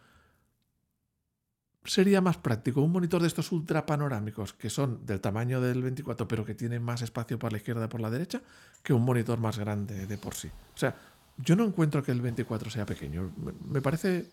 sería 1.84 2.20
más 2.20 2.36
práctico 2.36 2.80
un 2.80 2.92
monitor 2.92 3.22
de 3.22 3.26
estos 3.26 3.50
ultra 3.50 3.86
panorámicos 3.86 4.52
que 4.52 4.70
son 4.70 5.04
del 5.04 5.20
tamaño 5.20 5.60
del 5.60 5.82
24 5.82 6.28
pero 6.28 6.44
que 6.44 6.54
tienen 6.54 6.82
más 6.82 7.02
espacio 7.02 7.38
por 7.38 7.50
la 7.50 7.58
izquierda 7.58 7.86
y 7.86 7.88
por 7.88 8.00
la 8.00 8.10
derecha 8.10 8.40
que 8.84 8.92
un 8.92 9.02
monitor 9.02 9.40
más 9.40 9.58
grande 9.58 10.06
de 10.06 10.16
por 10.16 10.34
sí. 10.34 10.46
O 10.46 10.78
sea, 10.78 10.94
yo 11.38 11.56
no 11.56 11.64
encuentro 11.64 12.04
que 12.04 12.12
el 12.12 12.20
24 12.20 12.70
sea 12.70 12.86
pequeño. 12.86 13.32
Me 13.68 13.82
parece, 13.82 14.30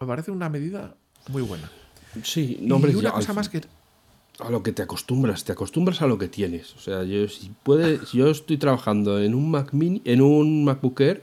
me 0.00 0.06
parece 0.06 0.30
una 0.30 0.48
medida 0.48 0.94
muy 1.26 1.42
buena. 1.42 1.68
Sí, 2.22 2.60
no, 2.62 2.76
hombre, 2.76 2.92
y 2.92 2.94
una 2.94 3.10
cosa 3.10 3.32
más 3.32 3.48
que 3.48 3.62
a 4.44 4.50
lo 4.50 4.62
que 4.62 4.72
te 4.72 4.82
acostumbras, 4.82 5.44
te 5.44 5.52
acostumbras 5.52 6.02
a 6.02 6.06
lo 6.06 6.18
que 6.18 6.28
tienes. 6.28 6.74
O 6.74 6.80
sea, 6.80 7.04
yo 7.04 7.28
si 7.28 7.50
puede, 7.62 8.04
si 8.06 8.18
yo 8.18 8.30
estoy 8.30 8.58
trabajando 8.58 9.20
en 9.20 9.34
un 9.34 9.50
Mac 9.50 9.72
Mini, 9.72 10.02
en 10.04 10.20
un 10.20 10.64
MacBook 10.64 11.00
Air, 11.00 11.22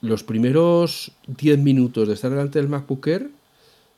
los 0.00 0.22
primeros 0.22 1.12
10 1.26 1.58
minutos 1.58 2.08
de 2.08 2.14
estar 2.14 2.30
delante 2.30 2.58
del 2.58 2.68
MacBook 2.68 3.06
Air 3.06 3.30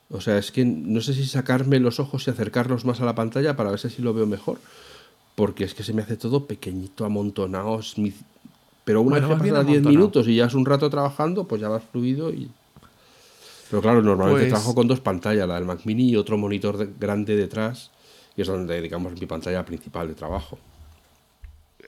o 0.09 0.21
sea, 0.21 0.37
es 0.37 0.51
que 0.51 0.63
no 0.63 1.01
sé 1.01 1.13
si 1.13 1.25
sacarme 1.25 1.79
los 1.79 1.99
ojos 1.99 2.27
y 2.27 2.31
acercarlos 2.31 2.85
más 2.85 3.01
a 3.01 3.05
la 3.05 3.15
pantalla 3.15 3.55
para 3.55 3.71
ver 3.71 3.79
si 3.79 4.01
lo 4.01 4.13
veo 4.13 4.25
mejor. 4.25 4.57
Porque 5.35 5.65
es 5.65 5.73
que 5.73 5.83
se 5.83 5.93
me 5.93 6.01
hace 6.01 6.17
todo 6.17 6.45
pequeñito, 6.45 7.05
amontonado. 7.05 7.79
Pero 8.85 9.01
una 9.01 9.19
vez 9.19 9.27
que 9.27 9.51
pasa 9.51 9.63
10 9.63 9.83
minutos 9.83 10.27
y 10.27 10.35
ya 10.35 10.45
es 10.45 10.53
un 10.53 10.65
rato 10.65 10.89
trabajando, 10.89 11.43
pues 11.43 11.61
ya 11.61 11.69
vas 11.69 11.83
fluido 11.91 12.31
y. 12.31 12.49
Pero 13.69 13.81
claro, 13.81 14.01
normalmente 14.01 14.43
pues 14.43 14.53
trabajo 14.53 14.75
con 14.75 14.87
dos 14.87 14.99
pantallas, 14.99 15.47
la 15.47 15.55
del 15.55 15.65
Mac 15.65 15.81
Mini 15.85 16.09
y 16.09 16.15
otro 16.15 16.37
monitor 16.37 16.93
grande 16.97 17.35
detrás, 17.35 17.91
y 18.35 18.41
es 18.41 18.47
donde, 18.47 18.81
digamos, 18.81 19.19
mi 19.19 19.25
pantalla 19.25 19.65
principal 19.65 20.07
de 20.07 20.15
trabajo. 20.15 20.57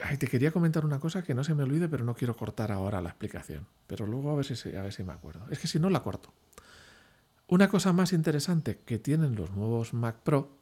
Ay, 0.04 0.18
te 0.18 0.28
quería 0.28 0.52
comentar 0.52 0.86
una 0.86 1.00
cosa 1.00 1.24
que 1.24 1.34
no 1.34 1.44
se 1.44 1.54
me 1.54 1.64
olvide, 1.64 1.90
pero 1.90 2.04
no 2.04 2.16
quiero 2.16 2.36
cortar 2.36 2.72
ahora 2.72 3.02
la 3.02 3.10
explicación. 3.10 3.66
Pero 3.88 4.06
luego 4.06 4.32
a 4.32 4.36
ver 4.36 4.46
si, 4.46 4.76
a 4.76 4.82
ver 4.82 4.94
si 4.94 5.04
me 5.04 5.14
acuerdo. 5.14 5.46
Es 5.50 5.60
que 5.60 5.68
si 5.68 5.80
no, 5.80 5.90
la 5.90 6.02
corto. 6.02 6.34
Una 7.48 7.68
cosa 7.68 7.94
más 7.94 8.14
interesante 8.14 8.80
que 8.86 9.00
tienen 9.00 9.36
los 9.36 9.52
nuevos 9.52 9.94
Mac 9.94 10.18
Pro, 10.24 10.60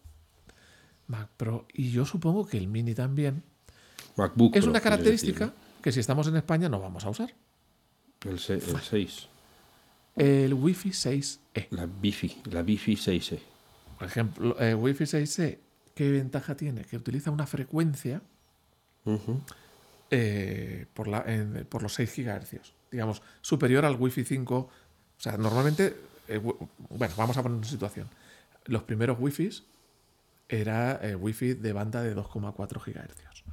Mac 1.07 1.29
Pro 1.35 1.65
y 1.73 1.91
yo 1.91 2.05
supongo 2.05 2.47
que 2.47 2.57
el 2.57 2.67
Mini 2.67 2.95
también, 2.95 3.43
MacBook 4.15 4.55
es 4.55 4.65
una 4.65 4.79
característica 4.79 5.53
que 5.81 5.91
si 5.91 5.99
estamos 5.99 6.27
en 6.27 6.37
España 6.37 6.69
no 6.69 6.79
vamos 6.79 7.05
a 7.05 7.09
usar. 7.09 7.33
El, 8.25 8.39
6. 8.39 9.27
El 10.17 10.53
Wi-Fi 10.53 10.89
6E. 10.89 11.67
La 11.71 11.87
Wi-Fi, 12.01 12.41
la 12.51 12.61
Wi-Fi 12.61 12.95
6E. 12.95 13.39
Por 13.99 14.07
ejemplo, 14.07 14.57
el 14.59 14.75
Wi-Fi 14.75 15.03
6E, 15.05 15.57
¿qué 15.95 16.11
ventaja 16.11 16.55
tiene? 16.55 16.83
Que 16.83 16.97
utiliza 16.97 17.31
una 17.31 17.45
frecuencia 17.47 18.21
eh, 20.11 20.85
por, 20.93 21.07
la, 21.07 21.23
en- 21.27 21.65
por 21.69 21.81
los 21.83 21.93
6 21.93 22.13
GHz. 22.17 22.73
Digamos, 22.91 23.21
superior 23.41 23.85
al 23.85 23.95
Wi-Fi 23.95 24.23
5. 24.23 24.55
O 24.57 24.69
sea, 25.17 25.37
normalmente, 25.37 25.95
eh, 26.27 26.37
bueno, 26.37 27.13
vamos 27.17 27.37
a 27.37 27.43
poner 27.43 27.57
una 27.57 27.67
situación. 27.67 28.07
Los 28.65 28.83
primeros 28.83 29.17
Wi-Fi 29.19 29.49
era 30.49 30.99
eh, 31.01 31.15
Wi-Fi 31.15 31.53
de 31.55 31.73
banda 31.73 32.01
de 32.01 32.15
2,4 32.15 32.81
GHz. 32.85 33.43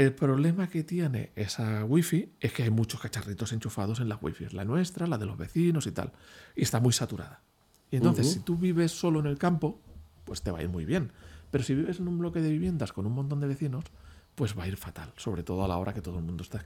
El 0.00 0.14
problema 0.14 0.66
que 0.66 0.82
tiene 0.82 1.30
esa 1.36 1.84
Wi-Fi 1.84 2.32
es 2.40 2.54
que 2.54 2.62
hay 2.62 2.70
muchos 2.70 3.02
cacharritos 3.02 3.52
enchufados 3.52 4.00
en 4.00 4.08
las 4.08 4.22
Wi-Fi. 4.22 4.46
La 4.52 4.64
nuestra, 4.64 5.06
la 5.06 5.18
de 5.18 5.26
los 5.26 5.36
vecinos 5.36 5.86
y 5.86 5.92
tal. 5.92 6.10
Y 6.56 6.62
está 6.62 6.80
muy 6.80 6.94
saturada. 6.94 7.42
Y 7.90 7.96
entonces, 7.96 8.32
si 8.32 8.40
tú 8.40 8.56
vives 8.56 8.92
solo 8.92 9.20
en 9.20 9.26
el 9.26 9.36
campo, 9.36 9.78
pues 10.24 10.40
te 10.40 10.50
va 10.50 10.60
a 10.60 10.62
ir 10.62 10.70
muy 10.70 10.86
bien. 10.86 11.12
Pero 11.50 11.62
si 11.64 11.74
vives 11.74 12.00
en 12.00 12.08
un 12.08 12.18
bloque 12.18 12.40
de 12.40 12.48
viviendas 12.48 12.94
con 12.94 13.04
un 13.04 13.12
montón 13.12 13.40
de 13.40 13.48
vecinos, 13.48 13.84
pues 14.36 14.58
va 14.58 14.62
a 14.62 14.68
ir 14.68 14.78
fatal. 14.78 15.12
Sobre 15.18 15.42
todo 15.42 15.66
a 15.66 15.68
la 15.68 15.76
hora 15.76 15.92
que 15.92 16.00
todo 16.00 16.16
el 16.16 16.24
mundo 16.24 16.44
está 16.44 16.64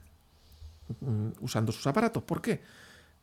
mm, 1.01 1.31
usando 1.41 1.73
sus 1.73 1.85
aparatos. 1.87 2.23
¿Por 2.23 2.41
qué? 2.41 2.61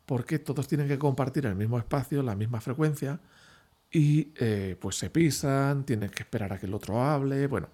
Porque 0.04 0.38
todos 0.38 0.68
tienen 0.68 0.88
que 0.88 0.98
compartir 0.98 1.46
el 1.46 1.54
mismo 1.54 1.78
espacio, 1.78 2.22
la 2.22 2.36
misma 2.36 2.60
frecuencia, 2.60 3.18
y 3.90 4.34
eh, 4.36 4.76
pues 4.78 4.96
se 4.96 5.08
pisan, 5.08 5.86
tienen 5.86 6.10
que 6.10 6.22
esperar 6.22 6.52
a 6.52 6.58
que 6.58 6.66
el 6.66 6.74
otro 6.74 7.02
hable. 7.02 7.46
Bueno, 7.46 7.70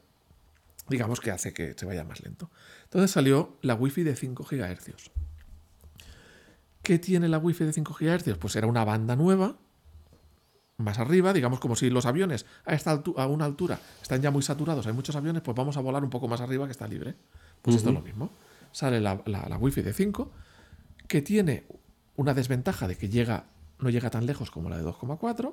digamos 0.89 1.21
que 1.21 1.31
hace 1.31 1.53
que 1.53 1.75
se 1.77 1.87
vaya 1.87 2.05
más 2.05 2.23
lento. 2.23 2.51
Entonces 2.85 3.11
salió 3.11 3.59
la 3.63 3.75
Wi-Fi 3.75 4.03
de 4.03 4.17
5 4.17 4.47
GHz. 4.51 5.11
¿Qué 6.83 6.99
tiene 6.99 7.29
la 7.29 7.39
Wi-Fi 7.39 7.65
de 7.65 7.73
5 7.73 7.97
GHz? 8.01 8.39
Pues 8.39 8.57
era 8.57 8.67
una 8.67 8.85
banda 8.85 9.17
nueva, 9.17 9.57
más 10.79 10.99
arriba, 10.99 11.33
digamos 11.33 11.59
como 11.59 11.77
si 11.77 11.91
los 11.91 12.07
aviones 12.07 12.47
a, 12.65 12.75
esta 12.75 13.03
a 13.17 13.27
una 13.27 13.45
altura 13.45 13.81
están 14.01 14.23
ya 14.23 14.31
muy 14.31 14.43
saturados, 14.43 14.87
hay 14.87 14.93
muchos 14.93 15.17
aviones, 15.17 15.43
pues 15.43 15.57
vamos 15.57 15.77
a 15.77 15.81
volar 15.81 16.05
un 16.05 16.11
poco 16.11 16.29
más 16.29 16.41
arriba 16.41 16.67
que 16.67 16.73
está 16.73 16.87
libre. 16.87 17.15
Pues 17.63 17.77
esto 17.77 17.89
es 17.89 17.95
lo 17.95 18.01
mismo. 18.01 18.31
Sale 18.71 19.01
la, 19.01 19.21
la, 19.27 19.49
la 19.49 19.57
Wi-Fi 19.57 19.83
de 19.83 19.93
5, 19.93 20.31
que 21.09 21.21
tiene 21.21 21.67
una 22.17 22.33
desventaja 22.33 22.87
de 22.87 22.97
que 22.97 23.09
llega, 23.09 23.47
no 23.81 23.91
llega 23.91 24.11
tan 24.11 24.27
lejos 24.27 24.51
como 24.51 24.71
la 24.71 24.77
de 24.77 24.85
2,4, 24.85 25.53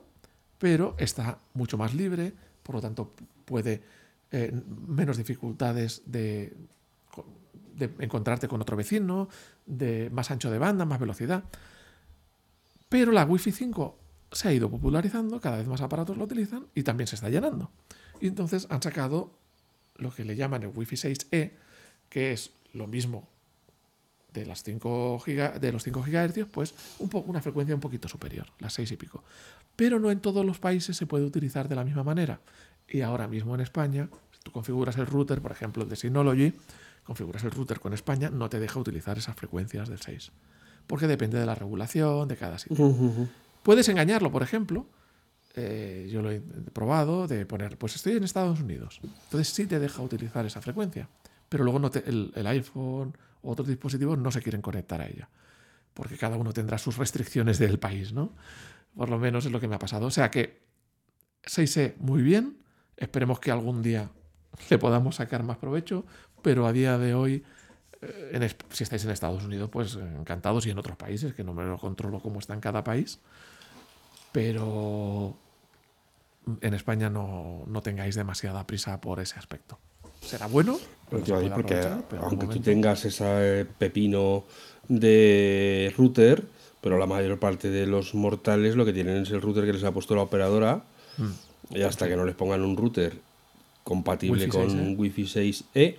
pero 0.60 0.96
está 1.00 1.40
mucho 1.54 1.78
más 1.78 1.94
libre, 1.94 2.34
por 2.62 2.76
lo 2.76 2.82
tanto 2.82 3.14
puede 3.46 3.84
eh, 4.36 4.52
menos 4.88 5.16
dificultades 5.16 6.02
de, 6.06 6.54
encontrarte 8.00 8.48
con 8.50 8.62
otro 8.62 8.76
vecino, 8.76 9.30
de 9.66 10.10
más 10.10 10.30
ancho 10.32 10.52
de 10.52 10.58
banda, 10.60 10.84
más 10.86 11.00
velocidad. 11.00 11.46
Pero 12.90 13.12
la 13.12 13.24
Wi-Fi 13.26 13.52
5 13.52 13.98
se 14.32 14.48
ha 14.50 14.54
ido 14.54 14.70
popularizando, 14.70 15.40
cada 15.40 15.58
vez 15.58 15.68
más 15.68 15.80
aparatos 15.82 16.18
lo 16.18 16.26
utilizan 16.26 16.68
y 16.76 16.84
también 16.84 17.08
se 17.08 17.16
está 17.16 17.30
llenando. 17.30 17.72
Y 18.20 18.28
entonces 18.28 18.68
han 18.70 18.82
sacado 18.82 19.32
lo 19.96 20.14
que 20.14 20.26
le 20.26 20.36
llaman 20.36 20.64
el 20.64 20.72
Wi-Fi 20.76 20.96
6E, 20.96 21.52
que 22.10 22.34
es 22.34 22.52
lo 22.74 22.88
mismo 22.88 23.28
de, 24.34 24.46
las 24.46 24.64
5 24.64 25.20
giga- 25.20 25.60
de 25.60 25.72
los 25.72 25.84
5 25.84 26.04
GHz, 26.04 26.46
pues 26.52 26.74
una 27.00 27.42
frecuencia 27.42 27.74
un 27.74 27.82
poquito 27.82 28.10
superior, 28.10 28.48
las 28.60 28.74
6 28.74 28.92
y 28.92 28.98
pico. 28.98 29.24
Pero 29.78 30.00
no 30.00 30.12
en 30.12 30.20
todos 30.20 30.46
los 30.46 30.60
países 30.60 30.96
se 30.98 31.06
puede 31.06 31.24
utilizar 31.26 31.68
de 31.70 31.76
la 31.76 31.84
misma 31.86 32.04
manera. 32.04 32.40
Y 32.88 33.02
ahora 33.02 33.28
mismo 33.28 33.56
en 33.56 33.62
España, 33.62 34.10
tú 34.46 34.52
configuras 34.52 34.96
el 34.98 35.08
router, 35.08 35.42
por 35.42 35.52
ejemplo, 35.52 35.82
el 35.82 35.90
de 35.90 35.96
Synology, 35.96 36.54
configuras 37.04 37.44
el 37.44 37.50
router 37.52 37.80
con 37.80 37.94
España, 37.94 38.30
no 38.30 38.48
te 38.48 38.60
deja 38.60 38.80
utilizar 38.80 39.18
esas 39.18 39.36
frecuencias 39.36 39.90
del 39.90 40.00
6. 40.00 40.32
Porque 40.86 41.08
depende 41.08 41.40
de 41.40 41.48
la 41.48 41.56
regulación 41.56 42.28
de 42.28 42.38
cada 42.38 42.60
sitio. 42.60 42.78
Puedes 43.64 43.90
engañarlo, 43.90 44.32
por 44.32 44.44
ejemplo. 44.44 44.86
eh, 45.56 46.08
yo 46.12 46.22
lo 46.22 46.30
he 46.32 46.42
probado 46.74 47.28
de 47.28 47.46
poner, 47.46 47.78
pues 47.78 47.96
estoy 47.96 48.14
en 48.18 48.24
Estados 48.24 48.60
Unidos. 48.60 49.00
Entonces 49.04 49.48
sí 49.50 49.66
te 49.66 49.80
deja 49.80 50.02
utilizar 50.04 50.46
esa 50.46 50.62
frecuencia. 50.62 51.08
Pero 51.50 51.64
luego 51.64 51.80
no 51.80 51.90
te- 51.90 52.08
el, 52.08 52.32
el 52.36 52.46
iPhone 52.48 53.18
o 53.42 53.52
otros 53.52 53.68
dispositivos 53.68 54.18
no 54.20 54.32
se 54.32 54.42
quieren 54.42 54.62
conectar 54.62 55.00
a 55.02 55.08
ella. 55.08 55.28
Porque 55.96 56.18
cada 56.18 56.36
uno 56.38 56.52
tendrá 56.54 56.78
sus 56.78 56.98
restricciones 56.98 57.58
del 57.58 57.80
país, 57.80 58.12
¿no? 58.14 58.34
Por 58.96 59.10
lo 59.10 59.18
menos 59.18 59.46
es 59.46 59.52
lo 59.52 59.60
que 59.62 59.68
me 59.70 59.76
ha 59.76 59.80
pasado. 59.80 60.06
O 60.08 60.12
sea 60.12 60.30
que 60.30 60.62
6E 61.44 61.96
muy 62.00 62.22
bien. 62.22 62.58
Esperemos 62.98 63.40
que 63.40 63.52
algún 63.52 63.82
día 63.82 64.10
le 64.70 64.78
podamos 64.78 65.16
sacar 65.16 65.44
más 65.44 65.58
provecho. 65.58 66.04
Pero 66.42 66.68
a 66.68 66.74
día 66.74 66.98
de 66.98 67.14
hoy, 67.14 67.44
eh, 68.02 68.32
en 68.34 68.48
si 68.70 68.84
estáis 68.84 69.04
en 69.06 69.12
Estados 69.12 69.44
Unidos, 69.44 69.70
pues 69.72 69.96
eh, 69.96 70.00
encantados 70.20 70.66
y 70.68 70.70
en 70.70 70.78
otros 70.78 70.98
países, 70.98 71.34
que 71.34 71.44
no 71.44 71.54
me 71.54 71.64
lo 71.64 71.78
controlo 71.78 72.20
cómo 72.20 72.40
está 72.40 72.54
en 72.54 72.62
cada 72.62 72.84
país. 72.84 73.20
Pero 74.32 75.36
en 76.62 76.74
España 76.74 77.10
no, 77.10 77.64
no 77.68 77.82
tengáis 77.82 78.16
demasiada 78.16 78.68
prisa 78.68 79.02
por 79.02 79.20
ese 79.20 79.40
aspecto. 79.40 79.80
Será 80.22 80.48
bueno, 80.48 80.78
puede 81.10 81.50
porque 81.52 81.88
pero 82.10 82.26
aunque 82.26 82.48
tú 82.48 82.60
tengas 82.60 83.06
ese 83.06 83.66
pepino 83.78 84.44
de 84.88 85.94
router, 85.98 86.44
pero 86.82 86.98
la 86.98 87.06
mayor 87.06 87.40
parte 87.40 87.70
de 87.70 87.86
los 87.86 88.16
mortales 88.16 88.76
lo 88.76 88.86
que 88.86 88.94
tienen 88.94 89.24
es 89.24 89.32
el 89.32 89.42
router 89.42 89.66
que 89.66 89.74
les 89.74 89.84
ha 89.84 89.92
puesto 89.92 90.16
la 90.16 90.24
operadora 90.24 90.84
Mm. 91.18 91.78
y 91.78 91.82
hasta 91.82 92.08
que 92.08 92.16
no 92.16 92.26
les 92.26 92.36
pongan 92.36 92.62
un 92.62 92.76
router 92.76 93.14
compatible 93.86 94.46
Wi-Fi 94.46 94.52
con 94.52 94.70
6E. 94.70 94.98
Wi-Fi 94.98 95.24
6E, 95.24 95.96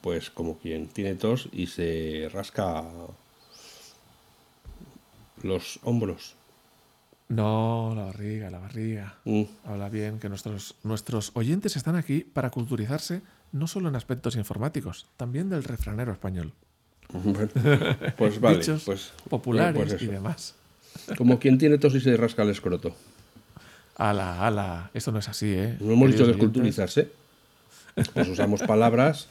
pues 0.00 0.30
como 0.30 0.56
quien 0.56 0.86
tiene 0.86 1.16
tos 1.16 1.48
y 1.52 1.66
se 1.66 2.30
rasca 2.32 2.82
los 5.42 5.78
hombros. 5.82 6.36
No, 7.28 7.92
la 7.96 8.04
barriga, 8.04 8.50
la 8.50 8.60
barriga. 8.60 9.18
Mm. 9.24 9.42
Habla 9.64 9.88
bien 9.88 10.18
que 10.18 10.28
nuestros, 10.28 10.76
nuestros 10.84 11.32
oyentes 11.34 11.76
están 11.76 11.96
aquí 11.96 12.20
para 12.20 12.50
culturizarse 12.50 13.22
no 13.52 13.66
solo 13.66 13.88
en 13.88 13.96
aspectos 13.96 14.36
informáticos, 14.36 15.06
también 15.16 15.50
del 15.50 15.64
refranero 15.64 16.12
español. 16.12 16.52
Bueno, 17.12 17.50
pues 18.16 18.40
vale, 18.40 18.58
Dichos 18.58 18.82
pues 18.84 19.12
populares 19.28 19.76
pues 19.76 20.02
y 20.02 20.04
eso. 20.06 20.12
demás. 20.12 20.54
Como 21.18 21.38
quien 21.38 21.58
tiene 21.58 21.76
tos 21.78 21.94
y 21.94 22.00
se 22.00 22.16
rasca 22.16 22.42
el 22.42 22.50
escroto. 22.50 22.96
Ala, 23.96 24.44
ala, 24.44 24.90
esto 24.94 25.12
no 25.12 25.18
es 25.18 25.28
así, 25.28 25.52
¿eh? 25.52 25.76
No 25.80 25.92
hemos 25.92 26.10
dicho 26.10 26.24
que 26.24 26.32
Queridos 26.32 26.36
es 26.36 26.40
culturizarse. 26.40 27.12
Pues 28.12 28.28
usamos 28.28 28.62
palabras 28.62 29.28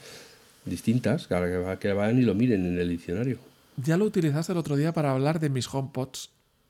distintas 0.65 1.27
que, 1.27 1.35
que 1.35 1.57
va- 1.57 1.79
que 1.79 1.93
vayan 1.93 2.19
y 2.19 2.21
lo 2.23 2.33
miren 2.35 2.65
en 2.65 2.79
el 2.79 2.89
diccionario. 2.89 3.37
Ya 3.77 3.97
lo 3.97 4.05
utilizaste 4.05 4.51
el 4.51 4.57
otro 4.57 4.75
día 4.75 4.93
para 4.93 5.11
hablar 5.11 5.39
de 5.39 5.49
mis 5.49 5.67
HomePods 5.73 6.29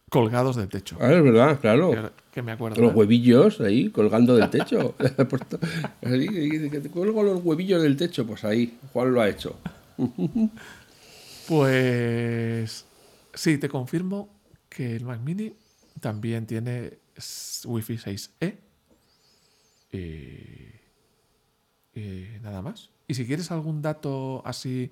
colgados 0.10 0.56
del 0.56 0.70
techo. 0.70 0.98
Ah, 1.02 1.12
es 1.14 1.24
verdad, 1.24 1.60
claro. 1.60 1.92
Que, 1.92 2.10
que 2.36 2.42
me 2.42 2.52
acuerdo. 2.54 2.82
Los 2.82 2.92
¿eh? 2.92 2.96
huevillos 2.96 3.60
ahí 3.62 3.90
colgando 3.90 4.36
del 4.36 4.50
techo. 4.50 4.96
Te 6.02 6.90
cuelgo 6.92 7.24
los 7.24 7.44
huevillos 7.44 7.82
del 7.82 7.98
techo, 7.98 8.26
pues 8.26 8.44
ahí, 8.44 8.78
Juan 8.94 9.14
lo 9.14 9.22
ha 9.22 9.30
hecho. 9.30 9.58
Pues 11.48 12.86
sí, 13.34 13.58
te 13.58 13.70
confirmo 13.70 14.30
que 14.70 14.96
el 14.96 15.04
Mac 15.04 15.20
Mini 15.20 15.54
también 16.00 16.46
tiene 16.46 16.94
Wi-Fi 17.66 17.94
6E 17.98 18.54
y, 19.92 19.98
y 21.96 22.26
nada 22.42 22.62
más. 22.62 22.90
Y 23.08 23.14
si 23.16 23.26
quieres 23.26 23.52
algún 23.52 23.82
dato 23.82 24.42
así 24.46 24.92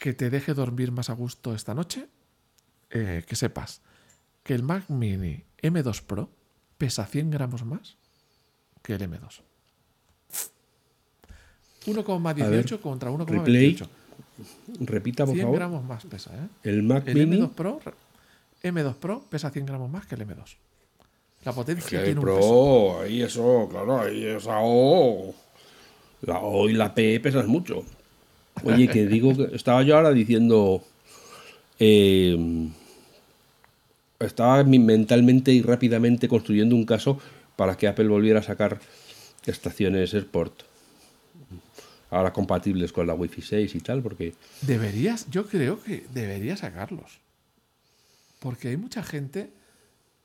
que 0.00 0.12
te 0.12 0.30
deje 0.30 0.54
dormir 0.54 0.92
más 0.92 1.10
a 1.10 1.14
gusto 1.14 1.54
esta 1.54 1.74
noche, 1.74 2.06
eh, 2.90 3.24
que 3.26 3.36
sepas 3.36 3.80
que 4.42 4.54
el 4.54 4.62
Mac 4.62 4.88
Mini 4.88 5.44
M2 5.62 6.02
Pro 6.02 6.28
pesa 6.78 7.06
100 7.06 7.30
gramos 7.30 7.64
más 7.64 7.96
que 8.82 8.94
el 8.94 9.02
M2. 9.02 9.40
1,18 11.86 12.80
contra 12.80 13.10
replay, 13.10 13.76
1,28. 13.76 13.88
Repita, 14.80 15.24
por 15.24 15.34
100 15.34 15.44
favor. 15.46 15.58
gramos 15.58 15.84
más 15.84 16.04
pesa, 16.04 16.34
¿eh? 16.34 16.48
El 16.62 16.82
Mac 16.82 17.06
El 17.06 17.26
Mini. 17.26 17.42
M2 17.42 17.50
Pro, 17.50 17.80
M2 18.62 18.94
Pro 18.94 19.22
pesa 19.28 19.50
100 19.50 19.66
gramos 19.66 19.90
más 19.90 20.06
que 20.06 20.14
el 20.14 20.26
M2. 20.26 20.56
La 21.44 21.52
potencia 21.52 21.98
Que 21.98 22.04
tiene 22.04 22.10
el 22.12 22.18
un 22.18 22.24
peso. 22.24 22.38
Pro, 22.38 23.00
ahí 23.02 23.22
eso, 23.22 23.68
claro, 23.70 24.00
ahí 24.00 24.24
esa 24.24 24.56
O. 24.60 25.34
La 26.26 26.38
O 26.38 26.68
y 26.68 26.72
la 26.72 26.94
P 26.94 27.20
pesan 27.20 27.48
mucho. 27.48 27.84
Oye, 28.62 28.88
que 28.88 29.06
digo 29.06 29.36
que 29.36 29.54
estaba 29.54 29.82
yo 29.82 29.96
ahora 29.96 30.12
diciendo. 30.12 30.82
eh, 31.78 32.68
estaba 34.20 34.62
mentalmente 34.64 35.52
y 35.52 35.62
rápidamente 35.62 36.28
construyendo 36.28 36.74
un 36.76 36.86
caso 36.86 37.18
para 37.56 37.76
que 37.76 37.88
Apple 37.88 38.08
volviera 38.08 38.40
a 38.40 38.42
sacar 38.42 38.80
estaciones 39.44 40.14
AirPort. 40.14 40.62
Ahora 42.10 42.32
compatibles 42.32 42.92
con 42.92 43.06
la 43.06 43.14
Wi-Fi 43.14 43.42
6 43.42 43.74
y 43.74 43.80
tal, 43.80 44.02
porque. 44.02 44.34
Deberías, 44.62 45.28
yo 45.30 45.46
creo 45.46 45.82
que 45.82 46.06
debería 46.12 46.56
sacarlos. 46.56 47.18
Porque 48.38 48.68
hay 48.68 48.76
mucha 48.76 49.02
gente 49.02 49.50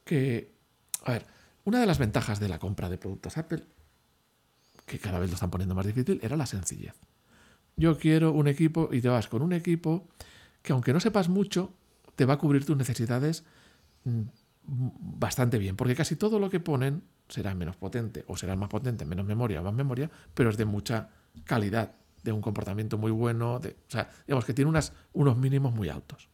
que. 0.06 0.50
A 1.04 1.14
ver, 1.14 1.26
una 1.66 1.80
de 1.80 1.88
las 1.88 1.97
ventajas 1.97 2.39
de 2.39 2.50
la 2.50 2.60
compra 2.60 2.89
de 2.89 2.97
productos 2.97 3.38
Apple, 3.38 3.64
que 4.90 5.00
cada 5.00 5.20
vez 5.20 5.30
lo 5.30 5.36
están 5.36 5.52
poniendo 5.52 5.76
más 5.76 5.86
difícil, 5.86 6.20
era 6.24 6.36
la 6.36 6.46
sencillez. 6.46 6.96
Yo 7.78 7.98
quiero 7.98 8.34
un 8.34 8.48
equipo 8.48 8.90
y 8.92 9.00
te 9.00 9.08
vas 9.08 9.28
con 9.28 9.42
un 9.42 9.54
equipo 9.54 10.10
que, 10.62 10.74
aunque 10.74 10.92
no 10.92 11.00
sepas 11.00 11.30
mucho, 11.30 11.74
te 12.16 12.26
va 12.26 12.34
a 12.34 12.38
cubrir 12.38 12.66
tus 12.66 12.76
necesidades 12.76 13.46
mm, 14.04 14.24
bastante 14.66 15.58
bien. 15.60 15.78
Porque 15.78 15.96
casi 15.96 16.16
todo 16.16 16.40
lo 16.40 16.50
que 16.50 16.60
ponen 16.60 17.04
será 17.30 17.54
menos 17.54 17.78
potente, 17.78 18.26
o 18.28 18.36
será 18.36 18.56
más 18.56 18.70
potente, 18.70 19.06
menos 19.06 19.26
memoria, 19.26 19.62
más 19.62 19.74
memoria, 19.74 20.10
pero 20.34 20.50
es 20.50 20.58
de 20.58 20.66
mucha 20.66 21.10
calidad 21.46 21.94
de 22.24 22.32
un 22.32 22.42
comportamiento 22.42 22.98
muy 22.98 23.12
bueno, 23.12 23.60
de, 23.60 23.78
o 23.94 24.06
digamos 24.26 24.46
que 24.46 24.54
tiene 24.54 24.68
unas, 24.68 24.94
unos 25.14 25.38
mínimos 25.38 25.74
muy 25.74 25.90
altos. 25.90 26.28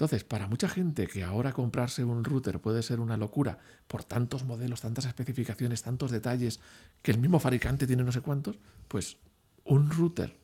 Entonces, 0.00 0.24
para 0.24 0.46
mucha 0.46 0.66
gente 0.66 1.06
que 1.06 1.22
ahora 1.22 1.52
comprarse 1.52 2.02
un 2.02 2.24
router 2.24 2.58
puede 2.58 2.82
ser 2.82 3.00
una 3.00 3.18
locura 3.18 3.58
por 3.86 4.02
tantos 4.02 4.44
modelos, 4.44 4.80
tantas 4.80 5.04
especificaciones, 5.04 5.82
tantos 5.82 6.10
detalles, 6.10 6.58
que 7.02 7.10
el 7.10 7.18
mismo 7.18 7.38
fabricante 7.38 7.86
tiene 7.86 8.02
no 8.02 8.10
sé 8.10 8.22
cuántos, 8.22 8.56
pues 8.88 9.18
un 9.66 9.90
router 9.90 10.34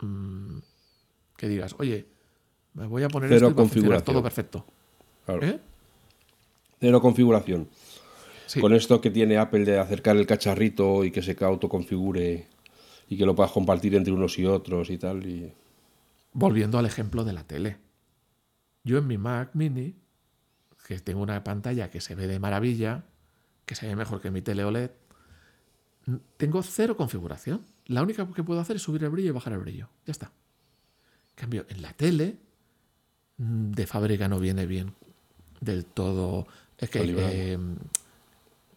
mmm, 0.00 0.58
que 1.36 1.48
digas, 1.48 1.76
oye, 1.78 2.08
me 2.74 2.88
voy 2.88 3.04
a 3.04 3.08
poner 3.08 3.28
Cero 3.28 3.46
esto 3.46 3.50
y 3.52 3.54
configuración. 3.54 4.04
todo 4.04 4.20
perfecto. 4.20 4.66
Claro. 5.26 5.46
¿Eh? 5.46 5.60
Cero 6.80 7.00
configuración. 7.00 7.68
Sí. 8.46 8.60
Con 8.60 8.74
esto 8.74 9.00
que 9.00 9.12
tiene 9.12 9.38
Apple 9.38 9.64
de 9.64 9.78
acercar 9.78 10.16
el 10.16 10.26
cacharrito 10.26 11.04
y 11.04 11.12
que 11.12 11.22
se 11.22 11.36
autoconfigure 11.44 12.48
y 13.08 13.16
que 13.16 13.26
lo 13.26 13.36
puedas 13.36 13.52
compartir 13.52 13.94
entre 13.94 14.12
unos 14.12 14.36
y 14.40 14.44
otros 14.44 14.90
y 14.90 14.98
tal. 14.98 15.24
Y... 15.24 15.52
Volviendo 16.32 16.80
al 16.80 16.86
ejemplo 16.86 17.22
de 17.22 17.32
la 17.32 17.44
tele. 17.44 17.85
Yo 18.86 18.98
en 18.98 19.06
mi 19.08 19.18
Mac 19.18 19.50
mini, 19.54 19.96
que 20.86 21.00
tengo 21.00 21.20
una 21.20 21.42
pantalla 21.42 21.90
que 21.90 22.00
se 22.00 22.14
ve 22.14 22.28
de 22.28 22.38
maravilla, 22.38 23.02
que 23.64 23.74
se 23.74 23.88
ve 23.88 23.96
mejor 23.96 24.20
que 24.20 24.30
mi 24.30 24.42
tele 24.42 24.62
OLED, 24.62 24.92
tengo 26.36 26.62
cero 26.62 26.96
configuración. 26.96 27.66
La 27.86 28.04
única 28.04 28.24
que 28.32 28.44
puedo 28.44 28.60
hacer 28.60 28.76
es 28.76 28.82
subir 28.82 29.02
el 29.02 29.10
brillo 29.10 29.30
y 29.30 29.32
bajar 29.32 29.54
el 29.54 29.58
brillo. 29.58 29.88
Ya 30.06 30.12
está. 30.12 30.26
En 30.26 31.34
cambio, 31.34 31.66
en 31.68 31.82
la 31.82 31.94
tele, 31.94 32.36
mm, 33.38 33.72
de 33.72 33.86
fábrica 33.88 34.28
no 34.28 34.38
viene 34.38 34.66
bien 34.66 34.94
del 35.60 35.84
todo. 35.84 36.46
Es 36.78 36.88
que 36.88 37.00
eh, 37.02 37.58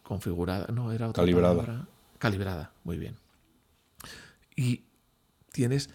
configurada, 0.02 0.66
no 0.72 0.90
era 0.90 1.10
otra 1.10 1.22
Calibrada. 1.22 1.54
palabra. 1.56 1.88
Calibrada, 2.18 2.72
muy 2.82 2.98
bien. 2.98 3.14
Y 4.56 4.82
tienes 5.52 5.88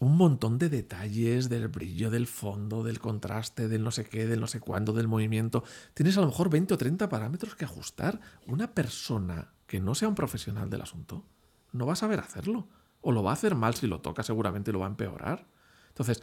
un 0.00 0.16
montón 0.16 0.58
de 0.58 0.70
detalles 0.70 1.50
del 1.50 1.68
brillo, 1.68 2.10
del 2.10 2.26
fondo, 2.26 2.82
del 2.82 2.98
contraste, 2.98 3.68
del 3.68 3.84
no 3.84 3.90
sé 3.90 4.06
qué, 4.06 4.26
del 4.26 4.40
no 4.40 4.46
sé 4.46 4.58
cuándo, 4.58 4.94
del 4.94 5.08
movimiento. 5.08 5.62
Tienes 5.92 6.16
a 6.16 6.22
lo 6.22 6.28
mejor 6.28 6.48
20 6.48 6.72
o 6.72 6.78
30 6.78 7.08
parámetros 7.10 7.54
que 7.54 7.66
ajustar. 7.66 8.18
Una 8.46 8.74
persona 8.74 9.52
que 9.66 9.78
no 9.78 9.94
sea 9.94 10.08
un 10.08 10.14
profesional 10.14 10.70
del 10.70 10.80
asunto 10.80 11.26
no 11.72 11.84
va 11.84 11.92
a 11.92 11.96
saber 11.96 12.18
hacerlo. 12.18 12.66
O 13.02 13.12
lo 13.12 13.22
va 13.22 13.30
a 13.30 13.34
hacer 13.34 13.54
mal 13.54 13.74
si 13.74 13.86
lo 13.86 14.00
toca, 14.00 14.22
seguramente 14.22 14.72
lo 14.72 14.80
va 14.80 14.86
a 14.86 14.90
empeorar. 14.90 15.46
Entonces, 15.88 16.22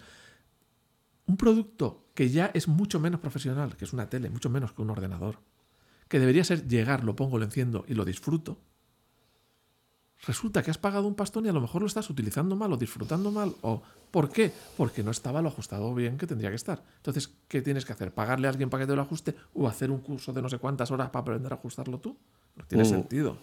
un 1.28 1.38
producto 1.38 2.09
que 2.15 2.32
ya 2.32 2.47
es 2.55 2.67
mucho 2.67 2.99
menos 2.99 3.19
profesional, 3.19 3.78
que 3.78 3.86
es 3.86 3.93
una 3.93 4.09
tele, 4.09 4.32
mucho 4.32 4.49
menos 4.49 4.73
que 4.73 4.82
un 4.82 4.89
ordenador, 4.89 5.39
que 6.07 6.19
debería 6.19 6.43
ser 6.43 6.67
llegar, 6.67 7.03
lo 7.03 7.15
pongo, 7.15 7.38
lo 7.38 7.45
enciendo 7.45 7.86
y 7.88 7.93
lo 7.93 8.05
disfruto, 8.05 8.59
resulta 10.26 10.63
que 10.63 10.72
has 10.72 10.78
pagado 10.78 11.07
un 11.07 11.15
pastón 11.15 11.45
y 11.45 11.49
a 11.49 11.53
lo 11.53 11.61
mejor 11.61 11.82
lo 11.82 11.88
estás 11.88 12.09
utilizando 12.09 12.55
mal 12.55 12.72
o 12.74 12.78
disfrutando 12.78 13.32
mal. 13.32 13.53
¿O 13.61 13.82
por 14.11 14.30
qué? 14.30 14.51
Porque 14.76 15.03
no 15.03 15.11
estaba 15.11 15.41
lo 15.41 15.49
ajustado 15.49 15.93
bien 15.93 16.18
que 16.18 16.26
tendría 16.28 16.49
que 16.49 16.55
estar. 16.55 16.84
Entonces, 16.97 17.34
¿qué 17.47 17.61
tienes 17.61 17.86
que 17.86 17.93
hacer? 17.93 18.13
¿Pagarle 18.13 18.47
a 18.47 18.51
alguien 18.51 18.70
para 18.70 18.84
que 18.84 18.88
te 18.89 18.95
lo 18.95 19.01
ajuste 19.01 19.36
o 19.53 19.68
hacer 19.68 19.91
un 19.91 19.99
curso 19.99 20.34
de 20.34 20.41
no 20.41 20.49
sé 20.49 20.57
cuántas 20.57 20.89
horas 20.91 21.09
para 21.09 21.22
aprender 21.22 21.51
a 21.51 21.55
ajustarlo 21.55 21.99
tú? 21.99 22.18
No 22.55 22.65
tiene 22.65 22.84
Mm. 22.84 22.88
sentido. 22.88 23.38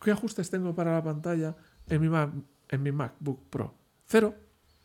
¿Qué 0.00 0.10
ajustes 0.10 0.50
tengo 0.50 0.74
para 0.74 0.92
la 0.94 1.02
pantalla 1.02 1.54
en 1.88 2.00
mi, 2.00 2.08
Mac- 2.08 2.32
en 2.68 2.82
mi 2.82 2.92
MacBook 2.92 3.40
Pro? 3.48 3.74
Cero. 4.06 4.34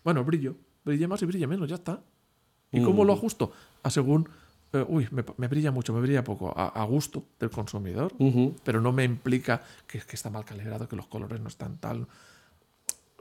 Bueno, 0.04 0.24
brillo. 0.24 0.56
Brille 0.86 1.08
más 1.08 1.22
y 1.22 1.26
brille 1.26 1.48
menos, 1.48 1.68
ya 1.68 1.76
está. 1.76 2.02
¿Y 2.72 2.82
cómo 2.84 3.04
lo 3.04 3.14
ajusto? 3.14 3.52
A 3.84 3.90
según. 3.90 4.30
Eh, 4.74 4.86
uy, 4.88 5.08
me, 5.12 5.24
me 5.38 5.48
brilla 5.48 5.72
mucho, 5.72 5.94
me 5.94 6.02
brilla 6.02 6.24
poco. 6.24 6.54
A, 6.58 6.68
a 6.68 6.84
gusto 6.86 7.26
del 7.40 7.50
consumidor. 7.50 8.14
Pero 8.64 8.82
no 8.82 8.92
me 8.92 9.04
implica 9.04 9.62
que, 9.88 10.00
que 10.00 10.16
está 10.16 10.30
mal 10.30 10.46
calibrado, 10.46 10.88
que 10.88 10.96
los 10.96 11.08
colores 11.08 11.40
no 11.42 11.48
están 11.48 11.78
tal. 11.78 12.08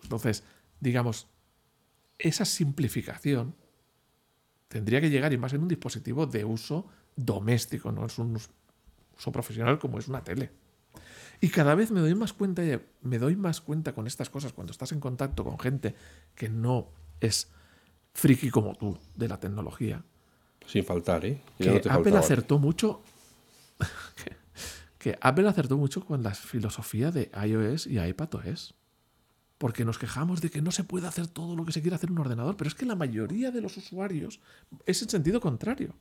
Entonces, 0.02 0.44
digamos, 0.80 1.26
esa 2.18 2.44
simplificación 2.44 3.54
tendría 4.68 5.00
que 5.00 5.10
llegar 5.10 5.32
y 5.32 5.38
más 5.38 5.52
en 5.52 5.62
un 5.62 5.68
dispositivo 5.68 6.26
de 6.26 6.44
uso 6.44 6.86
doméstico, 7.16 7.90
no 7.90 8.06
es 8.06 8.18
un 8.18 8.36
us- 8.36 8.50
uso 9.16 9.32
profesional 9.32 9.78
como 9.78 9.98
es 9.98 10.08
una 10.08 10.22
tele. 10.22 10.50
Y 11.40 11.48
cada 11.50 11.74
vez 11.74 11.90
me 11.90 12.00
doy 12.00 12.14
más 12.14 12.32
cuenta, 12.32 12.64
y 12.64 12.80
me 13.02 13.18
doy 13.18 13.36
más 13.36 13.60
cuenta 13.60 13.92
con 13.94 14.06
estas 14.06 14.28
cosas 14.30 14.52
cuando 14.52 14.72
estás 14.72 14.92
en 14.92 15.00
contacto 15.00 15.44
con 15.44 15.58
gente 15.58 15.94
que 16.34 16.48
no 16.48 16.88
es 17.20 17.48
friki 18.14 18.50
como 18.50 18.74
tú 18.74 18.98
de 19.14 19.28
la 19.28 19.38
tecnología. 19.38 20.04
Sin 20.68 20.84
faltar, 20.84 21.24
¿eh? 21.24 21.40
Que 21.58 21.70
no 21.70 21.80
te 21.80 21.90
Apple 21.90 22.16
acertó 22.16 22.58
mucho. 22.58 23.00
que, 24.22 24.36
que 24.98 25.18
Apple 25.20 25.48
acertó 25.48 25.78
mucho 25.78 26.04
con 26.04 26.22
la 26.22 26.34
filosofía 26.34 27.10
de 27.10 27.30
iOS 27.46 27.86
y 27.86 27.98
iPadOS. 27.98 28.74
Porque 29.56 29.84
nos 29.84 29.98
quejamos 29.98 30.40
de 30.42 30.50
que 30.50 30.60
no 30.60 30.70
se 30.70 30.84
puede 30.84 31.08
hacer 31.08 31.26
todo 31.26 31.56
lo 31.56 31.64
que 31.64 31.72
se 31.72 31.80
quiere 31.80 31.96
hacer 31.96 32.10
en 32.10 32.16
un 32.16 32.20
ordenador, 32.20 32.56
pero 32.56 32.68
es 32.68 32.74
que 32.74 32.86
la 32.86 32.94
mayoría 32.94 33.50
de 33.50 33.62
los 33.62 33.76
usuarios 33.76 34.40
es 34.84 35.02
en 35.02 35.08
sentido 35.08 35.40
contrario. 35.40 35.94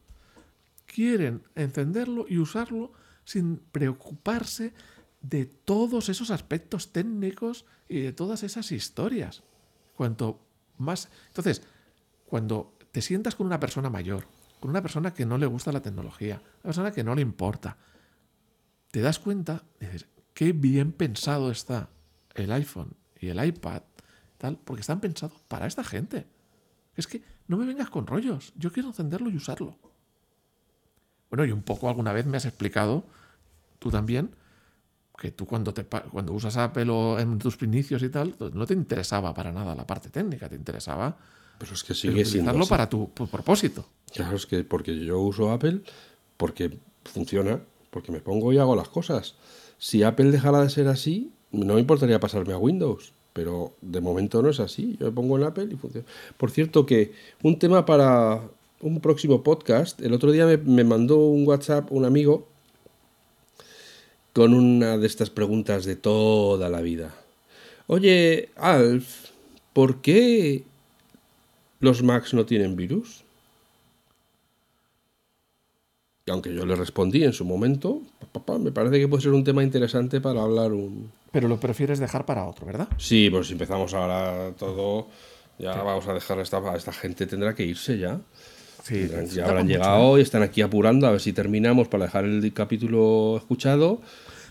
Quieren 0.86 1.43
encenderlo 1.55 2.26
y 2.28 2.38
usarlo 2.38 2.91
sin 3.24 3.57
preocuparse 3.57 4.74
de 5.22 5.45
todos 5.45 6.09
esos 6.09 6.30
aspectos 6.30 6.91
técnicos 6.91 7.65
y 7.88 8.01
de 8.01 8.13
todas 8.13 8.43
esas 8.43 8.72
historias. 8.72 9.43
Cuanto 9.95 10.39
más. 10.78 11.09
Entonces, 11.28 11.63
cuando 12.28 12.78
te 12.91 13.01
sientas 13.01 13.36
con 13.36 13.47
una 13.47 13.59
persona 13.59 13.89
mayor, 13.89 14.28
con 14.59 14.69
una 14.69 14.81
persona 14.81 15.13
que 15.13 15.25
no 15.25 15.37
le 15.37 15.45
gusta 15.45 15.71
la 15.71 15.81
tecnología, 15.81 16.35
una 16.35 16.63
persona 16.63 16.91
que 16.91 17.03
no 17.03 17.15
le 17.15 17.21
importa, 17.21 17.77
te 18.91 19.01
das 19.01 19.19
cuenta, 19.19 19.63
dices, 19.79 20.07
qué 20.33 20.53
bien 20.53 20.91
pensado 20.91 21.51
está 21.51 21.89
el 22.33 22.51
iPhone 22.51 22.95
y 23.19 23.27
el 23.27 23.43
iPad, 23.43 23.83
tal, 24.37 24.57
porque 24.57 24.81
están 24.81 24.99
pensados 24.99 25.39
para 25.47 25.67
esta 25.67 25.83
gente. 25.83 26.27
Es 26.95 27.07
que 27.07 27.21
no 27.47 27.57
me 27.57 27.65
vengas 27.65 27.89
con 27.89 28.07
rollos, 28.07 28.53
yo 28.55 28.71
quiero 28.71 28.89
encenderlo 28.89 29.29
y 29.29 29.35
usarlo. 29.35 29.77
Bueno, 31.29 31.45
y 31.45 31.51
un 31.51 31.61
poco 31.61 31.89
alguna 31.89 32.13
vez 32.13 32.25
me 32.25 32.37
has 32.37 32.45
explicado, 32.45 33.05
tú 33.79 33.91
también, 33.91 34.35
que 35.17 35.31
tú 35.31 35.45
cuando, 35.45 35.73
te, 35.73 35.85
cuando 35.85 36.33
usas 36.33 36.57
Apple 36.57 36.89
o 36.89 37.19
en 37.19 37.39
tus 37.39 37.61
inicios 37.61 38.03
y 38.03 38.09
tal, 38.09 38.35
no 38.53 38.65
te 38.65 38.73
interesaba 38.73 39.33
para 39.33 39.51
nada 39.51 39.75
la 39.75 39.85
parte 39.85 40.09
técnica, 40.09 40.47
te 40.47 40.55
interesaba 40.55 41.17
Pero 41.59 41.73
es 41.73 41.83
que 41.83 41.93
sigue 41.93 42.23
siendo 42.25 42.51
utilizarlo 42.51 42.63
así. 42.63 42.69
para 42.69 42.89
tu, 42.89 43.09
tu 43.13 43.27
propósito. 43.27 43.85
Claro, 44.13 44.35
es 44.35 44.45
que 44.45 44.63
porque 44.63 44.97
yo 45.03 45.19
uso 45.19 45.51
Apple, 45.51 45.81
porque 46.37 46.77
funciona, 47.05 47.61
porque 47.89 48.11
me 48.11 48.19
pongo 48.19 48.53
y 48.53 48.57
hago 48.57 48.75
las 48.75 48.89
cosas. 48.89 49.35
Si 49.77 50.03
Apple 50.03 50.31
dejara 50.31 50.61
de 50.61 50.69
ser 50.69 50.87
así, 50.87 51.31
no 51.51 51.75
me 51.75 51.79
importaría 51.79 52.19
pasarme 52.19 52.53
a 52.53 52.57
Windows, 52.57 53.13
pero 53.33 53.73
de 53.81 54.01
momento 54.01 54.41
no 54.41 54.49
es 54.49 54.59
así. 54.59 54.97
Yo 54.99 55.07
me 55.07 55.11
pongo 55.11 55.37
en 55.37 55.43
Apple 55.43 55.69
y 55.71 55.75
funciona. 55.75 56.07
Por 56.37 56.51
cierto, 56.51 56.85
que 56.85 57.13
un 57.43 57.59
tema 57.59 57.85
para 57.85 58.41
un 58.81 58.99
próximo 58.99 59.43
podcast, 59.43 60.01
el 60.01 60.13
otro 60.13 60.31
día 60.31 60.45
me, 60.45 60.57
me 60.57 60.83
mandó 60.83 61.17
un 61.17 61.47
WhatsApp 61.47 61.91
un 61.91 62.05
amigo 62.05 62.47
con 64.33 64.53
una 64.53 64.97
de 64.97 65.07
estas 65.07 65.31
preguntas 65.31 65.85
de 65.85 65.95
toda 65.95 66.69
la 66.69 66.81
vida. 66.81 67.15
Oye, 67.87 68.49
Alf, 68.55 69.31
¿por 69.73 70.01
qué 70.01 70.63
los 71.80 72.03
Macs 72.03 72.34
no 72.34 72.45
tienen 72.45 72.75
virus? 72.75 73.23
Y 76.25 76.32
aunque 76.32 76.53
yo 76.53 76.65
le 76.65 76.75
respondí 76.75 77.23
en 77.23 77.32
su 77.32 77.45
momento, 77.45 78.01
me 78.59 78.71
parece 78.71 78.99
que 78.99 79.07
puede 79.07 79.23
ser 79.23 79.32
un 79.32 79.43
tema 79.45 79.63
interesante 79.63 80.19
para 80.19 80.41
hablar 80.43 80.73
un... 80.73 81.09
Pero 81.32 81.47
lo 81.47 81.57
prefieres 81.59 81.99
dejar 81.99 82.25
para 82.25 82.45
otro, 82.45 82.65
¿verdad? 82.65 82.89
Sí, 82.97 83.30
pues 83.30 83.47
si 83.47 83.53
empezamos 83.53 83.93
ahora 83.93 84.51
todo, 84.57 85.07
ya 85.57 85.71
vamos 85.82 86.05
a 86.07 86.13
dejar 86.13 86.39
a 86.39 86.41
esta, 86.41 86.57
a 86.57 86.75
esta 86.75 86.91
gente, 86.91 87.28
tendrá 87.28 87.55
que 87.55 87.63
irse 87.65 87.97
ya. 87.97 88.19
Sí, 88.84 88.95
Tendrán- 89.07 89.25
ya 89.28 89.45
habrán 89.45 89.65
mucho, 89.67 89.78
llegado 89.78 90.17
¿eh? 90.17 90.19
y 90.19 90.23
están 90.23 90.43
aquí 90.43 90.61
apurando 90.61 91.07
a 91.07 91.11
ver 91.11 91.21
si 91.21 91.32
terminamos 91.32 91.88
para 91.88 92.05
dejar 92.05 92.25
el 92.25 92.53
capítulo 92.53 93.38
escuchado. 93.38 94.01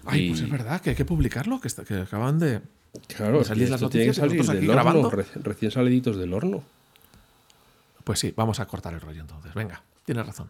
Ay, 0.07 0.27
y, 0.27 0.29
pues 0.31 0.41
es 0.43 0.51
verdad 0.51 0.81
que 0.81 0.91
hay 0.91 0.97
que 0.97 1.05
publicarlo, 1.05 1.61
que, 1.61 1.68
está- 1.68 1.85
que 1.85 1.95
acaban 1.95 2.39
de. 2.39 2.61
Claro, 3.09 3.37
de 3.37 3.43
es 3.43 3.49
que 3.49 3.55
salir 3.55 3.70
las 3.70 3.81
tiene 3.91 4.07
que 4.12 4.53
del 4.55 4.70
horno, 4.70 5.11
recién 5.43 5.70
saliditos 5.70 6.16
del 6.16 6.33
horno. 6.33 6.62
Pues 8.07 8.20
sí, 8.20 8.32
vamos 8.36 8.61
a 8.61 8.66
cortar 8.66 8.94
el 8.94 9.00
rollo 9.00 9.20
entonces. 9.20 9.52
Venga, 9.52 9.82
tienes 10.04 10.24
razón. 10.24 10.48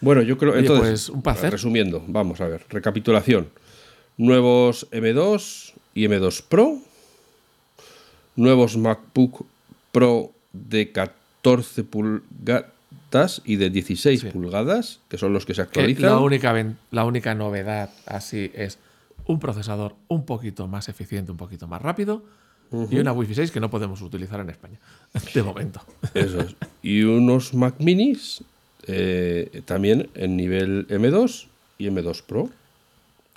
Bueno, 0.00 0.22
yo 0.22 0.38
creo. 0.38 0.52
Oye, 0.52 0.60
entonces, 0.60 0.88
pues, 0.88 1.08
un 1.10 1.20
placer. 1.20 1.52
Resumiendo, 1.52 2.02
vamos 2.08 2.40
a 2.40 2.48
ver. 2.48 2.64
Recapitulación: 2.70 3.50
nuevos 4.16 4.90
M2 4.90 5.74
y 5.92 6.08
M2 6.08 6.42
Pro. 6.48 6.78
Nuevos 8.36 8.78
MacBook 8.78 9.44
Pro 9.92 10.32
de 10.54 10.90
14 10.92 11.84
pulgadas 11.84 13.42
y 13.44 13.56
de 13.56 13.68
16 13.68 14.20
Sí. 14.20 14.28
pulgadas, 14.30 15.00
que 15.10 15.18
son 15.18 15.34
los 15.34 15.44
que 15.44 15.52
se 15.52 15.60
actualizan. 15.60 16.06
la, 16.06 16.20
única, 16.20 16.54
la 16.90 17.04
única 17.04 17.34
novedad 17.34 17.90
así 18.06 18.50
es 18.54 18.78
un 19.26 19.40
procesador 19.40 19.94
un 20.08 20.24
poquito 20.24 20.68
más 20.68 20.88
eficiente, 20.88 21.32
un 21.32 21.36
poquito 21.36 21.68
más 21.68 21.82
rápido 21.82 22.22
y 22.90 22.98
una 22.98 23.12
Wi-Fi 23.12 23.34
6 23.34 23.50
que 23.50 23.60
no 23.60 23.68
podemos 23.70 24.00
utilizar 24.02 24.40
en 24.40 24.50
España. 24.50 24.78
De 25.34 25.42
momento. 25.42 25.80
Eso 26.14 26.40
es. 26.40 26.54
Y 26.82 27.02
unos 27.02 27.52
Mac 27.54 27.74
Minis 27.78 28.42
eh, 28.86 29.62
también 29.64 30.08
en 30.14 30.36
nivel 30.36 30.86
M2 30.88 31.46
y 31.78 31.86
M2 31.88 32.22
Pro. 32.22 32.48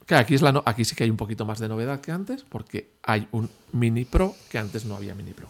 Que 0.06 0.16
aquí, 0.16 0.36
es 0.36 0.42
la 0.42 0.52
no- 0.52 0.64
aquí 0.66 0.84
sí 0.86 0.96
que 0.96 1.04
hay 1.06 1.10
un 1.10 1.18
poquito 1.18 1.46
más 1.46 1.60
de 1.60 1.70
novedad 1.70 2.02
que 2.02 2.12
antes, 2.12 2.44
porque 2.48 2.88
hay 3.04 3.28
un 3.32 3.50
Mini 3.72 4.04
Pro 4.06 4.36
que 4.50 4.58
antes 4.58 4.84
no 4.86 4.96
había 4.96 5.16
Mini 5.16 5.32
Pro. 5.32 5.50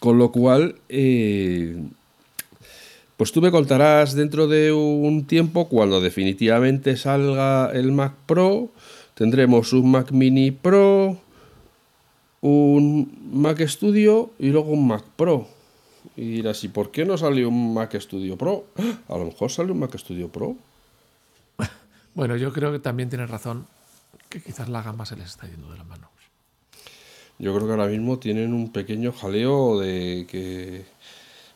Con 0.00 0.18
lo 0.18 0.30
cual, 0.32 0.76
eh, 0.88 1.76
pues 3.16 3.32
tú 3.32 3.40
me 3.40 3.50
contarás 3.50 4.14
dentro 4.14 4.46
de 4.46 4.72
un 4.72 5.26
tiempo, 5.26 5.68
cuando 5.68 6.00
definitivamente 6.00 6.96
salga 6.96 7.70
el 7.72 7.92
Mac 7.92 8.14
Pro, 8.26 8.70
tendremos 9.14 9.72
un 9.72 9.90
Mac 9.90 10.10
Mini 10.12 10.50
Pro, 10.50 11.18
un 12.46 13.18
Mac 13.32 13.60
Studio 13.66 14.30
y 14.38 14.50
luego 14.50 14.70
un 14.70 14.86
Mac 14.86 15.04
Pro. 15.16 15.48
Y 16.16 16.30
dirás, 16.30 16.62
¿y 16.62 16.68
por 16.68 16.92
qué 16.92 17.04
no 17.04 17.18
sale 17.18 17.44
un 17.44 17.74
Mac 17.74 17.98
Studio 17.98 18.36
Pro? 18.36 18.66
¡Ah! 18.78 18.98
A 19.08 19.18
lo 19.18 19.24
mejor 19.24 19.50
sale 19.50 19.72
un 19.72 19.80
Mac 19.80 19.96
Studio 19.96 20.28
Pro. 20.28 20.56
Bueno, 22.14 22.34
yo 22.36 22.50
creo 22.50 22.72
que 22.72 22.78
también 22.78 23.10
tienes 23.10 23.28
razón, 23.28 23.66
que 24.30 24.40
quizás 24.40 24.70
la 24.70 24.80
gama 24.80 25.04
se 25.04 25.16
les 25.16 25.26
está 25.26 25.46
yendo 25.46 25.70
de 25.70 25.76
las 25.76 25.86
manos. 25.86 26.08
Yo 27.38 27.54
creo 27.54 27.66
que 27.66 27.72
ahora 27.72 27.88
mismo 27.88 28.18
tienen 28.18 28.54
un 28.54 28.72
pequeño 28.72 29.12
jaleo 29.12 29.78
de 29.78 30.26
que 30.26 30.86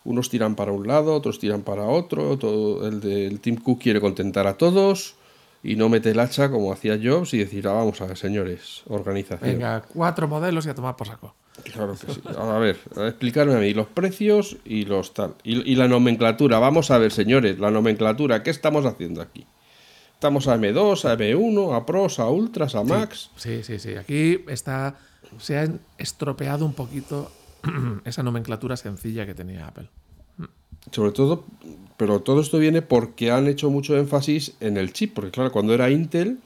unos 0.04 0.28
tiran 0.28 0.56
para 0.56 0.72
un 0.72 0.86
lado, 0.86 1.14
otros 1.14 1.38
tiran 1.38 1.62
para 1.62 1.84
otro, 1.84 2.36
todo, 2.36 2.86
el 2.86 3.00
del 3.00 3.40
Team 3.40 3.56
Cook 3.56 3.80
quiere 3.80 4.02
contentar 4.02 4.46
a 4.46 4.58
todos 4.58 5.14
y 5.62 5.76
no 5.76 5.88
mete 5.88 6.10
el 6.10 6.20
hacha 6.20 6.50
como 6.50 6.72
hacía 6.72 6.98
Jobs 7.02 7.34
y 7.34 7.38
decir, 7.38 7.68
ah, 7.68 7.72
vamos 7.72 8.00
a 8.00 8.06
ver, 8.06 8.16
señores, 8.16 8.82
organización. 8.86 9.52
Venga, 9.52 9.82
cuatro 9.82 10.26
modelos 10.28 10.66
y 10.66 10.70
a 10.70 10.74
tomar 10.74 10.96
por 10.96 11.06
saco. 11.06 11.34
Claro 11.64 11.92
que 11.92 12.12
sí. 12.12 12.22
A 12.38 12.58
ver, 12.58 12.78
a 12.96 13.08
explicarme 13.08 13.54
a 13.54 13.58
mí 13.58 13.74
los 13.74 13.86
precios 13.86 14.56
y 14.64 14.84
los 14.84 15.12
tal. 15.12 15.34
Y, 15.42 15.70
y 15.70 15.74
la 15.74 15.88
nomenclatura. 15.88 16.58
Vamos 16.58 16.90
a 16.90 16.98
ver, 16.98 17.12
señores, 17.12 17.58
la 17.58 17.70
nomenclatura. 17.70 18.42
¿Qué 18.42 18.50
estamos 18.50 18.86
haciendo 18.86 19.20
aquí? 19.20 19.46
Estamos 20.14 20.48
a 20.48 20.56
M2, 20.56 21.04
a 21.06 21.16
M1, 21.16 21.76
a 21.76 21.86
Pros, 21.86 22.18
a 22.18 22.28
Ultras, 22.28 22.74
a 22.74 22.82
Max. 22.82 23.30
Sí, 23.36 23.62
sí, 23.62 23.78
sí. 23.78 23.96
Aquí 23.96 24.44
está. 24.48 24.96
Se 25.38 25.58
ha 25.58 25.68
estropeado 25.98 26.64
un 26.64 26.72
poquito 26.72 27.30
esa 28.04 28.22
nomenclatura 28.22 28.76
sencilla 28.76 29.26
que 29.26 29.34
tenía 29.34 29.66
Apple. 29.66 29.88
Sobre 30.90 31.12
todo, 31.12 31.44
pero 32.00 32.20
todo 32.20 32.40
esto 32.40 32.58
viene 32.58 32.80
porque 32.80 33.30
han 33.30 33.46
hecho 33.46 33.68
mucho 33.68 33.94
énfasis 33.94 34.54
en 34.60 34.78
el 34.78 34.94
chip, 34.94 35.12
porque 35.12 35.32
claro, 35.32 35.52
cuando 35.52 35.74
era 35.74 35.90
Intel, 35.90 36.38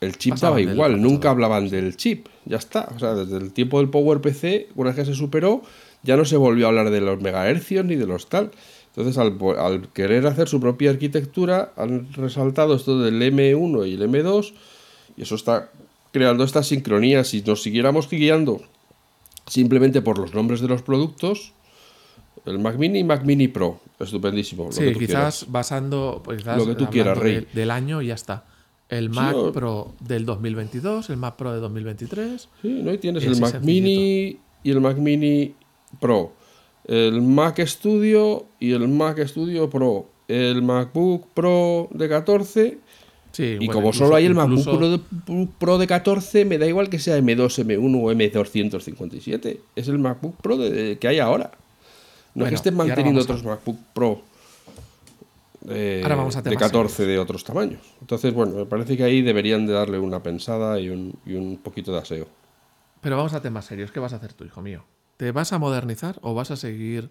el 0.00 0.18
chip 0.18 0.32
Pasaban 0.32 0.60
daba 0.60 0.72
igual, 0.72 1.00
nunca 1.00 1.30
hablaban 1.30 1.68
del 1.68 1.96
chip, 1.96 2.26
ya 2.46 2.56
está. 2.56 2.88
O 2.92 2.98
sea, 2.98 3.14
desde 3.14 3.36
el 3.36 3.52
tiempo 3.52 3.78
del 3.78 3.90
PowerPC, 3.90 4.70
una 4.74 4.90
vez 4.90 4.96
que 4.96 5.04
se 5.04 5.14
superó, 5.14 5.62
ya 6.02 6.16
no 6.16 6.24
se 6.24 6.36
volvió 6.36 6.66
a 6.66 6.70
hablar 6.70 6.90
de 6.90 7.00
los 7.00 7.20
megahercios 7.20 7.84
ni 7.84 7.94
de 7.94 8.06
los 8.06 8.28
tal. 8.28 8.50
Entonces, 8.88 9.18
al, 9.18 9.38
al 9.56 9.86
querer 9.92 10.26
hacer 10.26 10.48
su 10.48 10.58
propia 10.58 10.90
arquitectura, 10.90 11.72
han 11.76 12.12
resaltado 12.14 12.74
esto 12.74 12.98
del 12.98 13.22
M1 13.22 13.88
y 13.88 13.94
el 13.94 14.02
M2, 14.10 14.52
y 15.16 15.22
eso 15.22 15.36
está 15.36 15.70
creando 16.10 16.42
esta 16.42 16.64
sincronía. 16.64 17.22
Si 17.22 17.40
nos 17.42 17.62
siguiéramos 17.62 18.10
guiando 18.10 18.62
simplemente 19.46 20.02
por 20.02 20.18
los 20.18 20.34
nombres 20.34 20.60
de 20.60 20.66
los 20.66 20.82
productos, 20.82 21.52
el 22.46 22.58
Mac 22.58 22.76
Mini 22.78 22.98
y 22.98 23.04
Mac 23.04 23.22
Mini 23.24 23.46
Pro, 23.46 23.78
estupendísimo. 24.00 24.64
lo 24.64 24.70
que 24.70 24.74
Sí, 24.76 24.92
tú 24.92 24.98
quizás 24.98 25.08
quieras. 25.38 25.46
basando. 25.48 26.20
Pues 26.24 26.38
quizás 26.38 26.58
Lo 26.58 26.66
que 26.66 26.74
tú 26.74 26.86
quieras, 26.90 27.16
Rey. 27.18 27.34
del- 27.34 27.48
Del 27.52 27.70
año 27.70 28.02
y 28.02 28.06
ya 28.08 28.14
está. 28.14 28.44
El 28.88 29.08
Mac 29.10 29.34
o- 29.34 29.52
Pro 29.52 29.94
del 30.00 30.26
2022, 30.26 31.08
el 31.10 31.16
Mac 31.16 31.36
Pro 31.36 31.52
de 31.52 31.60
2023. 31.60 32.48
Sí, 32.60 32.80
¿no? 32.82 32.92
Y 32.92 32.98
tienes 32.98 33.24
el 33.24 33.40
Mac. 33.40 33.60
Mini 33.62 34.36
y 34.62 34.70
el 34.70 34.80
Mac 34.80 34.98
Mini 34.98 35.54
Pro, 36.00 36.32
el 36.84 37.22
Mac 37.22 37.58
Studio 37.66 38.44
y 38.60 38.72
el 38.72 38.86
Mac 38.88 39.18
Studio 39.26 39.70
Pro, 39.70 40.08
el 40.28 40.62
MacBook 40.62 41.26
Pro 41.34 41.88
de 41.92 42.08
14 42.08 42.78
Sí, 43.32 43.42
y 43.44 43.56
bueno, 43.56 43.72
como 43.72 43.86
incluso- 43.88 44.04
solo 44.04 44.16
hay 44.16 44.26
el 44.26 44.34
MacBook 44.34 44.64
Pro 44.64 44.90
de, 44.90 45.00
Pro 45.58 45.78
de 45.78 45.86
14, 45.86 46.44
me 46.44 46.58
da 46.58 46.66
igual 46.66 46.90
que 46.90 46.98
sea 46.98 47.16
M2, 47.16 47.58
M1 47.60 47.98
o 48.04 48.10
M257. 48.12 49.60
Es 49.74 49.88
el 49.88 49.98
MacBook 49.98 50.36
Pro 50.42 50.56
de- 50.58 50.70
de- 50.70 50.98
que 50.98 51.08
hay 51.08 51.18
ahora. 51.18 51.52
No 52.34 52.44
es 52.44 52.50
que 52.50 52.54
estén 52.56 52.76
manteniendo 52.76 53.20
otros 53.20 53.44
MacBook 53.44 53.78
Pro 53.92 54.22
eh, 55.68 56.00
Ahora 56.02 56.16
vamos 56.16 56.36
a 56.36 56.42
de 56.42 56.50
temas 56.50 56.70
14 56.70 57.06
de 57.06 57.18
otros 57.18 57.44
tamaños. 57.44 57.80
Entonces, 58.00 58.34
bueno, 58.34 58.54
me 58.56 58.66
parece 58.66 58.96
que 58.96 59.04
ahí 59.04 59.22
deberían 59.22 59.66
de 59.66 59.72
darle 59.72 59.98
una 59.98 60.22
pensada 60.22 60.80
y 60.80 60.88
un, 60.88 61.14
y 61.24 61.34
un 61.34 61.58
poquito 61.58 61.92
de 61.92 61.98
aseo. 61.98 62.26
Pero 63.00 63.16
vamos 63.16 63.32
a 63.34 63.42
temas 63.42 63.66
serios. 63.66 63.92
¿Qué 63.92 64.00
vas 64.00 64.12
a 64.12 64.16
hacer 64.16 64.32
tú, 64.32 64.44
hijo 64.44 64.60
mío? 64.60 64.84
¿Te 65.16 65.30
vas 65.30 65.52
a 65.52 65.58
modernizar 65.58 66.18
o 66.22 66.34
vas 66.34 66.50
a 66.50 66.56
seguir 66.56 67.10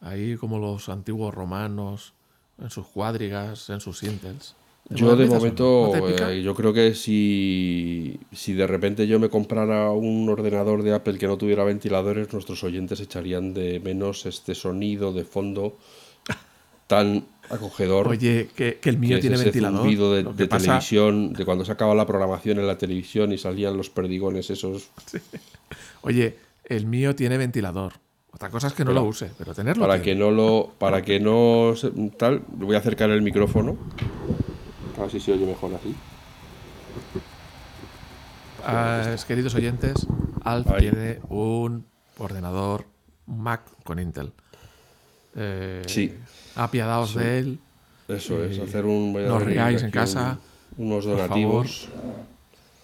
ahí 0.00 0.36
como 0.36 0.58
los 0.58 0.88
antiguos 0.88 1.34
romanos, 1.34 2.12
en 2.58 2.70
sus 2.70 2.86
cuadrigas, 2.86 3.70
en 3.70 3.80
sus 3.80 4.02
Intels? 4.02 4.54
¿Te 4.88 4.94
Yo 4.94 5.16
de 5.16 5.26
momento, 5.26 5.92
eh, 6.08 6.42
yo 6.42 6.54
creo 6.54 6.72
que 6.72 6.94
si, 6.94 8.20
si 8.32 8.52
de 8.52 8.66
repente 8.68 9.06
yo 9.08 9.18
me 9.18 9.28
comprara 9.28 9.90
un 9.90 10.28
ordenador 10.28 10.82
de 10.84 10.94
Apple 10.94 11.18
que 11.18 11.26
no 11.26 11.36
tuviera 11.36 11.64
ventiladores, 11.64 12.32
nuestros 12.32 12.62
oyentes 12.62 13.00
echarían 13.00 13.52
de 13.52 13.80
menos 13.80 14.26
este 14.26 14.54
sonido 14.54 15.12
de 15.12 15.24
fondo 15.24 15.76
tan 16.86 17.24
acogedor. 17.50 18.06
Oye, 18.06 18.48
que, 18.54 18.78
que 18.80 18.90
el 18.90 18.94
que 18.96 19.00
mío 19.00 19.16
es 19.16 19.20
tiene 19.22 19.34
ese 19.36 19.46
ventilador. 19.46 19.80
zumbido 19.80 20.14
de, 20.14 20.24
que 20.24 20.32
de 20.34 20.46
pasa- 20.46 20.64
televisión, 20.66 21.32
de 21.32 21.44
cuando 21.44 21.64
se 21.64 21.72
acaba 21.72 21.92
la 21.96 22.06
programación 22.06 22.60
en 22.60 22.68
la 22.68 22.78
televisión 22.78 23.32
y 23.32 23.38
salían 23.38 23.76
los 23.76 23.90
perdigones 23.90 24.50
esos. 24.50 24.90
Oye, 26.02 26.36
el 26.64 26.86
mío 26.86 27.16
tiene 27.16 27.38
ventilador. 27.38 27.94
Otra 28.30 28.50
cosa 28.50 28.68
es 28.68 28.74
que 28.74 28.84
no 28.84 28.90
Pero- 28.90 29.00
lo 29.02 29.08
use, 29.08 29.30
pero 29.36 29.52
tenerlo. 29.52 29.82
Para 29.82 30.00
tiene. 30.00 30.18
que 30.20 30.24
no 30.24 30.30
lo, 30.30 30.70
para 30.78 31.02
que 31.02 31.18
no 31.18 31.72
se- 31.74 31.90
tal, 32.16 32.42
voy 32.48 32.76
a 32.76 32.78
acercar 32.78 33.10
el 33.10 33.22
micrófono. 33.22 33.76
A 34.96 35.02
ver 35.02 35.10
si 35.10 35.20
se 35.20 35.32
oye 35.32 35.46
mejor 35.46 35.74
así. 35.74 35.94
Ah, 38.64 39.14
queridos 39.28 39.54
oyentes, 39.54 40.06
Alf 40.42 40.68
Ahí. 40.70 40.80
tiene 40.80 41.20
un 41.28 41.84
ordenador 42.18 42.86
Mac 43.26 43.62
con 43.84 43.98
Intel. 43.98 44.32
Eh, 45.36 45.82
Sí. 45.86 46.14
Apiadaos 46.56 47.14
de 47.14 47.38
él. 47.38 47.58
Eso 48.08 48.42
es, 48.42 48.58
hacer 48.58 48.86
un. 48.86 49.12
voy 49.12 49.24
a 49.24 49.28
no 49.28 49.34
abrir 49.36 49.50
riáis 49.50 49.82
en 49.82 49.90
casa, 49.90 50.38
un- 50.78 50.86
unos 50.92 51.04
por 51.04 51.16
donativos. 51.16 51.88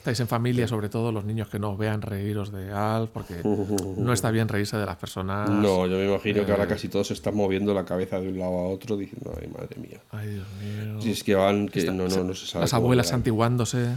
Estáis 0.03 0.19
en 0.19 0.27
familia, 0.27 0.67
sobre 0.67 0.89
todo 0.89 1.13
los 1.13 1.25
niños 1.25 1.49
que 1.49 1.61
no 1.61 1.71
os 1.71 1.79
vean 1.79 2.03
reíros 2.03 2.51
de 2.51 2.73
Alf, 2.73 3.11
porque 3.13 3.37
no 3.97 4.13
está 4.13 4.33
bien 4.33 4.49
reírse 4.49 4.77
de 4.77 4.85
las 4.85 4.97
personas. 4.97 5.49
No, 5.49 5.87
yo 5.87 5.97
me 5.97 6.07
imagino 6.07 6.45
que 6.45 6.51
ahora 6.51 6.65
Eh. 6.65 6.67
casi 6.67 6.89
todos 6.89 7.07
se 7.07 7.15
están 7.15 7.37
moviendo 7.37 7.73
la 7.73 7.85
cabeza 7.85 8.19
de 8.21 8.29
un 8.31 8.39
lado 8.41 8.51
a 8.59 8.69
otro 8.69 8.97
diciendo, 8.97 9.33
ay, 9.41 9.47
madre 9.47 9.77
mía. 9.77 10.01
Ay, 10.11 10.29
Dios 10.31 10.47
mío. 10.61 11.01
Si 11.01 11.13
es 11.13 11.23
que 11.23 11.37
van, 11.37 11.69
que 11.69 11.79
Está- 11.79 11.93
no, 11.93 12.09
no, 12.09 12.25
no 12.25 12.35
se 12.35 12.47
sabe. 12.47 12.65
Las 12.65 12.75
abuelas 12.75 13.07
llegan. 13.07 13.19
santiguándose. 13.21 13.97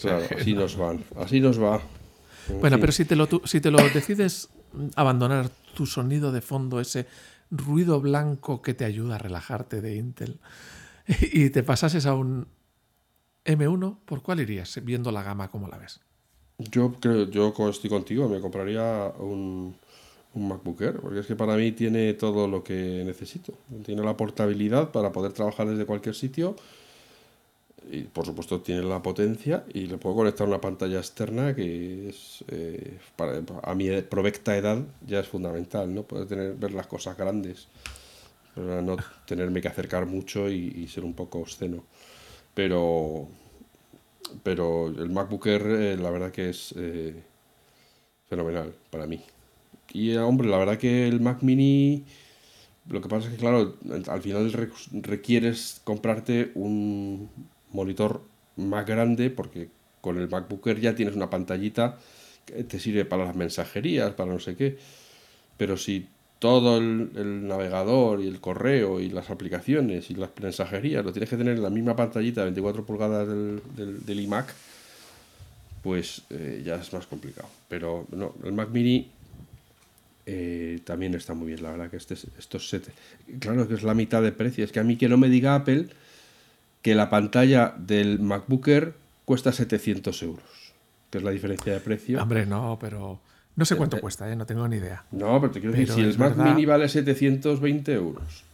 Claro, 0.00 0.24
así 0.36 0.52
nos 0.52 0.76
van. 0.76 1.04
Así 1.16 1.40
nos 1.40 1.62
va. 1.62 1.80
En 2.48 2.60
Bueno, 2.60 2.78
pero 2.80 2.90
si 2.90 3.04
te, 3.04 3.14
lo, 3.14 3.28
si 3.44 3.60
te 3.60 3.70
lo 3.70 3.78
decides 3.94 4.48
abandonar 4.96 5.48
tu 5.74 5.86
sonido 5.86 6.32
de 6.32 6.40
fondo, 6.40 6.80
ese 6.80 7.06
ruido 7.52 8.00
blanco 8.00 8.62
que 8.62 8.74
te 8.74 8.84
ayuda 8.84 9.14
a 9.14 9.18
relajarte 9.18 9.80
de 9.80 9.94
Intel, 9.94 10.40
y 11.32 11.50
te 11.50 11.62
pasases 11.62 12.04
a 12.06 12.14
un 12.14 12.48
M1, 13.46 13.98
¿por 14.04 14.22
cuál 14.22 14.40
irías 14.40 14.78
viendo 14.84 15.12
la 15.12 15.22
gama 15.22 15.48
como 15.48 15.68
la 15.68 15.78
ves? 15.78 16.00
Yo 16.58 16.94
creo, 17.00 17.28
yo 17.30 17.52
estoy 17.68 17.90
contigo, 17.90 18.28
me 18.28 18.40
compraría 18.40 19.12
un, 19.18 19.76
un 20.34 20.48
MacBook 20.48 20.80
Air, 20.82 21.00
porque 21.00 21.20
es 21.20 21.26
que 21.26 21.36
para 21.36 21.56
mí 21.56 21.72
tiene 21.72 22.14
todo 22.14 22.48
lo 22.48 22.62
que 22.62 23.02
necesito. 23.04 23.54
Tiene 23.84 24.02
la 24.02 24.16
portabilidad 24.16 24.90
para 24.90 25.12
poder 25.12 25.32
trabajar 25.32 25.68
desde 25.68 25.86
cualquier 25.86 26.14
sitio. 26.14 26.56
Y 27.90 28.02
por 28.02 28.26
supuesto 28.26 28.60
tiene 28.62 28.82
la 28.82 29.00
potencia 29.00 29.64
y 29.72 29.86
le 29.86 29.96
puedo 29.96 30.16
conectar 30.16 30.46
una 30.48 30.60
pantalla 30.60 30.98
externa 30.98 31.54
que 31.54 32.08
es 32.08 32.44
eh, 32.48 32.98
para, 33.14 33.40
a 33.62 33.74
mi 33.76 33.88
provecta 34.02 34.56
edad 34.56 34.78
ya 35.06 35.20
es 35.20 35.28
fundamental, 35.28 35.94
¿no? 35.94 36.02
Poder 36.02 36.26
tener, 36.26 36.54
ver 36.54 36.72
las 36.72 36.88
cosas 36.88 37.16
grandes, 37.16 37.68
para 38.56 38.82
no 38.82 38.96
tenerme 39.24 39.60
que 39.60 39.68
acercar 39.68 40.04
mucho 40.06 40.48
y 40.48 40.88
ser 40.88 41.04
un 41.04 41.14
poco 41.14 41.38
obsceno. 41.38 41.84
Pero 42.56 43.28
pero 44.42 44.88
el 44.88 45.10
MacBook 45.10 45.46
Air, 45.46 45.62
eh, 45.66 45.96
la 45.96 46.10
verdad 46.10 46.30
que 46.32 46.50
es 46.50 46.74
eh, 46.76 47.22
fenomenal 48.28 48.74
para 48.90 49.06
mí. 49.06 49.20
Y 49.92 50.12
eh, 50.12 50.18
hombre, 50.20 50.48
la 50.48 50.58
verdad 50.58 50.78
que 50.78 51.08
el 51.08 51.20
Mac 51.20 51.42
Mini, 51.42 52.04
lo 52.90 53.02
que 53.02 53.08
pasa 53.08 53.28
es 53.28 53.34
que, 53.34 53.40
claro, 53.40 53.76
al 54.10 54.22
final 54.22 54.52
re- 54.52 54.70
requieres 55.02 55.80
comprarte 55.84 56.52
un 56.54 57.30
monitor 57.72 58.22
más 58.56 58.86
grande 58.86 59.30
porque 59.30 59.70
con 60.00 60.18
el 60.18 60.28
MacBook 60.30 60.66
Air 60.68 60.80
ya 60.80 60.96
tienes 60.96 61.16
una 61.16 61.30
pantallita 61.30 61.98
que 62.46 62.64
te 62.64 62.80
sirve 62.80 63.04
para 63.04 63.26
las 63.26 63.36
mensajerías, 63.36 64.12
para 64.14 64.32
no 64.32 64.40
sé 64.40 64.56
qué. 64.56 64.78
Pero 65.56 65.76
si 65.76 66.08
todo 66.38 66.78
el, 66.78 67.46
navegador 67.48 68.20
y 68.20 68.28
el 68.28 68.40
correo 68.40 69.00
y 69.00 69.08
las 69.08 69.30
aplicaciones 69.30 70.10
y 70.10 70.14
las 70.14 70.30
mensajerías 70.40 71.04
lo 71.04 71.12
tienes 71.12 71.30
que 71.30 71.36
tener 71.36 71.56
en 71.56 71.62
la 71.62 71.70
misma 71.70 71.96
pantallita 71.96 72.40
de 72.42 72.46
24 72.46 72.84
pulgadas 72.84 73.26
del, 73.28 73.62
del, 74.04 74.20
iMac, 74.20 74.52
pues 75.82 76.22
eh, 76.30 76.62
ya 76.64 76.76
es 76.76 76.92
más 76.92 77.06
complicado. 77.06 77.48
Pero 77.68 78.06
no, 78.12 78.34
el 78.44 78.52
Mac 78.52 78.68
Mini 78.70 79.08
eh, 80.26 80.80
también 80.84 81.14
está 81.14 81.34
muy 81.34 81.48
bien, 81.48 81.62
la 81.62 81.70
verdad 81.70 81.90
que 81.90 81.96
este, 81.96 82.14
es- 82.14 82.26
estos 82.38 82.68
set, 82.68 82.90
claro 83.38 83.68
que 83.68 83.74
es 83.74 83.82
la 83.82 83.94
mitad 83.94 84.22
de 84.22 84.32
precio. 84.32 84.64
Es 84.64 84.72
que 84.72 84.80
a 84.80 84.84
mí 84.84 84.96
que 84.96 85.08
no 85.08 85.16
me 85.16 85.28
diga 85.28 85.54
Apple 85.54 85.88
que 86.82 86.94
la 86.94 87.10
pantalla 87.10 87.74
del 87.78 88.18
MacBook 88.20 88.68
Air 88.68 88.94
cuesta 89.24 89.52
700 89.52 90.22
euros, 90.22 90.44
que 91.10 91.18
es 91.18 91.24
la 91.24 91.30
diferencia 91.30 91.72
de 91.72 91.80
precio. 91.80 92.20
Hombre, 92.22 92.46
no, 92.46 92.78
pero 92.80 93.20
no 93.56 93.64
sé 93.64 93.76
cuánto 93.76 94.00
cuesta, 94.00 94.30
¿eh? 94.30 94.36
no 94.36 94.46
tengo 94.46 94.66
ni 94.68 94.76
idea. 94.76 95.04
No, 95.12 95.40
pero 95.40 95.52
te 95.52 95.60
quiero 95.60 95.72
decir, 95.72 95.86
Pero 95.88 95.96
si 95.96 96.02
el 96.12 96.18
Mac 96.18 96.36
verdad- 96.36 96.54
Mini 96.54 96.66
vale 96.66 96.88
720 96.88 97.92
euros 97.92 98.44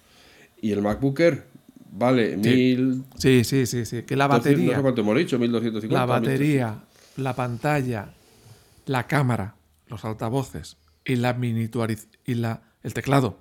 y 0.61 0.73
el 0.73 0.81
MacBook 0.83 1.19
Air 1.21 1.45
vale 1.91 2.37
1000... 2.37 3.03
Sí, 3.19 3.45
sí, 3.45 3.67
sí, 3.67 3.85
sí. 3.85 4.03
Que 4.05 4.17
la 4.17 4.29
No 4.29 4.35
batería, 4.35 4.77
sé 4.77 4.83
cuánto 4.83 5.01
hemos 5.03 5.17
dicho, 5.17 5.39
1250. 5.39 5.99
la 5.99 6.07
batería, 6.07 6.81
la 7.17 7.35
pantalla, 7.35 8.09
la 8.87 9.07
cámara, 9.07 9.57
los 9.89 10.05
altavoces 10.05 10.77
y 11.05 11.17
la 11.17 11.35
miniaturiz 11.35 12.09
y 12.25 12.35
la 12.37 12.63
el 12.83 12.95
teclado 12.95 13.39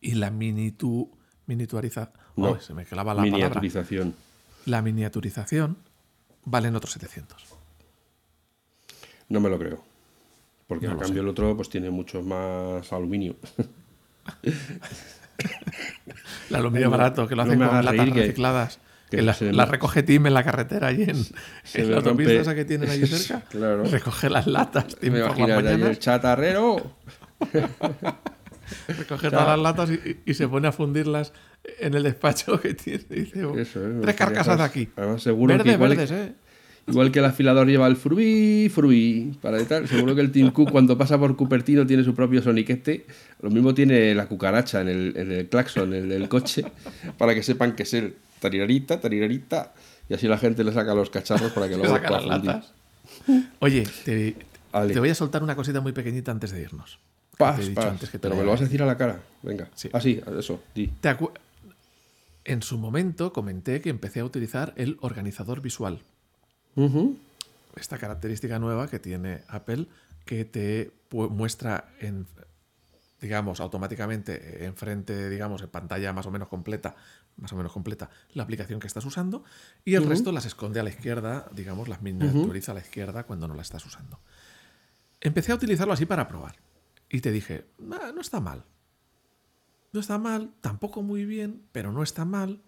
y 0.00 0.14
la 0.14 0.30
minitu 0.30 1.10
miniaturiza 1.46 2.12
No, 2.36 2.54
Ay, 2.54 2.60
se 2.60 2.74
me 2.74 2.84
clava 2.84 3.14
la 3.14 3.22
palabra. 3.22 3.36
Miniaturización. 3.38 4.14
La 4.66 4.82
miniaturización 4.82 5.76
valen 6.44 6.74
otros 6.76 6.92
700. 6.94 7.44
No 9.28 9.40
me 9.40 9.48
lo 9.48 9.58
creo. 9.58 9.82
Porque 10.66 10.86
a 10.88 10.90
lo 10.94 10.98
cambio 10.98 11.22
el 11.22 11.28
otro 11.28 11.54
pues 11.56 11.68
tiene 11.68 11.90
mucho 11.90 12.22
más 12.22 12.92
aluminio. 12.92 13.36
El 16.50 16.56
aluminio 16.56 16.86
No, 16.86 16.96
barato, 16.96 17.26
que 17.28 17.34
lo 17.36 17.42
no 17.44 17.48
hacen 17.48 17.58
me 17.58 17.66
con 17.68 17.84
latas 17.84 18.08
recicladas. 18.08 18.78
que 19.10 19.16
Que, 19.18 19.22
la, 19.22 19.34
se 19.34 19.44
me- 19.46 19.52
la 19.52 19.66
recoge 19.66 20.02
Tim 20.02 20.26
en 20.26 20.34
la 20.34 20.42
carretera 20.44 20.88
allí 20.88 21.02
en, 21.04 21.16
en 21.74 21.90
la 21.90 21.96
autopista 21.98 22.32
rompe- 22.32 22.40
esa 22.40 22.54
que 22.54 22.64
tienen 22.64 22.88
allí 22.90 23.06
cerca. 23.06 23.44
Claro. 23.50 23.84
Recoge 23.84 24.30
las 24.30 24.46
latas, 24.46 24.96
Tim, 24.96 25.12
Me 25.12 25.20
por 25.20 25.38
las 25.38 25.48
mañanas. 25.62 25.90
el 25.90 25.98
chatarrero. 25.98 26.92
Recoge 28.88 29.30
todas 29.30 29.46
las 29.46 29.58
latas 29.58 29.90
y, 29.90 30.20
y 30.24 30.34
se 30.34 30.48
pone 30.48 30.68
a 30.68 30.72
fundirlas 30.72 31.32
en 31.78 31.94
el 31.94 32.02
despacho 32.02 32.60
que 32.60 32.74
tiene. 32.74 33.04
y 33.10 33.14
dice, 33.20 33.44
"Oh, 33.44 33.56
Eso, 33.58 33.86
¿eh? 33.86 33.98
tres 34.02 34.16
carcasas 34.16 34.58
de 34.58 34.64
aquí. 34.64 34.88
Además, 34.96 35.22
seguro 35.22 35.52
que 35.52 35.58
Verdes, 35.58 35.74
igual, 35.74 35.90
verdes, 35.90 36.10
¿eh? 36.10 36.34
Igual 36.88 37.10
que 37.10 37.18
el 37.18 37.24
afilador 37.24 37.66
lleva 37.66 37.86
el 37.86 37.96
frubí, 37.96 38.68
frubí, 38.68 39.32
para. 39.40 39.58
Seguro 39.86 40.14
que 40.14 40.20
el 40.20 40.32
Team 40.32 40.50
Cook 40.52 40.70
cuando 40.70 40.96
pasa 40.96 41.18
por 41.18 41.36
Cupertino 41.36 41.86
tiene 41.86 42.04
su 42.04 42.14
propio 42.14 42.42
soniquete. 42.42 43.06
Lo 43.40 43.50
mismo 43.50 43.74
tiene 43.74 44.14
la 44.14 44.26
cucaracha 44.26 44.80
en 44.80 44.88
el, 44.88 45.16
en 45.16 45.32
el 45.32 45.48
claxon 45.48 45.92
el 45.92 46.08
del 46.08 46.28
coche, 46.28 46.64
para 47.18 47.34
que 47.34 47.42
sepan 47.42 47.74
que 47.74 47.82
es 47.84 47.94
el 47.94 48.14
tarirarita, 48.40 49.00
tarirarita. 49.00 49.72
Y 50.08 50.14
así 50.14 50.28
la 50.28 50.38
gente 50.38 50.62
le 50.62 50.72
saca 50.72 50.94
los 50.94 51.10
cacharros 51.10 51.52
para 51.52 51.68
que 51.68 51.76
luego 51.76 51.94
saca 51.94 52.10
las 52.10 52.24
latas. 52.26 52.72
Oye, 53.60 53.86
te, 54.04 54.36
te 54.72 55.00
voy 55.00 55.10
a 55.10 55.14
soltar 55.14 55.42
una 55.42 55.56
cosita 55.56 55.80
muy 55.80 55.92
pequeñita 55.92 56.30
antes 56.30 56.52
de 56.52 56.62
irnos. 56.62 56.98
antes 57.38 58.10
que 58.10 58.18
te 58.18 58.20
pero 58.20 58.36
me 58.36 58.44
lo 58.44 58.50
vas 58.50 58.60
a 58.60 58.64
decir 58.64 58.82
a 58.82 58.86
la 58.86 58.96
cara. 58.96 59.20
Venga. 59.42 59.68
Sí. 59.74 59.88
Ah, 59.92 60.00
sí, 60.00 60.20
eso. 60.38 60.60
di. 60.74 60.88
¿Te 61.00 61.08
en 62.46 62.62
su 62.62 62.78
momento 62.78 63.32
comenté 63.32 63.80
que 63.80 63.90
empecé 63.90 64.20
a 64.20 64.24
utilizar 64.24 64.72
el 64.76 64.98
organizador 65.00 65.60
visual. 65.60 65.98
Esta 67.76 67.98
característica 67.98 68.58
nueva 68.58 68.88
que 68.88 68.98
tiene 68.98 69.42
Apple 69.48 69.86
que 70.24 70.44
te 70.44 70.92
muestra 71.10 71.92
en 72.00 72.26
digamos 73.20 73.60
automáticamente 73.60 74.64
enfrente 74.66 75.30
digamos 75.30 75.62
en 75.62 75.68
pantalla 75.68 76.12
más 76.12 76.26
o 76.26 76.30
menos 76.30 76.48
completa 76.48 76.94
más 77.36 77.52
o 77.52 77.56
menos 77.56 77.72
completa 77.72 78.10
la 78.34 78.42
aplicación 78.42 78.78
que 78.78 78.86
estás 78.86 79.04
usando 79.06 79.42
y 79.84 79.94
el 79.94 80.04
resto 80.06 80.32
las 80.32 80.44
esconde 80.44 80.80
a 80.80 80.82
la 80.82 80.90
izquierda 80.90 81.48
digamos 81.52 81.88
las 81.88 82.02
miniaturiza 82.02 82.72
a 82.72 82.74
la 82.74 82.80
izquierda 82.82 83.24
cuando 83.24 83.48
no 83.48 83.54
la 83.54 83.62
estás 83.62 83.86
usando. 83.86 84.20
Empecé 85.20 85.52
a 85.52 85.54
utilizarlo 85.54 85.94
así 85.94 86.04
para 86.04 86.28
probar 86.28 86.56
y 87.08 87.20
te 87.20 87.32
dije 87.32 87.64
"Ah, 87.90 88.12
no 88.14 88.20
está 88.20 88.40
mal 88.40 88.64
no 89.92 90.00
está 90.00 90.18
mal 90.18 90.52
tampoco 90.60 91.02
muy 91.02 91.24
bien 91.24 91.62
pero 91.72 91.92
no 91.92 92.02
está 92.02 92.24
mal 92.26 92.60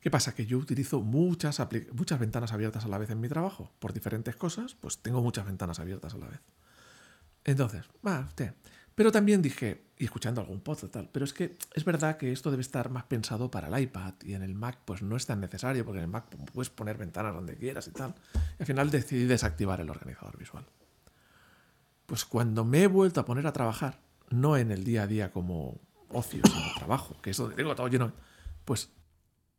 ¿Qué 0.00 0.10
pasa? 0.10 0.34
Que 0.34 0.46
yo 0.46 0.58
utilizo 0.58 1.00
muchas, 1.00 1.60
muchas 1.92 2.18
ventanas 2.18 2.52
abiertas 2.52 2.84
a 2.84 2.88
la 2.88 2.98
vez 2.98 3.10
en 3.10 3.20
mi 3.20 3.28
trabajo. 3.28 3.70
Por 3.78 3.92
diferentes 3.92 4.34
cosas, 4.34 4.74
pues 4.74 4.98
tengo 4.98 5.20
muchas 5.22 5.44
ventanas 5.44 5.78
abiertas 5.78 6.14
a 6.14 6.18
la 6.18 6.28
vez. 6.28 6.40
Entonces, 7.44 7.84
va, 8.06 8.28
te. 8.34 8.54
Pero 8.94 9.12
también 9.12 9.40
dije, 9.40 9.84
y 9.98 10.04
escuchando 10.04 10.40
algún 10.40 10.60
podcast 10.60 10.92
tal, 10.92 11.08
pero 11.10 11.24
es 11.24 11.32
que 11.32 11.56
es 11.74 11.84
verdad 11.84 12.16
que 12.16 12.32
esto 12.32 12.50
debe 12.50 12.62
estar 12.62 12.90
más 12.90 13.04
pensado 13.04 13.50
para 13.50 13.68
el 13.68 13.82
iPad 13.82 14.14
y 14.22 14.34
en 14.34 14.42
el 14.42 14.54
Mac 14.54 14.78
pues 14.84 15.00
no 15.00 15.16
es 15.16 15.26
tan 15.26 15.40
necesario 15.40 15.84
porque 15.84 15.98
en 15.98 16.04
el 16.04 16.10
Mac 16.10 16.26
puedes 16.52 16.70
poner 16.70 16.98
ventanas 16.98 17.34
donde 17.34 17.56
quieras 17.56 17.86
y 17.88 17.92
tal. 17.92 18.14
Y 18.34 18.62
al 18.62 18.66
final 18.66 18.90
decidí 18.90 19.24
desactivar 19.24 19.80
el 19.80 19.90
organizador 19.90 20.36
visual. 20.36 20.66
Pues 22.06 22.24
cuando 22.24 22.64
me 22.64 22.82
he 22.82 22.86
vuelto 22.88 23.20
a 23.20 23.24
poner 23.24 23.46
a 23.46 23.52
trabajar, 23.52 24.00
no 24.30 24.56
en 24.56 24.70
el 24.70 24.84
día 24.84 25.04
a 25.04 25.06
día 25.06 25.30
como 25.30 25.78
ocio, 26.08 26.42
sino 26.44 26.74
trabajo, 26.76 27.16
que 27.22 27.30
es 27.30 27.36
donde 27.36 27.54
tengo 27.54 27.74
todo 27.74 27.88
lleno, 27.88 28.12
pues 28.64 28.90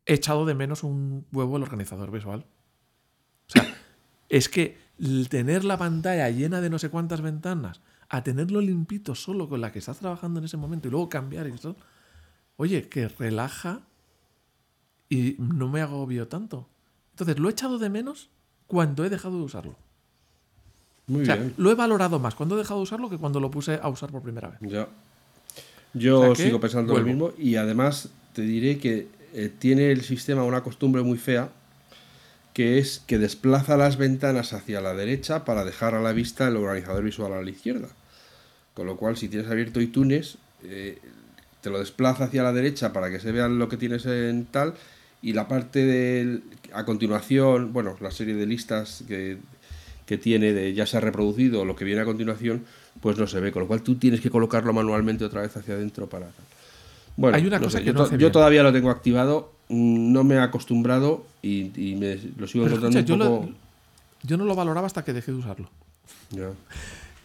he 0.06 0.14
echado 0.14 0.44
de 0.46 0.54
menos 0.54 0.82
un 0.82 1.24
huevo 1.32 1.56
el 1.56 1.62
organizador 1.62 2.10
visual. 2.10 2.44
O 3.48 3.50
sea, 3.52 3.74
es 4.28 4.48
que 4.48 4.78
tener 5.28 5.64
la 5.64 5.78
pantalla 5.78 6.28
llena 6.30 6.60
de 6.60 6.70
no 6.70 6.78
sé 6.78 6.90
cuántas 6.90 7.20
ventanas, 7.20 7.80
a 8.08 8.22
tenerlo 8.22 8.60
limpito 8.60 9.14
solo 9.14 9.48
con 9.48 9.60
la 9.60 9.72
que 9.72 9.78
estás 9.78 9.98
trabajando 9.98 10.38
en 10.38 10.44
ese 10.44 10.56
momento 10.56 10.88
y 10.88 10.90
luego 10.90 11.08
cambiar 11.08 11.46
y 11.48 11.52
eso, 11.52 11.76
oye, 12.56 12.88
que 12.88 13.08
relaja 13.08 13.80
y 15.08 15.36
no 15.38 15.68
me 15.68 15.80
agobio 15.80 16.28
tanto. 16.28 16.68
Entonces, 17.12 17.38
lo 17.38 17.48
he 17.48 17.52
echado 17.52 17.78
de 17.78 17.90
menos 17.90 18.28
cuando 18.66 19.04
he 19.04 19.10
dejado 19.10 19.38
de 19.38 19.44
usarlo. 19.44 19.76
Muy 21.06 21.22
O 21.22 21.24
sea, 21.26 21.36
bien. 21.36 21.54
lo 21.56 21.70
he 21.70 21.74
valorado 21.74 22.18
más 22.18 22.34
cuando 22.34 22.54
he 22.54 22.58
dejado 22.58 22.80
de 22.80 22.84
usarlo 22.84 23.10
que 23.10 23.18
cuando 23.18 23.40
lo 23.40 23.50
puse 23.50 23.78
a 23.82 23.88
usar 23.88 24.10
por 24.10 24.22
primera 24.22 24.48
vez. 24.48 24.58
Ya. 24.62 24.88
Yo 25.94 26.20
O 26.20 26.24
sea 26.26 26.34
que 26.34 26.42
sigo 26.44 26.60
pensando 26.60 26.92
vuelvo. 26.92 27.08
lo 27.08 27.12
mismo 27.12 27.32
y 27.38 27.56
además 27.56 28.08
te 28.32 28.42
diré 28.42 28.78
que 28.78 29.08
eh, 29.32 29.50
tiene 29.56 29.90
el 29.90 30.02
sistema 30.02 30.44
una 30.44 30.62
costumbre 30.62 31.02
muy 31.02 31.18
fea 31.18 31.50
que 32.54 32.78
es 32.78 33.02
que 33.06 33.18
desplaza 33.18 33.76
las 33.76 33.96
ventanas 33.96 34.52
hacia 34.52 34.80
la 34.80 34.94
derecha 34.94 35.44
para 35.44 35.64
dejar 35.64 35.94
a 35.94 36.02
la 36.02 36.12
vista 36.12 36.48
el 36.48 36.56
organizador 36.56 37.02
visual 37.02 37.32
a 37.32 37.42
la 37.42 37.50
izquierda. 37.50 37.88
Con 38.74 38.86
lo 38.86 38.96
cual, 38.96 39.16
si 39.16 39.28
tienes 39.28 39.50
abierto 39.50 39.80
iTunes, 39.80 40.38
eh, 40.64 40.98
te 41.60 41.70
lo 41.70 41.78
desplaza 41.78 42.24
hacia 42.24 42.42
la 42.42 42.52
derecha 42.52 42.92
para 42.92 43.10
que 43.10 43.20
se 43.20 43.32
vean 43.32 43.58
lo 43.58 43.68
que 43.68 43.76
tienes 43.76 44.04
en 44.06 44.46
tal 44.46 44.74
y 45.22 45.32
la 45.32 45.48
parte 45.48 45.86
del 45.86 46.42
a 46.72 46.84
continuación, 46.84 47.72
bueno, 47.72 47.96
la 48.00 48.10
serie 48.10 48.34
de 48.34 48.46
listas 48.46 49.04
que, 49.06 49.38
que 50.04 50.18
tiene 50.18 50.52
de 50.52 50.74
ya 50.74 50.84
se 50.84 50.96
ha 50.96 51.00
reproducido 51.00 51.62
o 51.62 51.64
lo 51.64 51.76
que 51.76 51.84
viene 51.84 52.00
a 52.00 52.04
continuación, 52.04 52.64
pues 53.00 53.16
no 53.16 53.26
se 53.26 53.40
ve, 53.40 53.52
con 53.52 53.62
lo 53.62 53.68
cual 53.68 53.82
tú 53.82 53.94
tienes 53.94 54.20
que 54.20 54.30
colocarlo 54.30 54.72
manualmente 54.72 55.24
otra 55.24 55.42
vez 55.42 55.56
hacia 55.56 55.74
adentro 55.74 56.08
para 56.08 56.26
bueno, 57.16 57.36
Hay 57.36 57.46
una 57.46 57.58
cosa 57.58 57.78
sé, 57.78 57.78
que 57.80 57.86
yo, 57.86 57.92
no 57.92 57.98
to- 57.98 58.04
hace 58.04 58.14
yo 58.14 58.18
bien. 58.18 58.32
todavía 58.32 58.62
lo 58.62 58.72
tengo 58.72 58.90
activado, 58.90 59.52
no 59.68 60.24
me 60.24 60.34
he 60.36 60.38
acostumbrado 60.40 61.24
y, 61.42 61.70
y 61.90 61.96
me 61.96 62.16
lo 62.36 62.46
sigo 62.46 62.64
Pero 62.64 62.76
encontrando 62.76 62.98
escucha, 62.98 63.28
un 63.30 63.40
poco. 63.46 63.52
yo 64.22 64.36
no 64.36 64.44
lo 64.44 64.54
valoraba 64.54 64.86
hasta 64.86 65.04
que 65.04 65.12
dejé 65.12 65.32
de 65.32 65.38
usarlo. 65.38 65.70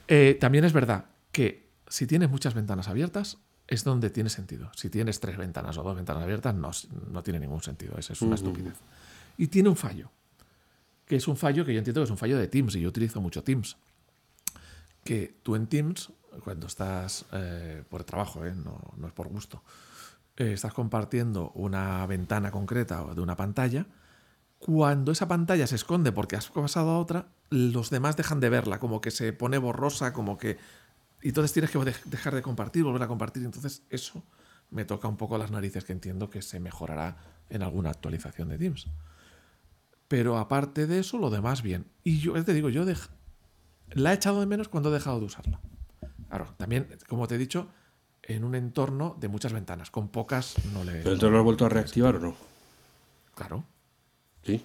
Eh, 0.08 0.38
también 0.40 0.64
es 0.66 0.74
verdad 0.74 1.06
que 1.32 1.68
si 1.88 2.08
tienes 2.08 2.30
muchas 2.30 2.54
ventanas 2.54 2.88
abiertas, 2.88 3.38
es 3.68 3.84
donde 3.84 4.10
tiene 4.10 4.30
sentido. 4.30 4.72
Si 4.76 4.90
tienes 4.90 5.20
tres 5.20 5.38
ventanas 5.38 5.78
o 5.78 5.84
dos 5.84 5.96
ventanas 5.96 6.24
abiertas, 6.24 6.56
no, 6.56 6.72
no 7.12 7.24
tiene 7.24 7.40
ningún 7.40 7.62
sentido. 7.62 7.98
Eso 7.98 8.14
es 8.14 8.22
una 8.22 8.36
estupidez. 8.36 8.76
Y 9.38 9.48
tiene 9.48 9.70
un 9.70 9.76
fallo. 9.76 10.10
Que 11.06 11.18
es 11.18 11.28
un 11.28 11.38
fallo 11.38 11.66
que 11.66 11.74
yo 11.74 11.80
entiendo 11.80 12.02
que 12.02 12.06
es 12.06 12.12
un 12.12 12.18
fallo 12.18 12.38
de 12.38 12.48
Teams, 12.48 12.76
y 12.76 12.82
yo 12.82 12.90
utilizo 12.90 13.20
mucho 13.22 13.44
Teams. 13.44 13.76
Que 15.04 15.34
tú 15.44 15.56
en 15.56 15.68
Teams, 15.68 16.10
cuando 16.44 16.68
estás 16.68 17.26
eh, 17.34 17.84
por 17.90 18.04
trabajo, 18.04 18.46
eh, 18.46 18.54
no, 18.54 19.08
es 19.08 19.14
por 19.14 19.28
gusto, 19.28 19.64
eh, 20.38 20.54
estás 20.54 20.74
compartiendo 20.74 21.52
una 21.56 22.06
ventana 22.06 22.52
concreta 22.52 23.04
de 23.14 23.22
una 23.22 23.36
pantalla, 23.36 23.86
cuando 24.60 25.12
esa 25.12 25.28
pantalla 25.28 25.68
se 25.68 25.76
esconde 25.76 26.12
porque 26.12 26.36
has 26.36 26.50
pasado 26.50 26.90
a 26.92 27.00
otra, 27.00 27.28
los 27.50 27.90
demás 27.90 28.18
dejan 28.18 28.40
de 28.40 28.50
verla, 28.50 28.80
como 28.80 29.02
que 29.02 29.12
se 29.12 29.32
pone 29.34 29.58
borrosa, 29.58 30.14
como 30.14 30.38
que... 30.38 30.58
Y 31.22 31.30
entonces 31.30 31.54
tienes 31.54 31.72
que 31.72 31.78
de- 31.80 31.96
dejar 32.06 32.34
de 32.34 32.42
compartir, 32.42 32.84
volver 32.84 33.04
a 33.04 33.08
compartir. 33.08 33.44
Entonces 33.44 33.84
eso 33.90 34.24
me 34.70 34.84
toca 34.86 35.08
un 35.08 35.18
poco 35.18 35.38
las 35.38 35.52
narices, 35.52 35.84
que 35.86 35.94
entiendo 35.94 36.30
que 36.30 36.42
se 36.42 36.60
mejorará 36.60 37.18
en 37.50 37.62
alguna 37.64 37.90
actualización 37.92 38.50
de 38.50 38.58
Teams. 38.58 38.88
Pero 40.08 40.38
aparte 40.38 40.88
de 40.88 41.00
eso, 41.00 41.18
lo 41.18 41.30
demás 41.30 41.62
bien. 41.62 41.86
Y 42.04 42.20
yo 42.20 42.44
te 42.44 42.54
digo, 42.54 42.70
yo 42.70 42.86
la 43.92 44.12
he 44.12 44.16
echado 44.16 44.40
de 44.40 44.46
menos 44.46 44.70
cuando 44.70 44.90
he 44.90 44.94
dejado 44.94 45.20
de 45.20 45.26
usarla. 45.26 45.60
Claro, 46.30 46.48
también, 46.58 46.88
como 47.08 47.28
te 47.28 47.36
he 47.36 47.38
dicho, 47.38 47.68
en 48.24 48.44
un 48.44 48.56
entorno 48.56 49.16
de 49.20 49.28
muchas 49.28 49.54
ventanas. 49.54 49.90
Con 49.92 50.10
pocas 50.10 50.56
no 50.74 50.84
le... 50.84 50.92
¿Pero 50.94 51.14
entonces 51.14 51.32
lo 51.32 51.38
has 51.38 51.44
vuelto 51.44 51.66
a 51.66 51.70
reactivar 51.70 52.16
o 52.18 52.20
no? 52.20 52.36
Claro. 53.36 53.64
Sí. 54.44 54.62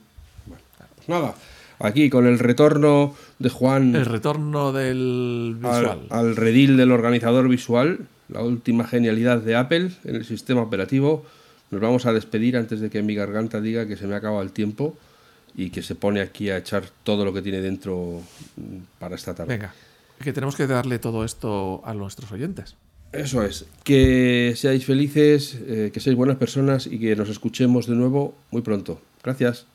Bueno, 0.46 0.62
pues 0.96 1.08
nada. 1.08 1.34
Aquí 1.78 2.10
con 2.10 2.26
el 2.26 2.38
retorno 2.38 3.14
de 3.38 3.48
Juan 3.48 3.94
El 3.96 4.06
retorno 4.06 4.72
del 4.72 5.54
visual. 5.56 6.06
al, 6.10 6.18
al 6.18 6.36
redil 6.36 6.76
del 6.76 6.92
organizador 6.92 7.48
visual, 7.48 8.06
la 8.28 8.42
última 8.42 8.86
genialidad 8.86 9.38
de 9.38 9.56
Apple 9.56 9.90
en 10.04 10.16
el 10.16 10.24
sistema 10.24 10.62
operativo. 10.62 11.24
Nos 11.70 11.80
vamos 11.80 12.06
a 12.06 12.12
despedir 12.12 12.56
antes 12.56 12.80
de 12.80 12.90
que 12.90 13.02
mi 13.02 13.14
garganta 13.14 13.60
diga 13.60 13.86
que 13.86 13.96
se 13.96 14.06
me 14.06 14.14
acaba 14.14 14.42
el 14.42 14.52
tiempo 14.52 14.96
y 15.54 15.70
que 15.70 15.82
se 15.82 15.94
pone 15.94 16.20
aquí 16.20 16.50
a 16.50 16.58
echar 16.58 16.84
todo 17.02 17.24
lo 17.24 17.32
que 17.32 17.42
tiene 17.42 17.60
dentro 17.60 18.20
para 18.98 19.16
esta 19.16 19.34
tarde. 19.34 19.54
Venga, 19.56 19.74
que 20.22 20.32
tenemos 20.32 20.56
que 20.56 20.66
darle 20.66 20.98
todo 20.98 21.24
esto 21.24 21.82
a 21.84 21.94
nuestros 21.94 22.32
oyentes. 22.32 22.76
Eso 23.12 23.42
es. 23.42 23.66
Que 23.84 24.54
seáis 24.56 24.86
felices, 24.86 25.58
eh, 25.66 25.90
que 25.92 26.00
seáis 26.00 26.16
buenas 26.16 26.36
personas 26.36 26.86
y 26.86 26.98
que 26.98 27.14
nos 27.14 27.28
escuchemos 27.28 27.86
de 27.86 27.94
nuevo 27.94 28.34
muy 28.50 28.62
pronto. 28.62 29.00
Gracias. 29.22 29.66